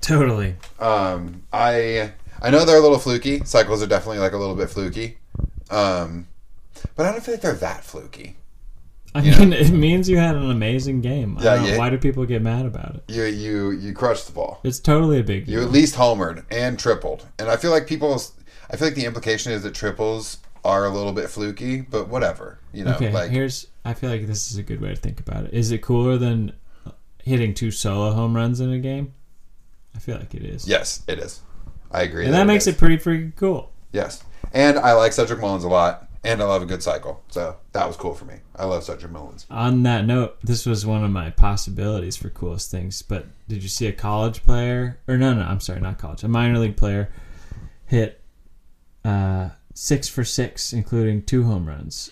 Totally. 0.00 0.56
Um, 0.78 1.42
I 1.52 2.12
I 2.40 2.50
know 2.50 2.64
they're 2.64 2.76
a 2.78 2.80
little 2.80 2.98
fluky. 2.98 3.44
Cycles 3.44 3.82
are 3.82 3.86
definitely 3.86 4.18
like 4.20 4.32
a 4.32 4.38
little 4.38 4.54
bit 4.54 4.70
fluky. 4.70 5.18
Um, 5.70 6.28
but 6.96 7.06
I 7.06 7.12
don't 7.12 7.22
feel 7.22 7.34
like 7.34 7.42
they're 7.42 7.52
that 7.54 7.84
fluky. 7.84 8.36
I 9.14 9.22
Yeah. 9.22 9.38
mean, 9.40 9.52
it 9.52 9.70
means 9.70 10.08
you 10.08 10.18
had 10.18 10.36
an 10.36 10.50
amazing 10.50 11.00
game. 11.00 11.38
Yeah. 11.40 11.76
Why 11.78 11.90
do 11.90 11.98
people 11.98 12.24
get 12.26 12.42
mad 12.42 12.66
about 12.66 12.94
it? 12.96 13.04
You 13.08 13.24
you 13.24 13.70
you 13.72 13.92
crushed 13.92 14.26
the 14.26 14.32
ball. 14.32 14.60
It's 14.64 14.78
totally 14.78 15.18
a 15.18 15.24
big 15.24 15.48
You 15.48 15.58
deal. 15.58 15.66
at 15.66 15.72
least 15.72 15.96
homered 15.96 16.44
and 16.50 16.78
tripled. 16.78 17.26
And 17.38 17.48
I 17.50 17.56
feel 17.56 17.70
like 17.70 17.86
people. 17.86 18.20
I 18.70 18.76
feel 18.76 18.88
like 18.88 18.94
the 18.94 19.06
implication 19.06 19.50
is 19.52 19.62
that 19.62 19.74
triples 19.74 20.38
are 20.64 20.84
a 20.84 20.90
little 20.90 21.12
bit 21.12 21.30
fluky, 21.30 21.80
but 21.80 22.08
whatever. 22.08 22.58
You 22.72 22.84
know, 22.84 22.94
okay, 22.94 23.10
like 23.10 23.30
here's. 23.30 23.66
I 23.84 23.94
feel 23.94 24.10
like 24.10 24.26
this 24.26 24.50
is 24.52 24.58
a 24.58 24.62
good 24.62 24.80
way 24.82 24.90
to 24.90 24.96
think 24.96 25.18
about 25.20 25.44
it. 25.44 25.54
Is 25.54 25.70
it 25.70 25.80
cooler 25.82 26.18
than 26.18 26.52
hitting 27.24 27.54
two 27.54 27.70
solo 27.70 28.12
home 28.12 28.36
runs 28.36 28.60
in 28.60 28.70
a 28.70 28.78
game? 28.78 29.14
I 29.94 29.98
feel 29.98 30.16
like 30.18 30.34
it 30.34 30.42
is. 30.42 30.66
yes, 30.68 31.02
it 31.08 31.18
is. 31.18 31.40
I 31.90 32.02
agree. 32.02 32.24
And 32.26 32.34
that 32.34 32.46
makes 32.46 32.66
is. 32.66 32.74
it 32.74 32.78
pretty 32.78 32.98
freaking 32.98 33.34
cool. 33.36 33.72
Yes. 33.92 34.22
And 34.52 34.78
I 34.78 34.92
like 34.92 35.12
Cedric 35.12 35.40
Mullins 35.40 35.64
a 35.64 35.68
lot. 35.68 36.04
And 36.24 36.42
I 36.42 36.46
love 36.46 36.62
a 36.62 36.66
good 36.66 36.82
cycle. 36.82 37.22
So 37.28 37.56
that 37.72 37.86
was 37.86 37.96
cool 37.96 38.12
for 38.12 38.24
me. 38.24 38.34
I 38.56 38.64
love 38.64 38.82
Cedric 38.82 39.12
Mullins. 39.12 39.46
On 39.50 39.84
that 39.84 40.04
note, 40.04 40.36
this 40.42 40.66
was 40.66 40.84
one 40.84 41.04
of 41.04 41.10
my 41.12 41.30
possibilities 41.30 42.16
for 42.16 42.28
coolest 42.28 42.70
things. 42.70 43.02
But 43.02 43.26
did 43.48 43.62
you 43.62 43.68
see 43.68 43.86
a 43.86 43.92
college 43.92 44.42
player? 44.44 44.98
Or 45.06 45.16
no, 45.16 45.32
no, 45.32 45.42
I'm 45.42 45.60
sorry, 45.60 45.80
not 45.80 45.96
college. 45.98 46.24
A 46.24 46.28
minor 46.28 46.58
league 46.58 46.76
player 46.76 47.08
hit 47.86 48.20
uh, 49.04 49.50
six 49.74 50.08
for 50.08 50.24
six, 50.24 50.72
including 50.72 51.22
two 51.22 51.44
home 51.44 51.66
runs 51.66 52.10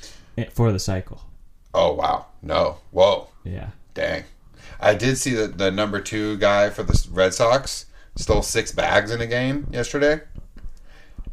for 0.52 0.70
the 0.72 0.78
cycle. 0.78 1.22
Oh 1.74 1.92
wow, 1.92 2.26
no, 2.42 2.78
whoa, 2.92 3.28
Yeah. 3.44 3.70
dang! 3.92 4.24
I 4.80 4.94
did 4.94 5.18
see 5.18 5.34
that 5.34 5.58
the 5.58 5.70
number 5.70 6.00
two 6.00 6.36
guy 6.38 6.70
for 6.70 6.82
the 6.82 7.06
Red 7.10 7.34
Sox 7.34 7.86
stole 8.16 8.42
six 8.42 8.72
bags 8.72 9.10
in 9.10 9.20
a 9.20 9.26
game 9.26 9.66
yesterday, 9.72 10.20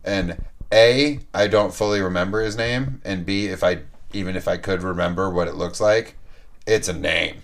and 0.04 0.38
a 0.72 1.20
I 1.34 1.48
don't 1.48 1.74
fully 1.74 2.02
remember 2.02 2.42
his 2.42 2.56
name, 2.58 3.02
and 3.06 3.26
b 3.26 3.48
if 3.48 3.64
I 3.64 3.80
even 4.14 4.36
if 4.36 4.48
I 4.48 4.58
could 4.58 4.82
remember 4.84 5.30
what 5.30 5.48
it 5.48 5.56
looks 5.56 5.80
like, 5.82 6.16
it's 6.66 6.88
a 6.88 6.94
name. 6.94 7.38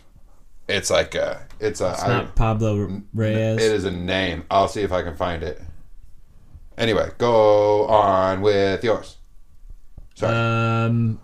It's 0.68 0.90
like 0.90 1.16
a 1.16 1.48
it's 1.60 1.82
a 1.82 1.92
It's 1.92 2.04
I- 2.04 2.08
not 2.08 2.36
Pablo 2.36 3.02
Reyes. 3.14 3.62
It 3.62 3.72
is 3.72 3.86
a 3.86 3.92
name. 3.92 4.46
I'll 4.52 4.68
see 4.68 4.82
if 4.82 4.92
I 4.92 5.02
can 5.04 5.16
find 5.16 5.44
it. 5.44 5.62
Anyway, 6.78 7.12
go 7.18 7.86
on 7.88 8.42
with 8.42 8.84
yours. 8.84 9.18
Sorry. 10.16 10.34
Um, 10.36 11.20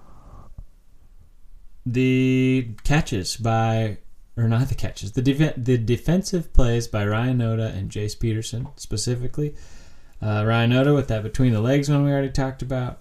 the 1.86 2.70
catches 2.84 3.38
by, 3.38 4.00
or 4.38 4.48
not 4.48 4.68
the 4.70 4.76
catches, 4.76 5.14
the 5.14 5.22
def- 5.22 5.56
the 5.58 5.78
defensive 5.78 6.54
plays 6.54 6.88
by 6.88 7.06
Ryan 7.06 7.40
Noda 7.40 7.76
and 7.76 7.90
Jace 7.90 8.20
Peterson 8.20 8.68
specifically. 8.76 9.56
Uh, 10.22 10.44
Ryan 10.46 10.72
Noda 10.72 10.96
with 10.96 11.08
that 11.10 11.24
between 11.24 11.54
the 11.54 11.62
legs 11.62 11.90
one 11.90 12.04
we 12.04 12.12
already 12.12 12.32
talked 12.32 12.62
about, 12.62 13.00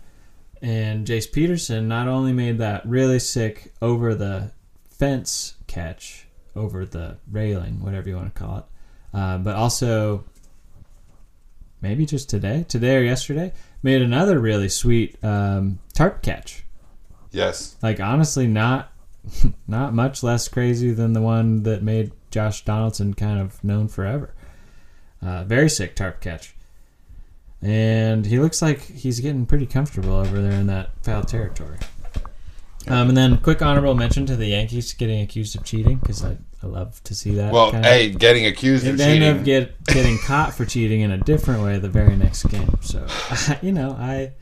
and 0.63 1.07
Jace 1.07 1.31
Peterson 1.31 1.89
not 1.89 2.09
only 2.09 2.33
made 2.33 2.59
that 2.59 2.87
really 2.87 3.19
sick 3.19 3.73
over 3.83 4.15
the 4.15 4.53
fence 4.91 5.55
catch 5.67 6.27
over 6.55 6.85
the 6.87 7.17
railing, 7.31 7.83
whatever 7.83 8.09
you 8.09 8.17
want 8.17 8.33
to 8.33 8.41
call 8.41 8.59
it, 8.59 8.65
uh, 9.13 9.39
but 9.39 9.57
also 9.57 10.25
maybe 11.81 12.07
just 12.07 12.31
today, 12.31 12.65
today 12.69 12.97
or 12.97 13.03
yesterday, 13.03 13.53
made 13.83 14.03
another 14.03 14.39
really 14.39 14.69
sweet 14.69 15.23
um, 15.23 15.79
tarp 15.93 16.23
catch. 16.23 16.65
yes. 17.31 17.77
Like 17.83 18.01
honestly, 18.01 18.47
not 18.47 18.93
not 19.69 19.95
much 19.95 20.23
less 20.23 20.49
crazy 20.49 20.93
than 20.93 21.13
the 21.13 21.21
one 21.21 21.63
that 21.63 21.83
made 21.83 22.13
Josh 22.31 22.65
Donaldson 22.65 23.15
kind 23.15 23.41
of 23.41 23.63
known 23.63 23.89
forever. 23.89 24.35
Uh, 25.23 25.45
very 25.45 25.71
sick 25.71 25.95
tarp 25.95 26.21
catch, 26.21 26.55
and 27.63 28.27
he 28.27 28.39
looks 28.39 28.61
like 28.61 28.83
he's 28.83 29.21
getting 29.21 29.47
pretty 29.47 29.67
comfortable 29.67 30.15
over 30.15 30.43
there 30.43 30.53
in 30.53 30.67
that 30.67 30.91
foul 31.03 31.23
territory. 31.23 31.79
Um, 32.87 33.09
and 33.09 33.17
then 33.17 33.39
quick 33.39 33.63
honorable 33.63 33.95
mention 33.95 34.27
to 34.27 34.37
the 34.37 34.47
Yankees 34.47 34.93
getting 34.93 35.23
accused 35.23 35.57
of 35.57 35.65
cheating 35.65 35.97
because 35.97 36.23
I, 36.23 36.37
I 36.63 36.67
love 36.67 37.03
to 37.05 37.15
see 37.15 37.35
that. 37.37 37.53
Well, 37.53 37.73
hey, 37.73 38.11
getting 38.11 38.45
accused 38.45 38.85
of 38.85 38.91
and 38.91 38.99
then 38.99 39.21
cheating. 39.21 39.29
of 39.29 39.45
get 39.45 39.85
getting 39.87 40.19
caught 40.19 40.53
for 40.53 40.67
cheating 40.67 41.01
in 41.01 41.11
a 41.11 41.17
different 41.17 41.63
way 41.63 41.79
the 41.79 41.89
very 41.89 42.17
next 42.17 42.45
game. 42.45 42.79
So, 42.83 43.07
you 43.63 43.73
know, 43.73 43.93
I 43.93 44.33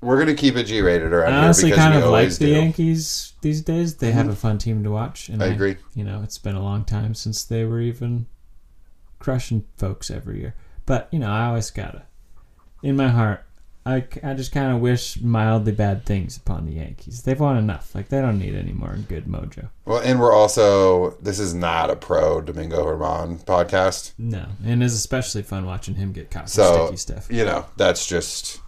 we're 0.00 0.18
gonna 0.18 0.34
keep 0.34 0.56
it 0.56 0.64
G-rated 0.64 1.12
around 1.12 1.32
I 1.32 1.44
honestly 1.44 1.68
here 1.68 1.76
because 1.76 1.84
kind 1.84 1.94
we 1.96 2.02
of 2.02 2.10
like 2.10 2.20
always 2.20 2.38
the 2.38 2.46
do. 2.46 2.52
Yankees 2.52 3.32
these 3.40 3.62
days. 3.62 3.96
They 3.96 4.12
have 4.12 4.26
mhm. 4.26 4.32
a 4.32 4.36
fun 4.36 4.58
team 4.58 4.84
to 4.84 4.90
watch. 4.90 5.28
And 5.28 5.42
I 5.42 5.46
agree. 5.46 5.76
You 5.94 6.04
know, 6.04 6.22
it's 6.22 6.38
been 6.38 6.54
a 6.54 6.62
long 6.62 6.84
time 6.84 7.14
since 7.14 7.44
they 7.44 7.64
were 7.64 7.80
even 7.80 8.26
crushing 9.18 9.64
folks 9.76 10.10
every 10.10 10.40
year. 10.40 10.54
But 10.84 11.08
you 11.10 11.18
know, 11.18 11.30
I 11.30 11.46
always 11.46 11.70
gotta, 11.70 12.02
in 12.82 12.96
my 12.96 13.08
heart, 13.08 13.44
I, 13.86 14.04
I 14.24 14.34
just 14.34 14.50
kind 14.50 14.72
of 14.74 14.80
wish 14.80 15.20
mildly 15.20 15.70
bad 15.70 16.04
things 16.04 16.36
upon 16.36 16.66
the 16.66 16.72
Yankees. 16.72 17.22
They've 17.22 17.38
won 17.38 17.56
enough. 17.56 17.94
Like 17.94 18.08
they 18.08 18.20
don't 18.20 18.38
need 18.38 18.56
any 18.56 18.72
more 18.72 18.96
good 19.08 19.26
mojo. 19.26 19.68
Well, 19.84 20.00
and 20.00 20.20
we're 20.20 20.32
also 20.32 21.12
this 21.22 21.38
is 21.38 21.54
not 21.54 21.88
a 21.88 21.96
pro 21.96 22.40
Domingo 22.40 22.84
Germán 22.84 23.44
podcast, 23.44 24.12
No, 24.18 24.46
and 24.64 24.82
it's 24.82 24.94
especially 24.94 25.42
fun 25.42 25.66
watching 25.66 25.94
him 25.94 26.12
get 26.12 26.30
caught 26.32 26.44
for 26.44 26.50
so 26.50 26.84
sticky 26.86 26.96
stuff. 26.96 27.28
you 27.30 27.44
know 27.44 27.66
that's 27.76 28.06
just 28.06 28.60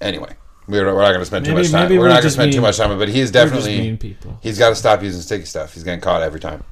anyway. 0.00 0.34
We're, 0.66 0.84
we're 0.94 1.00
not 1.00 1.08
going 1.08 1.20
to 1.20 1.24
spend 1.24 1.46
too 1.46 1.52
Maybe- 1.54 1.62
much 1.62 1.70
time. 1.72 1.88
We're 1.90 1.98
we're 1.98 2.08
not 2.08 2.14
going 2.14 2.24
to 2.24 2.30
spend 2.30 2.52
too 2.52 2.60
much 2.60 2.76
time, 2.76 2.98
but 2.98 3.08
he's 3.08 3.30
definitely 3.30 3.78
mean. 3.98 4.16
He's 4.42 4.58
got 4.58 4.68
to 4.70 4.74
stop 4.74 5.02
using 5.02 5.22
sticky 5.22 5.46
stuff. 5.46 5.72
He's 5.72 5.82
getting 5.82 6.00
caught 6.00 6.22
every 6.22 6.40
time. 6.40 6.62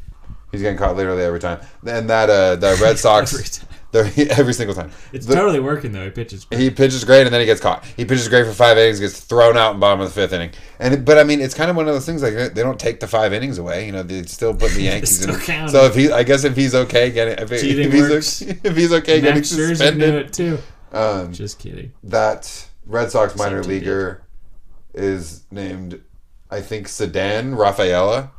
He's 0.53 0.61
getting 0.63 0.79
caught 0.79 0.97
literally 0.97 1.23
every 1.23 1.41
time. 1.41 1.61
And 1.87 2.09
that 2.11 2.29
uh, 2.29 2.57
the 2.57 2.79
Red 2.83 2.99
Sox 2.99 3.33
Every 3.35 3.47
time. 3.49 3.69
every 4.39 4.53
single 4.53 4.75
time. 4.75 4.91
It's 5.15 5.25
The- 5.25 5.35
totally 5.35 5.61
working 5.61 5.93
though. 5.93 6.05
He 6.05 6.11
pitches. 6.11 6.45
great. 6.45 6.61
he 6.61 6.69
pitches 6.69 7.05
great 7.05 7.23
and 7.25 7.33
then 7.33 7.41
he 7.41 7.47
gets 7.47 7.61
caught. 7.63 7.87
He 7.97 8.05
pitches 8.05 8.29
great 8.29 8.45
for 8.45 8.53
five 8.53 8.77
innings, 8.77 9.01
gets 9.01 9.21
thrown 9.21 9.57
out 9.57 9.73
in 9.73 9.81
bottom 9.81 10.01
of 10.03 10.09
the 10.09 10.15
fifth 10.15 10.35
inning. 10.35 10.51
And 10.79 11.03
but 11.07 11.17
I 11.17 11.25
mean, 11.25 11.41
it's 11.41 11.55
kind 11.55 11.71
of 11.71 11.77
one 11.77 11.89
of 11.89 11.95
those 11.95 12.05
things 12.05 12.23
like 12.23 12.35
they 12.35 12.63
don't 12.63 12.79
take 12.79 13.01
the 13.01 13.07
five 13.09 13.33
innings 13.33 13.57
away. 13.57 13.87
You 13.87 13.93
know, 13.93 14.03
they 14.03 14.25
still 14.25 14.53
put 14.55 14.73
the 14.73 14.83
Yankees 14.91 15.25
in. 15.25 15.33
still 15.33 15.43
count 15.47 15.71
So 15.71 15.87
if 15.87 15.95
he, 15.95 16.13
I 16.13 16.23
guess 16.25 16.45
if 16.45 16.55
he's 16.55 16.75
okay 16.75 17.11
getting, 17.11 17.39
if, 17.43 17.51
if 17.51 17.63
he's 17.63 18.43
if 18.43 18.77
he's 18.77 18.93
okay 18.93 19.21
getting 19.23 19.37
Max 19.37 19.51
Scherzer 19.53 19.69
suspended, 19.77 20.15
it 20.27 20.33
too. 20.35 20.59
um, 20.93 21.33
Just 21.33 21.59
kidding. 21.59 21.93
that 22.05 22.69
Red 22.87 23.11
Sox 23.11 23.37
minor 23.37 23.63
leaguer 23.63 24.23
is 24.95 25.45
named, 25.51 26.01
I 26.51 26.61
think 26.61 26.87
Ceddanne 26.87 27.57
Rafaela. 27.59 28.31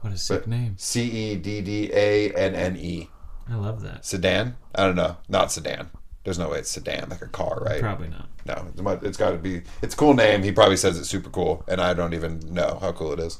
What 0.00 0.12
a 0.12 0.18
sick 0.18 0.46
name. 0.46 0.74
C 0.78 1.02
E 1.02 1.36
D 1.36 1.60
D 1.60 1.90
A 1.92 2.32
N 2.32 2.54
N 2.54 2.76
E. 2.76 3.10
I 3.48 3.54
love 3.56 3.82
that. 3.82 4.04
Sedan? 4.04 4.56
I 4.74 4.84
don't 4.86 4.96
know. 4.96 5.16
Not 5.28 5.52
sedan. 5.52 5.90
There's 6.24 6.38
no 6.38 6.48
way 6.48 6.58
it's 6.58 6.70
sedan, 6.70 7.08
like 7.08 7.22
a 7.22 7.28
car, 7.28 7.60
right? 7.64 7.80
Probably 7.80 8.08
not. 8.08 8.28
No, 8.44 8.66
it's 8.68 8.80
mu- 8.80 8.98
it's 9.02 9.16
got 9.16 9.30
to 9.30 9.38
be. 9.38 9.62
It's 9.82 9.94
a 9.94 9.96
cool 9.96 10.14
name. 10.14 10.42
He 10.42 10.52
probably 10.52 10.76
says 10.76 10.98
it's 10.98 11.08
super 11.08 11.30
cool, 11.30 11.64
and 11.68 11.80
I 11.80 11.94
don't 11.94 12.14
even 12.14 12.40
know 12.52 12.78
how 12.80 12.92
cool 12.92 13.12
it 13.12 13.20
is. 13.20 13.38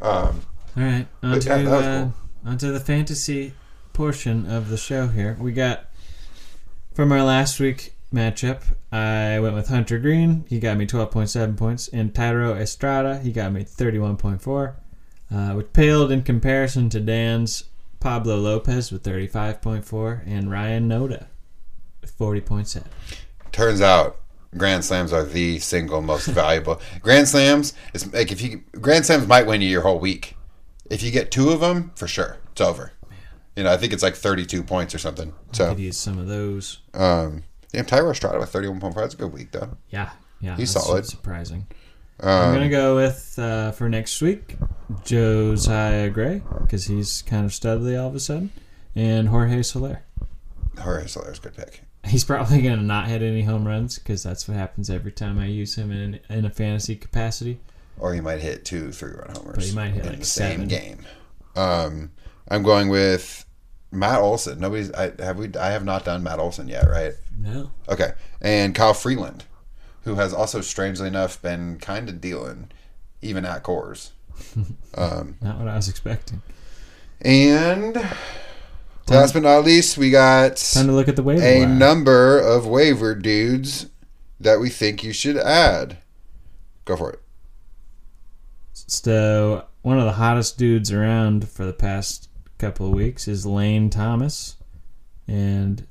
Um, 0.00 0.42
All 0.76 0.82
right, 0.82 1.06
on 1.22 1.32
But 1.32 1.42
to, 1.42 1.48
yeah, 1.48 1.56
that 1.58 1.64
was 1.70 1.86
uh, 1.86 2.02
cool. 2.02 2.50
on 2.50 2.58
to 2.58 2.72
the 2.72 2.80
fantasy 2.80 3.54
portion 3.92 4.46
of 4.50 4.68
the 4.68 4.76
show 4.76 5.08
here. 5.08 5.36
We 5.40 5.52
got 5.52 5.86
from 6.94 7.12
our 7.12 7.22
last 7.22 7.60
week 7.60 7.91
matchup, 8.12 8.62
I 8.90 9.38
went 9.40 9.54
with 9.54 9.68
Hunter 9.68 9.98
Greene. 9.98 10.44
He 10.48 10.58
got 10.60 10.76
me 10.76 10.86
12.7 10.86 11.56
points. 11.56 11.88
And 11.88 12.12
Thairo 12.14 12.56
Estrada, 12.58 13.18
he 13.20 13.32
got 13.32 13.52
me 13.52 13.64
31.4, 13.64 14.74
uh, 15.30 15.54
which 15.54 15.72
paled 15.72 16.12
in 16.12 16.22
comparison 16.22 16.88
to 16.90 17.00
Dan's 17.00 17.64
Pablo 18.00 18.36
Lopez 18.36 18.90
with 18.92 19.02
35.4 19.04 20.22
and 20.26 20.50
Ryan 20.50 20.88
Noda 20.88 21.26
with 22.00 22.16
40.7. 22.18 22.84
turns 23.52 23.80
out 23.80 24.18
Grand 24.56 24.84
Slams 24.84 25.12
are 25.12 25.24
the 25.24 25.58
single 25.60 26.02
most 26.02 26.26
valuable. 26.28 26.80
Grand 27.00 27.28
Slams 27.28 27.74
is 27.94 28.12
like 28.12 28.30
if 28.32 28.42
you 28.42 28.62
Grand 28.80 29.06
Slams 29.06 29.26
might 29.26 29.46
win 29.46 29.60
you 29.62 29.68
your 29.68 29.82
whole 29.82 29.98
week. 29.98 30.36
If 30.90 31.02
you 31.02 31.10
get 31.10 31.30
two 31.30 31.50
of 31.50 31.60
them, 31.60 31.92
for 31.94 32.06
sure, 32.06 32.36
it's 32.50 32.60
over. 32.60 32.92
You 33.56 33.62
know, 33.64 33.72
I 33.72 33.76
think 33.78 33.92
it's 33.94 34.02
like 34.02 34.14
32 34.14 34.62
points 34.62 34.94
or 34.94 34.98
something. 34.98 35.32
So, 35.52 35.70
Could 35.70 35.78
use 35.78 35.96
some 35.96 36.18
of 36.18 36.26
those. 36.26 36.80
um, 36.92 37.44
damn, 37.72 37.84
Thairo 37.84 38.10
Estrada 38.10 38.38
with 38.38 38.52
31.5. 38.52 38.94
That's 38.94 39.14
a 39.14 39.16
good 39.16 39.32
week, 39.32 39.52
though. 39.52 39.76
Yeah, 39.90 40.10
yeah, 40.40 40.56
He's 40.56 40.72
that's 40.72 40.86
solid. 40.86 41.06
Surprising. 41.06 41.66
Um, 42.20 42.28
I'm 42.30 42.54
gonna 42.54 42.68
go 42.68 42.94
with 42.96 43.36
uh, 43.38 43.72
for 43.72 43.88
next 43.88 44.20
week 44.22 44.56
Josiah 45.04 46.08
Gray 46.10 46.42
because 46.60 46.86
he's 46.86 47.22
kind 47.22 47.44
of 47.44 47.50
studly 47.50 48.00
all 48.00 48.08
of 48.08 48.14
a 48.14 48.20
sudden, 48.20 48.50
and 48.94 49.28
Jorge 49.28 49.62
Soler. 49.62 50.02
Jorge 50.78 51.06
Soler's 51.06 51.38
a 51.38 51.42
good 51.42 51.56
pick. 51.56 51.82
He's 52.04 52.24
probably 52.24 52.62
gonna 52.62 52.82
not 52.82 53.08
hit 53.08 53.22
any 53.22 53.42
home 53.42 53.66
runs 53.66 53.98
because 53.98 54.22
that's 54.22 54.46
what 54.46 54.56
happens 54.56 54.90
every 54.90 55.12
time 55.12 55.38
I 55.38 55.46
use 55.46 55.74
him 55.76 55.90
in 55.90 56.20
in 56.28 56.44
a 56.44 56.50
fantasy 56.50 56.96
capacity. 56.96 57.60
Or 57.98 58.14
he 58.14 58.20
might 58.20 58.40
hit 58.40 58.64
two 58.64 58.92
three 58.92 59.12
run 59.12 59.30
homers. 59.34 59.56
But 59.56 59.64
he 59.64 59.74
might 59.74 59.90
hit 59.92 60.04
in 60.04 60.10
like 60.10 60.18
the 60.20 60.24
seven. 60.24 60.68
same 60.68 60.68
game. 60.68 61.06
Um, 61.56 62.10
I'm 62.48 62.62
going 62.62 62.88
with 62.88 63.44
Matt 63.92 64.20
Olson. 64.20 64.58
Nobody's. 64.58 64.90
I 64.92 65.12
have 65.22 65.36
we. 65.38 65.54
I 65.54 65.70
have 65.70 65.84
not 65.84 66.04
done 66.04 66.22
Matt 66.22 66.38
Olson 66.40 66.66
yet, 66.66 66.88
right? 66.88 67.12
No, 67.38 67.70
Okay, 67.88 68.12
and 68.40 68.74
Kyle 68.74 68.94
Freeland, 68.94 69.44
who 70.04 70.14
has 70.16 70.32
also 70.32 70.60
strangely 70.60 71.06
enough 71.08 71.40
been 71.42 71.78
kind 71.78 72.08
of 72.08 72.20
dealing, 72.20 72.70
even 73.20 73.44
at 73.44 73.62
Coors. 73.62 74.10
Um, 74.94 75.36
not 75.40 75.58
what 75.58 75.68
I 75.68 75.76
was 75.76 75.88
expecting. 75.88 76.42
and 77.20 77.94
last 79.08 79.32
but 79.34 79.42
not 79.42 79.64
least, 79.64 79.96
we 79.96 80.10
got 80.10 80.56
Time 80.56 80.86
to 80.86 80.92
look 80.92 81.08
at 81.08 81.16
the 81.16 81.22
waiver 81.22 81.42
a 81.42 81.60
wire. 81.60 81.68
number 81.68 82.38
of 82.38 82.66
waiver 82.66 83.14
dudes 83.14 83.86
that 84.40 84.58
we 84.60 84.68
think 84.68 85.02
you 85.04 85.12
should 85.12 85.36
add. 85.36 85.98
Go 86.84 86.96
for 86.96 87.12
it. 87.12 87.20
So 88.72 89.66
one 89.82 89.98
of 89.98 90.04
the 90.04 90.12
hottest 90.12 90.58
dudes 90.58 90.92
around 90.92 91.48
for 91.48 91.64
the 91.64 91.72
past 91.72 92.28
couple 92.62 92.86
of 92.86 92.94
weeks 92.94 93.26
is 93.26 93.44
Lane 93.44 93.90
Thomas, 93.90 94.54
and 95.26 95.84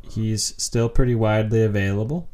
he's 0.00 0.54
still 0.56 0.88
pretty 0.88 1.14
widely 1.14 1.62
available. 1.62 2.30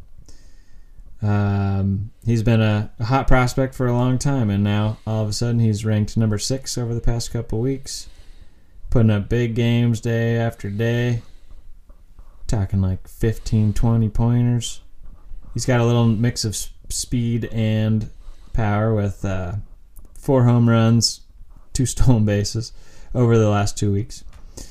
Um, 1.21 2.13
he's 2.25 2.45
been 2.45 2.61
a, 2.61 2.93
a 3.01 3.07
hot 3.07 3.27
prospect 3.27 3.75
for 3.75 3.89
a 3.89 3.93
long 3.93 4.17
time, 4.17 4.49
and 4.49 4.63
now 4.63 4.99
all 5.09 5.25
of 5.25 5.29
a 5.29 5.33
sudden 5.33 5.59
he's 5.59 5.85
ranked 5.85 6.17
number 6.17 6.39
six 6.39 6.79
over 6.79 6.95
the 6.95 7.01
past 7.01 7.33
couple 7.33 7.59
weeks, 7.59 8.09
putting 8.91 9.11
up 9.11 9.29
big 9.29 9.57
games 9.57 10.01
day 10.01 10.37
after 10.37 10.71
day. 10.71 11.23
Talking 12.47 12.81
like 12.81 13.09
15, 13.09 13.73
20 13.73 14.09
pointers. 14.11 14.83
He's 15.53 15.67
got 15.67 15.81
a 15.81 15.85
little 15.85 16.07
mix 16.07 16.45
of 16.45 16.57
speed 16.89 17.47
and 17.47 18.09
power 18.53 18.95
with 18.95 19.25
uh, 19.25 19.55
four 20.17 20.45
home 20.45 20.69
runs, 20.69 21.23
two 21.73 21.87
stolen 21.87 22.25
bases 22.25 22.73
over 23.15 23.39
the 23.39 23.49
last 23.49 23.77
two 23.77 23.93
weeks. 23.93 24.25
A 24.59 24.63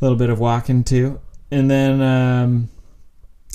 little 0.00 0.18
bit 0.18 0.30
of 0.30 0.38
walking 0.38 0.84
too, 0.84 1.20
and 1.50 1.70
then 1.70 2.00
um, 2.00 2.68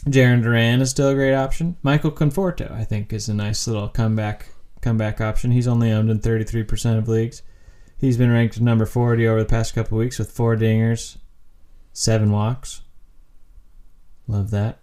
Jarren 0.05 0.41
Duran 0.41 0.81
is 0.81 0.89
still 0.89 1.09
a 1.09 1.15
great 1.15 1.35
option. 1.35 1.77
Michael 1.83 2.11
Conforto, 2.11 2.71
I 2.71 2.83
think, 2.83 3.11
is 3.11 3.27
a 3.27 3.33
nice 3.33 3.67
little 3.67 3.89
comeback 3.89 4.47
comeback 4.81 5.19
option. 5.19 5.51
He's 5.51 5.67
only 5.67 5.91
owned 5.91 6.09
in 6.09 6.19
33% 6.19 6.97
of 6.97 7.09
leagues. 7.09 7.41
He's 7.97 8.17
been 8.17 8.31
ranked 8.31 8.61
number 8.61 8.85
40 8.85 9.27
over 9.27 9.39
the 9.39 9.49
past 9.49 9.73
couple 9.73 9.97
weeks 9.97 10.19
with 10.19 10.31
four 10.31 10.55
dingers, 10.55 11.17
seven 11.93 12.31
walks. 12.31 12.81
Love 14.27 14.51
that. 14.51 14.79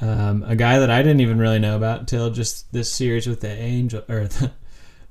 Um, 0.00 0.44
a 0.46 0.54
guy 0.54 0.78
that 0.78 0.90
I 0.90 1.02
didn't 1.02 1.20
even 1.20 1.38
really 1.38 1.58
know 1.58 1.76
about 1.76 2.00
until 2.00 2.30
just 2.30 2.72
this 2.72 2.92
series 2.92 3.26
with 3.26 3.40
the 3.40 3.50
Angel 3.50 4.04
or 4.08 4.26
the, 4.28 4.52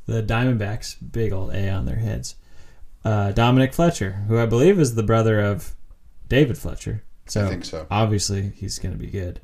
the 0.06 0.24
Diamondbacks, 0.24 0.96
big 1.12 1.34
old 1.34 1.54
A 1.54 1.70
on 1.70 1.86
their 1.86 1.98
heads. 1.98 2.36
Uh, 3.06 3.32
Dominic 3.32 3.74
Fletcher, 3.74 4.24
who 4.28 4.38
I 4.38 4.46
believe 4.46 4.80
is 4.80 4.96
the 4.96 5.04
brother 5.04 5.40
of 5.40 5.76
David 6.28 6.58
Fletcher. 6.58 7.04
So, 7.26 7.46
I 7.46 7.50
think 7.50 7.66
so. 7.66 7.88
obviously 7.92 8.54
he's 8.56 8.80
going 8.80 8.94
to 8.94 9.00
be 9.00 9.12
good. 9.12 9.42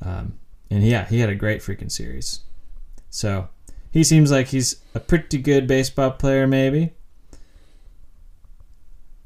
Um, 0.00 0.38
and 0.70 0.82
yeah, 0.82 1.04
he 1.06 1.20
had 1.20 1.30
a 1.30 1.34
great 1.34 1.60
freaking 1.60 1.90
series. 1.90 2.40
So 3.10 3.48
he 3.90 4.04
seems 4.04 4.30
like 4.30 4.48
he's 4.48 4.76
a 4.94 5.00
pretty 5.00 5.38
good 5.38 5.66
baseball 5.66 6.12
player, 6.12 6.46
maybe. 6.46 6.94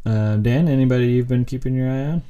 Uh, 0.04 0.36
Dan, 0.36 0.68
anybody 0.68 1.06
you've 1.06 1.28
been 1.28 1.44
keeping 1.44 1.74
your 1.74 1.88
eye 1.88 2.20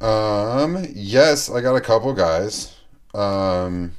on? 0.00 0.64
Um, 0.74 0.86
yes, 0.94 1.50
I 1.50 1.60
got 1.60 1.74
a 1.74 1.80
couple 1.80 2.12
guys. 2.12 2.76
Um, 3.14 3.92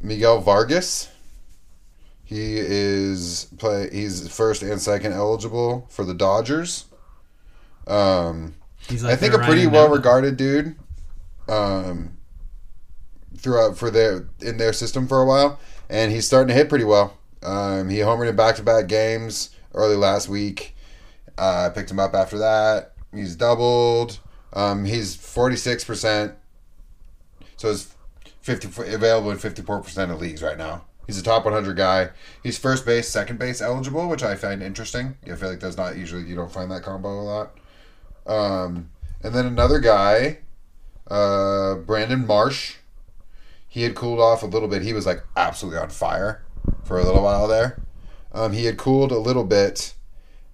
Miguel 0.00 0.40
Vargas. 0.40 1.10
He 2.34 2.56
is 2.58 3.46
play. 3.58 3.88
He's 3.92 4.26
first 4.26 4.62
and 4.62 4.80
second 4.80 5.12
eligible 5.12 5.86
for 5.88 6.04
the 6.04 6.14
Dodgers. 6.14 6.86
Um, 7.86 8.56
He's 8.88 9.04
I 9.04 9.14
think 9.14 9.34
a 9.34 9.38
pretty 9.38 9.68
well 9.68 9.88
regarded 9.88 10.36
dude. 10.36 10.74
Um, 11.48 12.16
throughout 13.36 13.78
for 13.78 13.88
their 13.88 14.26
in 14.40 14.56
their 14.56 14.72
system 14.72 15.06
for 15.06 15.22
a 15.22 15.24
while, 15.24 15.60
and 15.88 16.10
he's 16.10 16.26
starting 16.26 16.48
to 16.48 16.54
hit 16.54 16.68
pretty 16.68 16.84
well. 16.84 17.16
Um, 17.44 17.88
he 17.88 17.98
homered 17.98 18.28
in 18.28 18.34
back 18.34 18.56
to 18.56 18.64
back 18.64 18.88
games 18.88 19.50
early 19.72 19.94
last 19.94 20.28
week. 20.28 20.74
Uh, 21.38 21.68
I 21.70 21.72
picked 21.72 21.92
him 21.92 22.00
up 22.00 22.14
after 22.14 22.38
that. 22.38 22.94
He's 23.14 23.36
doubled. 23.36 24.18
Um, 24.54 24.84
he's 24.84 25.14
forty 25.14 25.54
six 25.54 25.84
percent. 25.84 26.34
So 27.58 27.70
it's 27.70 27.94
fifty 28.40 28.66
available 28.92 29.30
in 29.30 29.38
fifty 29.38 29.62
four 29.62 29.80
percent 29.82 30.10
of 30.10 30.20
leagues 30.20 30.42
right 30.42 30.58
now. 30.58 30.82
He's 31.06 31.18
a 31.18 31.22
top 31.22 31.44
one 31.44 31.54
hundred 31.54 31.76
guy. 31.76 32.10
He's 32.42 32.58
first 32.58 32.86
base, 32.86 33.08
second 33.08 33.38
base 33.38 33.60
eligible, 33.60 34.08
which 34.08 34.22
I 34.22 34.34
find 34.36 34.62
interesting. 34.62 35.16
I 35.30 35.34
feel 35.34 35.50
like 35.50 35.60
that's 35.60 35.76
not 35.76 35.96
usually 35.96 36.24
you 36.24 36.34
don't 36.34 36.52
find 36.52 36.70
that 36.70 36.82
combo 36.82 37.08
a 37.08 37.22
lot. 37.22 37.58
Um, 38.26 38.90
and 39.22 39.34
then 39.34 39.46
another 39.46 39.80
guy, 39.80 40.38
uh, 41.08 41.76
Brandon 41.76 42.26
Marsh. 42.26 42.76
He 43.68 43.82
had 43.82 43.96
cooled 43.96 44.20
off 44.20 44.44
a 44.44 44.46
little 44.46 44.68
bit. 44.68 44.82
He 44.82 44.92
was 44.92 45.04
like 45.04 45.24
absolutely 45.36 45.80
on 45.80 45.90
fire 45.90 46.44
for 46.84 46.98
a 47.00 47.04
little 47.04 47.24
while 47.24 47.48
there. 47.48 47.82
Um, 48.32 48.52
he 48.52 48.66
had 48.66 48.78
cooled 48.78 49.10
a 49.10 49.18
little 49.18 49.42
bit, 49.42 49.94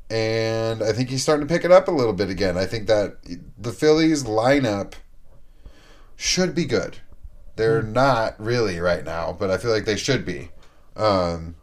and 0.09 0.83
I 0.83 0.93
think 0.93 1.11
he's 1.11 1.23
starting 1.23 1.47
to 1.47 1.53
pick 1.53 1.65
it 1.65 1.71
up 1.71 1.87
a 1.87 1.91
little 1.91 2.15
bit 2.15 2.31
again. 2.31 2.57
I 2.57 2.65
think 2.65 2.87
that 2.87 3.19
the 3.59 3.73
Phillies 3.73 4.25
lineup 4.25 4.95
should 6.17 6.55
be 6.55 6.65
good. 6.65 6.99
They're 7.61 7.83
not 7.83 8.41
really 8.41 8.81
right 8.81 9.05
now, 9.05 9.37
but 9.39 9.51
I 9.51 9.59
feel 9.59 9.71
like 9.71 9.85
they 9.85 9.99
should 9.99 10.25
be. 10.25 10.49
Um, 10.97 11.57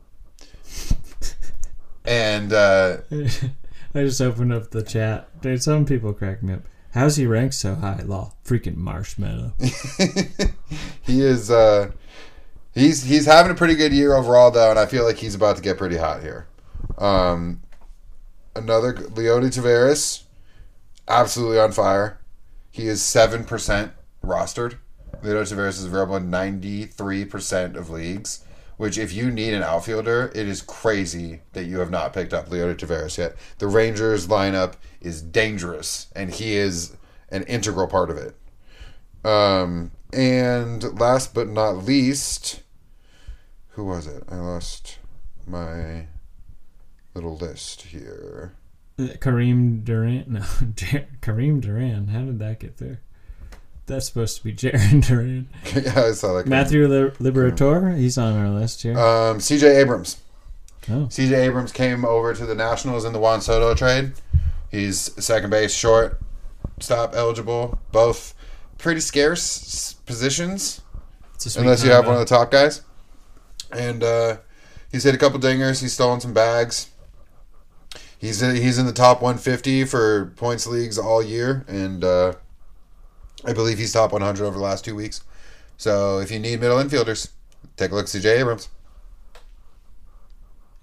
and 2.05 2.53
uh, 2.53 2.97
I 3.11 4.03
just 4.03 4.21
opened 4.21 4.53
up 4.53 4.69
the 4.69 4.83
chat. 4.83 5.41
Dude, 5.41 5.63
some 5.63 5.85
people 5.85 6.13
crack 6.13 6.43
me 6.43 6.53
up. 6.53 6.61
How's 6.93 7.15
he 7.15 7.25
ranked 7.25 7.55
so 7.55 7.73
high? 7.73 8.03
Law. 8.05 8.33
Freaking 8.45 8.75
marshmallow. 8.75 9.53
he 11.01 11.21
is 11.21 11.49
uh 11.49 11.89
he's 12.75 13.01
he's 13.01 13.25
having 13.25 13.51
a 13.51 13.55
pretty 13.55 13.73
good 13.73 13.91
year 13.91 14.13
overall 14.13 14.51
though 14.51 14.69
and 14.69 14.77
i 14.77 14.85
feel 14.85 15.03
like 15.03 15.17
he's 15.17 15.33
about 15.33 15.55
to 15.55 15.63
get 15.63 15.79
pretty 15.79 15.97
hot 15.97 16.21
here 16.21 16.47
um 16.99 17.61
another 18.55 18.93
leody 18.93 19.51
taveras 19.51 20.23
absolutely 21.07 21.59
on 21.59 21.71
fire 21.71 22.19
he 22.69 22.87
is 22.87 23.01
7% 23.01 23.91
rostered 24.23 24.77
leody 25.24 25.53
taveras 25.53 25.80
is 25.80 25.86
available 25.86 26.15
in 26.15 26.30
93% 26.30 27.76
of 27.76 27.89
leagues 27.89 28.43
which 28.78 28.97
if 28.97 29.11
you 29.11 29.32
need 29.32 29.53
an 29.53 29.63
outfielder 29.63 30.32
it 30.36 30.47
is 30.47 30.61
crazy 30.61 31.41
that 31.53 31.65
you 31.65 31.80
have 31.80 31.91
not 31.91 32.13
picked 32.13 32.34
up 32.34 32.49
leody 32.49 32.76
taveras 32.76 33.18
yet 33.18 33.36
the 33.57 33.68
rangers 33.68 34.28
lineup 34.28 34.74
is 35.01 35.22
dangerous 35.22 36.07
and 36.15 36.32
he 36.32 36.55
is 36.55 36.95
an 37.30 37.43
integral 37.43 37.88
part 37.88 38.09
of 38.09 38.18
it 38.18 38.36
um, 39.28 39.91
and 40.13 40.99
last 40.99 41.34
but 41.34 41.49
not 41.49 41.84
least, 41.84 42.61
who 43.70 43.84
was 43.84 44.07
it? 44.07 44.24
I 44.30 44.36
lost 44.36 44.99
my 45.45 46.07
little 47.13 47.36
list 47.36 47.84
here. 47.84 48.53
Kareem 48.97 49.84
Durant? 49.84 50.28
No, 50.30 50.39
Kareem 51.22 51.61
Durant. 51.61 52.09
How 52.09 52.22
did 52.22 52.39
that 52.39 52.59
get 52.59 52.78
there? 52.78 53.01
That's 53.88 54.05
supposed 54.05 54.38
to 54.38 54.43
be 54.43 54.53
Jarren 54.53 55.01
Durant. 55.07 55.47
yeah, 55.85 56.03
I 56.07 56.11
saw 56.11 56.33
that. 56.38 56.45
Matthew 56.47 56.88
Li- 56.88 57.11
Liberatore. 57.19 57.97
He's 57.97 58.17
on 58.17 58.38
our 58.38 58.49
list 58.49 58.83
here. 58.83 58.97
Um, 58.97 59.39
CJ 59.39 59.77
Abrams. 59.81 60.17
oh, 60.89 61.07
CJ 61.09 61.31
Abrams 61.47 61.71
came 61.71 62.05
over 62.05 62.33
to 62.33 62.45
the 62.45 62.53
Nationals 62.55 63.05
in 63.05 63.13
the 63.13 63.19
Juan 63.19 63.41
Soto 63.41 63.73
trade. 63.73 64.11
He's 64.69 64.97
second 65.23 65.49
base, 65.49 65.73
short, 65.73 66.19
stop 66.79 67.15
eligible. 67.15 67.79
Both 67.93 68.33
pretty 68.77 68.99
scarce 68.99 69.93
positions. 70.05 70.81
it's 71.35 71.45
a 71.45 71.49
sweet 71.49 71.61
unless 71.61 71.83
you 71.83 71.91
have 71.91 72.05
one 72.05 72.15
of 72.15 72.19
the 72.19 72.25
top 72.25 72.51
guys. 72.51 72.81
And 73.71 74.03
uh, 74.03 74.38
he's 74.91 75.03
hit 75.03 75.15
a 75.15 75.17
couple 75.17 75.39
dingers. 75.39 75.81
He's 75.81 75.93
stolen 75.93 76.19
some 76.19 76.33
bags. 76.33 76.89
He's 78.19 78.41
in, 78.41 78.55
he's 78.57 78.77
in 78.77 78.85
the 78.85 78.93
top 78.93 79.21
150 79.21 79.85
for 79.85 80.33
points 80.35 80.65
leagues 80.67 80.97
all 80.97 81.21
year, 81.23 81.63
and 81.67 82.03
uh, 82.03 82.33
I 83.47 83.53
believe 83.53 83.77
he's 83.79 83.93
top 83.93 84.11
100 84.11 84.45
over 84.45 84.57
the 84.57 84.63
last 84.63 84.85
two 84.85 84.93
weeks. 84.95 85.21
So 85.77 86.19
if 86.19 86.29
you 86.29 86.37
need 86.39 86.59
middle 86.59 86.77
infielders, 86.77 87.29
take 87.77 87.91
a 87.91 87.95
look 87.95 88.03
at 88.05 88.09
CJ 88.09 88.39
Abrams. 88.41 88.69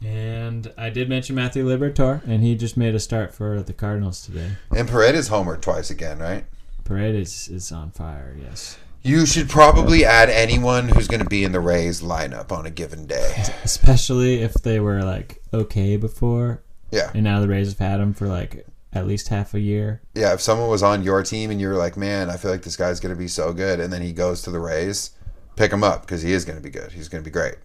And 0.04 0.72
I 0.76 0.90
did 0.90 1.08
mention 1.08 1.34
Matthew 1.36 1.64
Liberatore, 1.66 2.22
and 2.26 2.42
he 2.42 2.54
just 2.56 2.76
made 2.76 2.94
a 2.94 3.00
start 3.00 3.32
for 3.34 3.62
the 3.62 3.72
Cardinals 3.72 4.24
today. 4.24 4.50
And 4.76 4.88
Paredes 4.88 5.28
homered 5.30 5.60
twice 5.62 5.90
again, 5.90 6.18
right? 6.18 6.44
Paredes 6.84 7.48
is 7.48 7.72
on 7.72 7.90
fire. 7.90 8.36
Yes, 8.42 8.76
You 9.02 9.24
should 9.24 9.48
probably 9.48 10.04
add 10.04 10.28
anyone 10.28 10.88
who's 10.88 11.08
going 11.08 11.22
to 11.22 11.28
be 11.28 11.42
in 11.44 11.52
the 11.52 11.60
Rays 11.60 12.02
lineup 12.02 12.52
on 12.52 12.66
a 12.66 12.70
given 12.70 13.06
day. 13.06 13.32
especially 13.64 14.42
if 14.42 14.54
they 14.54 14.78
were 14.80 15.02
like 15.02 15.42
okay 15.54 15.96
before, 15.96 16.62
Yeah. 16.90 17.10
and 17.14 17.24
now 17.24 17.40
the 17.40 17.48
Rays 17.48 17.70
have 17.70 17.78
had 17.78 18.00
him 18.00 18.12
for 18.12 18.26
like 18.28 18.66
at 18.94 19.06
least 19.06 19.28
half 19.28 19.54
a 19.54 19.60
year. 19.60 20.00
Yeah, 20.14 20.32
if 20.34 20.40
someone 20.40 20.68
was 20.68 20.82
on 20.82 21.02
your 21.02 21.22
team 21.22 21.50
and 21.50 21.60
you're 21.60 21.76
like, 21.76 21.96
man, 21.96 22.30
I 22.30 22.36
feel 22.36 22.50
like 22.50 22.62
this 22.62 22.76
guy's 22.76 23.00
going 23.00 23.14
to 23.14 23.18
be 23.18 23.28
so 23.28 23.52
good, 23.52 23.80
and 23.80 23.92
then 23.92 24.02
he 24.02 24.12
goes 24.12 24.42
to 24.42 24.50
the 24.50 24.60
Rays, 24.60 25.10
pick 25.56 25.72
him 25.72 25.82
up 25.84 26.02
because 26.02 26.22
he 26.22 26.32
is 26.32 26.44
going 26.44 26.56
to 26.56 26.62
be 26.62 26.70
good. 26.70 26.92
He's 26.92 27.08
going 27.08 27.22
to 27.22 27.28
be 27.28 27.32
great. 27.32 27.56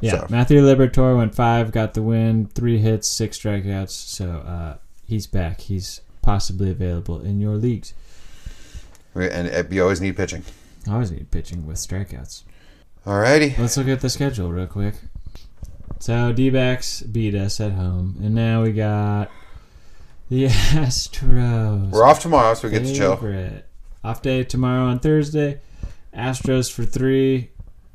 Yeah, 0.00 0.12
So- 0.12 0.26
Matthew 0.28 0.60
Liberatore 0.60 1.16
went 1.16 1.34
five, 1.34 1.72
got 1.72 1.94
the 1.94 2.02
win, 2.02 2.46
three 2.46 2.78
hits, 2.78 3.08
six 3.08 3.38
strikeouts. 3.38 3.90
So 3.90 4.30
uh, 4.30 4.76
he's 5.04 5.26
back. 5.26 5.60
He's 5.62 6.00
possibly 6.22 6.70
available 6.70 7.20
in 7.20 7.40
your 7.40 7.54
leagues. 7.56 7.94
And 9.14 9.48
uh, 9.48 9.62
you 9.70 9.82
always 9.82 10.00
need 10.00 10.16
pitching. 10.16 10.42
I 10.88 10.92
always 10.92 11.10
need 11.10 11.30
pitching 11.30 11.66
with 11.66 11.76
strikeouts. 11.78 12.42
Alrighty. 13.06 13.56
Let's 13.56 13.76
look 13.76 13.88
at 13.88 14.00
the 14.00 14.10
schedule 14.10 14.50
real 14.52 14.66
quick. 14.66 14.96
So 15.98 16.32
D 16.32 16.50
backs 16.50 17.00
beat 17.00 17.34
us 17.34 17.58
at 17.60 17.72
home, 17.72 18.16
and 18.22 18.34
now 18.34 18.62
we 18.62 18.72
got 18.72 19.30
the 20.28 20.46
Astros. 20.46 21.90
We're 21.90 22.04
off 22.04 22.20
tomorrow, 22.20 22.54
so 22.54 22.68
we 22.68 22.72
get 22.72 22.86
to 22.86 22.94
chill. 22.94 23.62
Off 24.04 24.22
day 24.22 24.44
tomorrow 24.44 24.84
on 24.84 24.98
Thursday. 24.98 25.60
Astros 26.14 26.72
for 26.72 26.84
three 26.84 27.50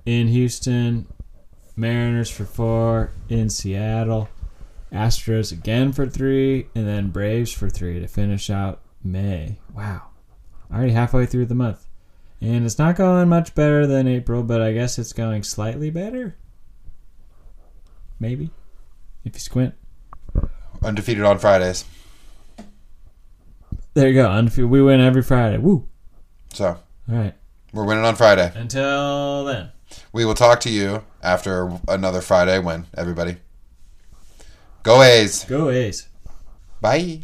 in 0.06 0.28
Houston. 0.28 1.08
Mariners 1.76 2.30
for 2.30 2.46
four 2.46 3.12
in 3.30 3.50
Seattle. 3.50 4.30
Astros 4.92 5.52
again 5.52 5.94
for 5.94 6.06
three, 6.06 6.68
and 6.76 6.86
then 6.86 7.10
Braves 7.10 7.52
for 7.52 7.70
three 7.70 8.00
to 8.00 8.08
finish 8.08 8.50
out 8.50 8.82
May. 9.04 9.60
Wow. 9.74 10.10
Already 10.72 10.92
halfway 10.92 11.26
through 11.26 11.46
the 11.46 11.56
month. 11.56 11.88
And 12.42 12.66
it's 12.66 12.78
not 12.78 12.96
going 12.96 13.30
much 13.30 13.56
better 13.56 13.88
than 13.88 14.08
April, 14.08 14.44
but 14.44 14.62
I 14.62 14.74
guess 14.74 15.00
it's 15.00 15.14
going 15.14 15.44
slightly 15.44 15.90
better. 15.90 16.36
Maybe. 18.20 18.52
If 19.24 19.36
you 19.36 19.40
squint. 19.40 19.76
Undefeated 20.84 21.24
on 21.24 21.40
Fridays. 21.40 21.86
There 23.94 24.08
you 24.08 24.14
go. 24.14 24.28
Unfe- 24.28 24.68
We 24.68 24.82
win 24.82 25.02
every 25.02 25.22
Friday. 25.22 25.58
Woo. 25.58 25.88
So 26.54 26.66
All 26.68 26.78
right. 27.08 27.34
we're 27.74 27.86
winning 27.86 28.06
on 28.06 28.16
Friday. 28.16 28.52
Until 28.56 29.46
then. 29.46 29.72
We 30.14 30.24
will 30.26 30.34
talk 30.36 30.60
to 30.62 30.70
you 30.70 31.04
after 31.22 31.72
another 31.88 32.22
Friday 32.22 32.60
win, 32.60 32.86
everybody. 32.98 33.38
Go 34.84 35.02
A's. 35.02 35.44
Go 35.46 35.70
A's. 35.70 36.08
Bye. 36.80 37.22